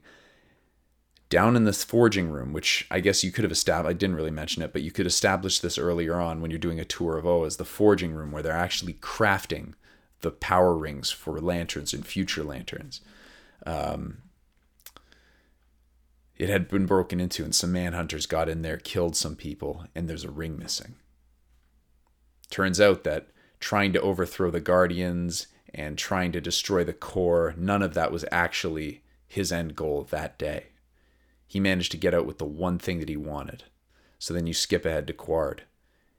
down 1.29 1.55
in 1.55 1.65
this 1.65 1.83
forging 1.83 2.29
room, 2.29 2.53
which 2.53 2.87
I 2.89 2.99
guess 2.99 3.23
you 3.23 3.31
could 3.31 3.43
have 3.43 3.51
established, 3.51 3.89
I 3.89 3.93
didn't 3.93 4.15
really 4.15 4.31
mention 4.31 4.63
it, 4.63 4.71
but 4.73 4.81
you 4.81 4.91
could 4.91 5.05
establish 5.05 5.59
this 5.59 5.77
earlier 5.77 6.15
on 6.15 6.41
when 6.41 6.51
you're 6.51 6.59
doing 6.59 6.79
a 6.79 6.85
tour 6.85 7.17
of 7.17 7.25
Oa 7.25 7.45
as 7.45 7.57
the 7.57 7.65
forging 7.65 8.13
room 8.13 8.31
where 8.31 8.41
they're 8.41 8.53
actually 8.53 8.93
crafting 8.93 9.73
the 10.21 10.31
power 10.31 10.75
rings 10.75 11.11
for 11.11 11.39
lanterns 11.39 11.93
and 11.93 12.05
future 12.05 12.43
lanterns. 12.43 13.01
Um, 13.65 14.19
it 16.35 16.49
had 16.49 16.67
been 16.67 16.85
broken 16.85 17.19
into, 17.19 17.43
and 17.43 17.53
some 17.53 17.73
manhunters 17.73 18.27
got 18.27 18.49
in 18.49 18.61
there, 18.61 18.77
killed 18.77 19.15
some 19.15 19.35
people, 19.35 19.85
and 19.93 20.07
there's 20.07 20.23
a 20.23 20.31
ring 20.31 20.57
missing. 20.57 20.95
Turns 22.49 22.79
out 22.79 23.03
that 23.03 23.27
trying 23.59 23.93
to 23.93 24.01
overthrow 24.01 24.49
the 24.49 24.61
Guardians 24.61 25.47
and 25.73 25.97
trying 25.97 26.31
to 26.31 26.41
destroy 26.41 26.83
the 26.83 26.93
Corps, 26.93 27.53
none 27.57 27.81
of 27.81 27.93
that 27.93 28.11
was 28.11 28.25
actually 28.31 29.03
his 29.27 29.51
end 29.51 29.75
goal 29.75 30.03
that 30.09 30.37
day. 30.37 30.67
He 31.47 31.59
managed 31.59 31.91
to 31.91 31.97
get 31.97 32.13
out 32.13 32.25
with 32.25 32.37
the 32.37 32.45
one 32.45 32.79
thing 32.79 32.99
that 32.99 33.09
he 33.09 33.17
wanted. 33.17 33.65
So 34.17 34.33
then 34.33 34.47
you 34.47 34.53
skip 34.53 34.85
ahead 34.85 35.07
to 35.07 35.13
Qward, 35.13 35.61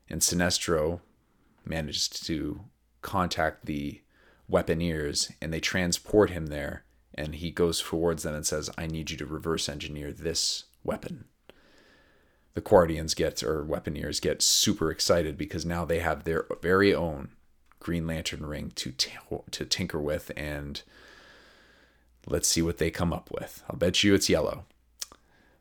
and 0.08 0.20
Sinestro 0.20 1.00
manages 1.64 2.08
to 2.08 2.62
contact 3.02 3.66
the 3.66 4.00
weaponeers, 4.50 5.32
and 5.40 5.52
they 5.52 5.60
transport 5.60 6.30
him 6.30 6.46
there. 6.46 6.84
And 7.14 7.36
he 7.36 7.50
goes 7.50 7.82
towards 7.82 8.22
them 8.22 8.34
and 8.34 8.46
says, 8.46 8.70
"I 8.78 8.86
need 8.86 9.10
you 9.10 9.16
to 9.18 9.26
reverse 9.26 9.68
engineer 9.68 10.12
this 10.12 10.64
weapon." 10.82 11.26
the 12.54 12.60
Qwardians 12.60 13.14
get 13.14 13.42
or 13.42 13.64
Weaponeers 13.64 14.20
get 14.20 14.42
super 14.42 14.90
excited 14.90 15.38
because 15.38 15.64
now 15.64 15.84
they 15.84 16.00
have 16.00 16.24
their 16.24 16.46
very 16.60 16.94
own 16.94 17.30
Green 17.80 18.06
Lantern 18.06 18.46
ring 18.46 18.72
to 18.76 18.92
t- 18.92 19.10
to 19.50 19.64
tinker 19.64 20.00
with, 20.00 20.30
and 20.36 20.82
let's 22.26 22.46
see 22.46 22.62
what 22.62 22.78
they 22.78 22.90
come 22.90 23.12
up 23.12 23.30
with. 23.32 23.64
I'll 23.68 23.76
bet 23.76 24.04
you 24.04 24.14
it's 24.14 24.28
yellow. 24.28 24.64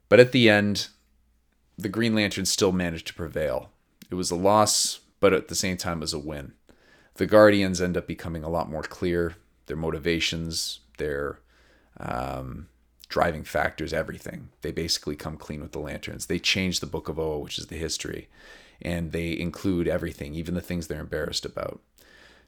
But 0.09 0.19
at 0.19 0.31
the 0.31 0.49
end, 0.49 0.89
the 1.77 1.89
Green 1.89 2.13
Lantern 2.13 2.45
still 2.45 2.71
managed 2.71 3.07
to 3.07 3.13
prevail. 3.13 3.69
It 4.11 4.15
was 4.15 4.31
a 4.31 4.35
loss, 4.35 4.99
but 5.19 5.33
at 5.33 5.47
the 5.47 5.55
same 5.55 5.77
time, 5.77 5.99
it 5.99 6.01
was 6.01 6.13
a 6.13 6.19
win. 6.19 6.53
The 7.15 7.25
Guardians 7.25 7.81
end 7.81 7.95
up 7.97 8.07
becoming 8.07 8.43
a 8.43 8.49
lot 8.49 8.69
more 8.69 8.83
clear. 8.83 9.35
Their 9.67 9.77
motivations, 9.77 10.79
their 10.97 11.39
um, 11.99 12.67
driving 13.07 13.43
factors, 13.43 13.93
everything. 13.93 14.49
They 14.61 14.71
basically 14.71 15.15
come 15.15 15.37
clean 15.37 15.61
with 15.61 15.71
the 15.71 15.79
lanterns. 15.79 16.25
They 16.25 16.39
change 16.39 16.79
the 16.79 16.85
Book 16.85 17.07
of 17.07 17.19
Oa, 17.19 17.39
which 17.39 17.57
is 17.57 17.67
the 17.67 17.77
history, 17.77 18.29
and 18.81 19.11
they 19.11 19.37
include 19.37 19.87
everything, 19.87 20.35
even 20.35 20.55
the 20.55 20.61
things 20.61 20.87
they're 20.87 20.99
embarrassed 20.99 21.45
about. 21.45 21.81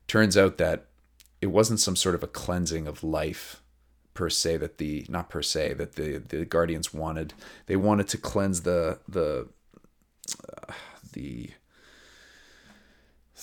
Turns 0.07 0.37
out 0.37 0.57
that 0.57 0.87
it 1.41 1.47
wasn't 1.47 1.79
some 1.79 1.95
sort 1.95 2.15
of 2.15 2.23
a 2.23 2.27
cleansing 2.27 2.87
of 2.87 3.03
life 3.03 3.61
per 4.13 4.29
se 4.29 4.57
that 4.57 4.77
the 4.77 5.05
not 5.09 5.29
per 5.29 5.41
se 5.41 5.73
that 5.73 5.95
the 5.95 6.17
the 6.17 6.45
guardians 6.45 6.93
wanted 6.93 7.33
they 7.67 7.77
wanted 7.77 8.07
to 8.09 8.17
cleanse 8.17 8.61
the 8.61 8.99
the 9.07 9.47
uh, 10.49 10.73
the 11.13 11.51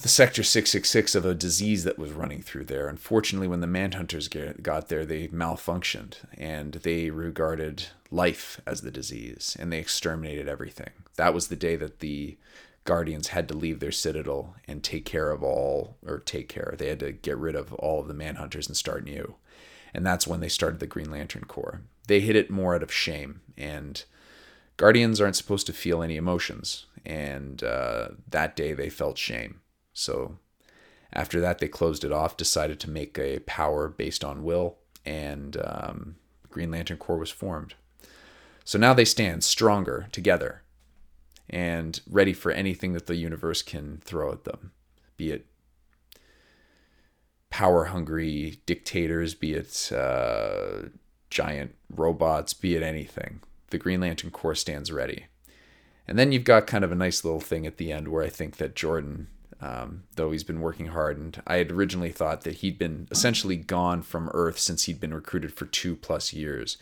the 0.03 0.09
sector 0.09 0.45
666 0.45 1.17
of 1.17 1.25
a 1.25 1.35
disease 1.35 1.83
that 1.83 1.99
was 1.99 2.13
running 2.13 2.41
through 2.41 2.65
there. 2.65 2.87
Unfortunately, 2.87 3.49
when 3.49 3.61
the 3.61 3.67
manhunters 3.67 4.31
got 4.63 4.89
there, 4.89 5.05
they 5.05 5.27
malfunctioned 5.29 6.19
and 6.35 6.75
they 6.75 7.11
regarded 7.11 7.87
life 8.09 8.61
as 8.65 8.83
the 8.83 8.93
disease 8.93 9.57
and 9.59 9.73
they 9.73 9.79
exterminated 9.79 10.47
everything. 10.49 10.91
That 11.17 11.35
was 11.35 11.49
the 11.49 11.57
day 11.57 11.75
that 11.77 11.99
the 11.99 12.39
guardians 12.89 13.29
had 13.29 13.49
to 13.49 13.57
leave 13.57 13.81
their 13.81 13.93
citadel 13.93 14.55
and 14.67 14.83
take 14.83 15.05
care 15.05 15.31
of 15.31 15.43
all, 15.43 15.97
or 16.07 16.19
take 16.19 16.49
care, 16.49 16.75
they 16.79 16.89
had 16.89 17.01
to 17.01 17.13
get 17.13 17.37
rid 17.37 17.55
of 17.55 17.73
all 17.75 18.01
of 18.01 18.09
the 18.09 18.15
manhunters 18.15 18.67
and 18.67 18.77
start 18.77 19.05
new. 19.05 19.37
And 19.93 20.05
that's 20.05 20.27
when 20.27 20.41
they 20.41 20.49
started 20.49 20.81
the 20.81 20.87
Green 20.87 21.11
Lantern 21.11 21.45
Corps. 21.45 21.83
They 22.07 22.21
hit 22.21 22.37
it 22.37 22.51
more 22.51 22.75
out 22.75 22.83
of 22.83 22.93
shame 22.93 23.41
and 23.57 24.05
guardians 24.77 25.21
aren't 25.21 25.37
supposed 25.37 25.67
to 25.67 25.73
feel 25.73 26.03
any 26.03 26.17
emotions. 26.17 26.87
And 27.05 27.63
uh, 27.63 28.09
that 28.29 28.57
day 28.57 28.73
they 28.73 28.91
felt 28.91 29.19
shame 29.19 29.61
so 29.99 30.39
after 31.13 31.41
that, 31.41 31.59
they 31.59 31.67
closed 31.67 32.05
it 32.05 32.13
off, 32.13 32.37
decided 32.37 32.79
to 32.81 32.91
make 32.91 33.19
a 33.19 33.41
power 33.41 33.89
based 33.89 34.25
on 34.25 34.45
will, 34.45 34.79
and 35.05 35.57
um, 35.65 36.17
Green 36.51 36.71
Lantern 36.71 36.99
Corps 36.99 37.19
was 37.19 37.31
formed. 37.31 37.75
So 38.65 38.79
now 38.79 38.95
they 38.95 39.05
stand 39.05 39.43
stronger 39.43 40.07
together 40.13 40.63
and 41.51 42.01
ready 42.09 42.33
for 42.33 42.51
anything 42.51 42.93
that 42.93 43.07
the 43.07 43.17
universe 43.17 43.63
can 43.63 44.01
throw 44.05 44.33
at 44.33 44.45
them, 44.45 44.73
be 45.17 45.31
it 45.31 45.47
power 47.51 47.87
hungry 47.87 48.61
dictators, 48.67 49.35
be 49.35 49.55
it 49.55 49.91
uh, 49.93 50.89
giant 51.31 51.75
robots, 51.95 52.53
be 52.53 52.75
it 52.75 52.83
anything. 52.83 53.41
The 53.71 53.79
Green 53.79 54.01
Lantern 54.01 54.31
Corps 54.31 54.55
stands 54.55 54.93
ready. 54.93 55.27
And 56.07 56.19
then 56.19 56.33
you've 56.33 56.45
got 56.45 56.67
kind 56.67 56.85
of 56.85 56.93
a 56.93 56.97
nice 56.97 57.25
little 57.25 57.41
thing 57.41 57.67
at 57.67 57.77
the 57.77 57.93
end 57.93 58.09
where 58.09 58.25
I 58.25 58.31
think 58.31 58.57
that 58.57 58.75
Jordan 58.75 59.29
um, 59.61 60.05
though 60.15 60.31
he's 60.31 60.45
been 60.45 60.61
working 60.61 60.87
hard. 60.87 61.19
And 61.19 61.41
I 61.47 61.57
had 61.57 61.73
originally 61.73 62.13
thought 62.13 62.43
that 62.43 62.57
he'd 62.57 62.79
been 62.79 63.09
essentially 63.11 63.57
gone 63.57 64.03
from 64.03 64.31
Earth 64.33 64.59
since 64.59 64.85
he'd 64.85 65.01
been 65.01 65.15
recruited 65.15 65.53
for 65.53 65.67
two 65.67 65.97
plus 65.97 66.33
years. 66.33 66.79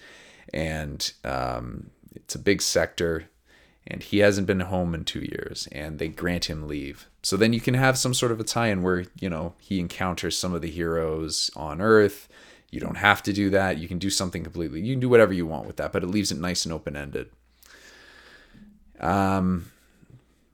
And 0.53 1.13
um, 1.25 1.91
it's 2.15 2.35
a 2.35 2.41
big 2.41 2.63
sector, 2.63 3.29
and 3.87 4.03
he 4.03 4.19
hasn't 4.19 4.47
been 4.47 4.61
home 4.61 4.95
in 4.95 5.05
two 5.05 5.21
years, 5.21 5.69
and 5.73 5.99
they 5.99 6.09
grant 6.09 6.47
him 6.47 6.67
leave. 6.67 7.09
So 7.23 7.37
then 7.37 7.53
you 7.53 7.61
can 7.61 7.75
have 7.75 7.97
some 7.97 8.15
sort 8.15 8.33
of 8.33 8.41
a 8.41 8.45
tie 8.45 8.69
in 8.69 8.83
where, 8.83 9.05
you 9.21 9.31
know, 9.31 9.55
he 9.59 9.79
encounters 9.79 10.37
some 10.37 10.55
of 10.55 10.63
the 10.63 10.71
heroes 10.71 11.51
on 11.55 11.81
Earth. 11.81 12.29
You 12.71 12.81
don't 12.81 12.97
have 12.97 13.23
to 13.25 13.33
do 13.33 13.49
that. 13.51 13.79
You 13.79 13.87
can 13.87 13.99
do 13.99 14.11
something 14.11 14.43
completely. 14.43 14.81
You 14.81 14.95
can 14.95 15.01
do 15.01 15.09
whatever 15.09 15.33
you 15.33 15.47
want 15.47 15.67
with 15.67 15.77
that, 15.77 15.93
but 15.93 16.03
it 16.03 16.09
leaves 16.09 16.33
it 16.33 16.39
nice 16.39 16.65
and 16.65 16.73
open 16.73 16.97
ended. 16.97 17.31
Um, 19.01 19.71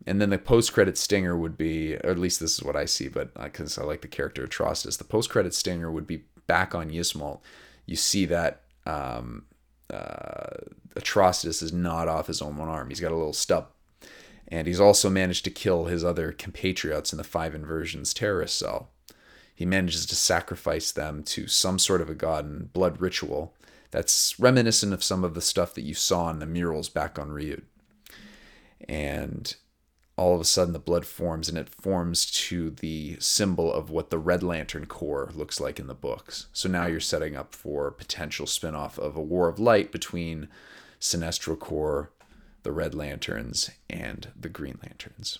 and 0.06 0.20
then 0.20 0.30
the 0.30 0.38
post 0.38 0.72
credit 0.72 0.98
stinger 0.98 1.36
would 1.36 1.56
be, 1.56 1.94
or 1.96 2.10
at 2.10 2.18
least 2.18 2.40
this 2.40 2.54
is 2.54 2.62
what 2.62 2.76
I 2.76 2.84
see, 2.84 3.08
but 3.08 3.32
because 3.34 3.78
uh, 3.78 3.82
I 3.82 3.84
like 3.84 4.02
the 4.02 4.08
character 4.08 4.46
Atrocitus, 4.46 4.98
the 4.98 5.04
post 5.04 5.30
credit 5.30 5.54
stinger 5.54 5.90
would 5.90 6.06
be 6.06 6.24
back 6.46 6.74
on 6.74 6.90
Ysmault, 6.90 7.40
you 7.86 7.96
see 7.96 8.26
that 8.26 8.62
um, 8.84 9.44
uh, 9.92 10.56
Atrocitus 10.94 11.62
is 11.62 11.72
not 11.72 12.08
off 12.08 12.26
his 12.26 12.42
own 12.42 12.56
one 12.56 12.68
arm. 12.68 12.88
He's 12.88 13.00
got 13.00 13.12
a 13.12 13.16
little 13.16 13.32
stub. 13.32 13.68
And 14.48 14.66
he's 14.66 14.80
also 14.80 15.08
managed 15.08 15.44
to 15.44 15.50
kill 15.50 15.84
his 15.84 16.04
other 16.04 16.32
compatriots 16.32 17.12
in 17.12 17.16
the 17.16 17.24
Five 17.24 17.54
Inversions 17.54 18.12
terrorist 18.12 18.58
cell. 18.58 18.90
He 19.54 19.64
manages 19.64 20.06
to 20.06 20.16
sacrifice 20.16 20.92
them 20.92 21.22
to 21.24 21.46
some 21.46 21.78
sort 21.78 22.00
of 22.00 22.10
a 22.10 22.14
god 22.14 22.44
in 22.44 22.70
blood 22.72 23.00
ritual 23.00 23.54
that's 23.90 24.38
reminiscent 24.38 24.92
of 24.92 25.04
some 25.04 25.22
of 25.22 25.34
the 25.34 25.40
stuff 25.40 25.74
that 25.74 25.82
you 25.82 25.94
saw 25.94 26.30
in 26.30 26.38
the 26.38 26.46
murals 26.46 26.88
back 26.88 27.18
on 27.18 27.30
Ryut. 27.30 27.62
And 28.88 29.54
all 30.16 30.34
of 30.34 30.40
a 30.40 30.44
sudden 30.44 30.72
the 30.72 30.78
blood 30.78 31.06
forms 31.06 31.48
and 31.48 31.56
it 31.56 31.68
forms 31.68 32.30
to 32.30 32.70
the 32.70 33.16
symbol 33.18 33.72
of 33.72 33.90
what 33.90 34.10
the 34.10 34.18
Red 34.18 34.42
Lantern 34.42 34.86
Corps 34.86 35.30
looks 35.34 35.58
like 35.58 35.80
in 35.80 35.86
the 35.86 35.94
books. 35.94 36.46
So 36.52 36.68
now 36.68 36.86
you're 36.86 37.00
setting 37.00 37.34
up 37.34 37.54
for 37.54 37.90
potential 37.90 38.46
spin-off 38.46 38.98
of 38.98 39.16
a 39.16 39.22
War 39.22 39.48
of 39.48 39.58
Light 39.58 39.90
between 39.90 40.48
Sinestro 41.00 41.58
Corps, 41.58 42.10
the 42.62 42.72
Red 42.72 42.94
Lanterns, 42.94 43.70
and 43.88 44.28
the 44.38 44.48
Green 44.48 44.78
Lanterns. 44.82 45.38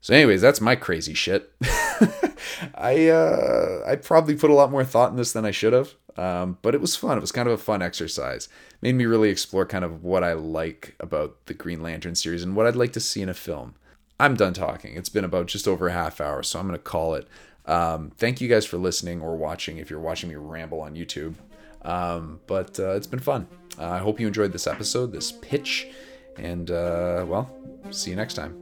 So, 0.00 0.14
anyways, 0.14 0.40
that's 0.40 0.60
my 0.60 0.76
crazy 0.76 1.14
shit. 1.14 1.52
I 2.74 3.08
uh, 3.08 3.82
I 3.86 3.96
probably 3.96 4.36
put 4.36 4.50
a 4.50 4.54
lot 4.54 4.70
more 4.70 4.84
thought 4.84 5.10
in 5.10 5.16
this 5.16 5.32
than 5.32 5.44
I 5.44 5.50
should 5.50 5.72
have, 5.72 5.94
um, 6.16 6.58
but 6.62 6.74
it 6.74 6.80
was 6.80 6.96
fun. 6.96 7.18
It 7.18 7.20
was 7.20 7.32
kind 7.32 7.48
of 7.48 7.54
a 7.54 7.62
fun 7.62 7.82
exercise. 7.82 8.48
Made 8.82 8.94
me 8.94 9.06
really 9.06 9.30
explore 9.30 9.66
kind 9.66 9.84
of 9.84 10.04
what 10.04 10.22
I 10.22 10.32
like 10.34 10.94
about 11.00 11.46
the 11.46 11.54
Green 11.54 11.82
Lantern 11.82 12.14
series 12.14 12.42
and 12.42 12.54
what 12.54 12.66
I'd 12.66 12.76
like 12.76 12.92
to 12.92 13.00
see 13.00 13.22
in 13.22 13.28
a 13.28 13.34
film. 13.34 13.74
I'm 14.20 14.34
done 14.34 14.52
talking. 14.52 14.96
It's 14.96 15.08
been 15.08 15.24
about 15.24 15.46
just 15.46 15.68
over 15.68 15.88
a 15.88 15.92
half 15.92 16.20
hour, 16.20 16.42
so 16.42 16.58
I'm 16.58 16.66
gonna 16.66 16.78
call 16.78 17.14
it. 17.14 17.28
Um, 17.66 18.12
thank 18.16 18.40
you 18.40 18.48
guys 18.48 18.64
for 18.64 18.78
listening 18.78 19.20
or 19.20 19.36
watching. 19.36 19.78
If 19.78 19.90
you're 19.90 20.00
watching 20.00 20.28
me 20.28 20.36
ramble 20.36 20.80
on 20.80 20.94
YouTube, 20.94 21.34
um, 21.82 22.40
but 22.46 22.78
uh, 22.80 22.92
it's 22.92 23.06
been 23.06 23.20
fun. 23.20 23.46
Uh, 23.78 23.86
I 23.90 23.98
hope 23.98 24.18
you 24.18 24.26
enjoyed 24.26 24.52
this 24.52 24.66
episode, 24.66 25.12
this 25.12 25.30
pitch, 25.30 25.88
and 26.36 26.70
uh, 26.70 27.24
well, 27.28 27.50
see 27.90 28.10
you 28.10 28.16
next 28.16 28.34
time. 28.34 28.56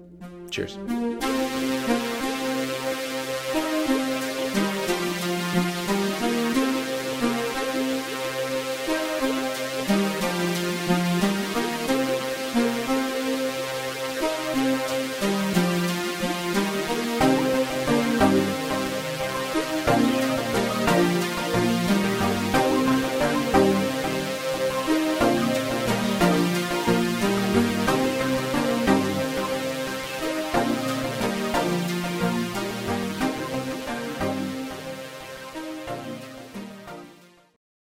Cheers. 0.51 0.79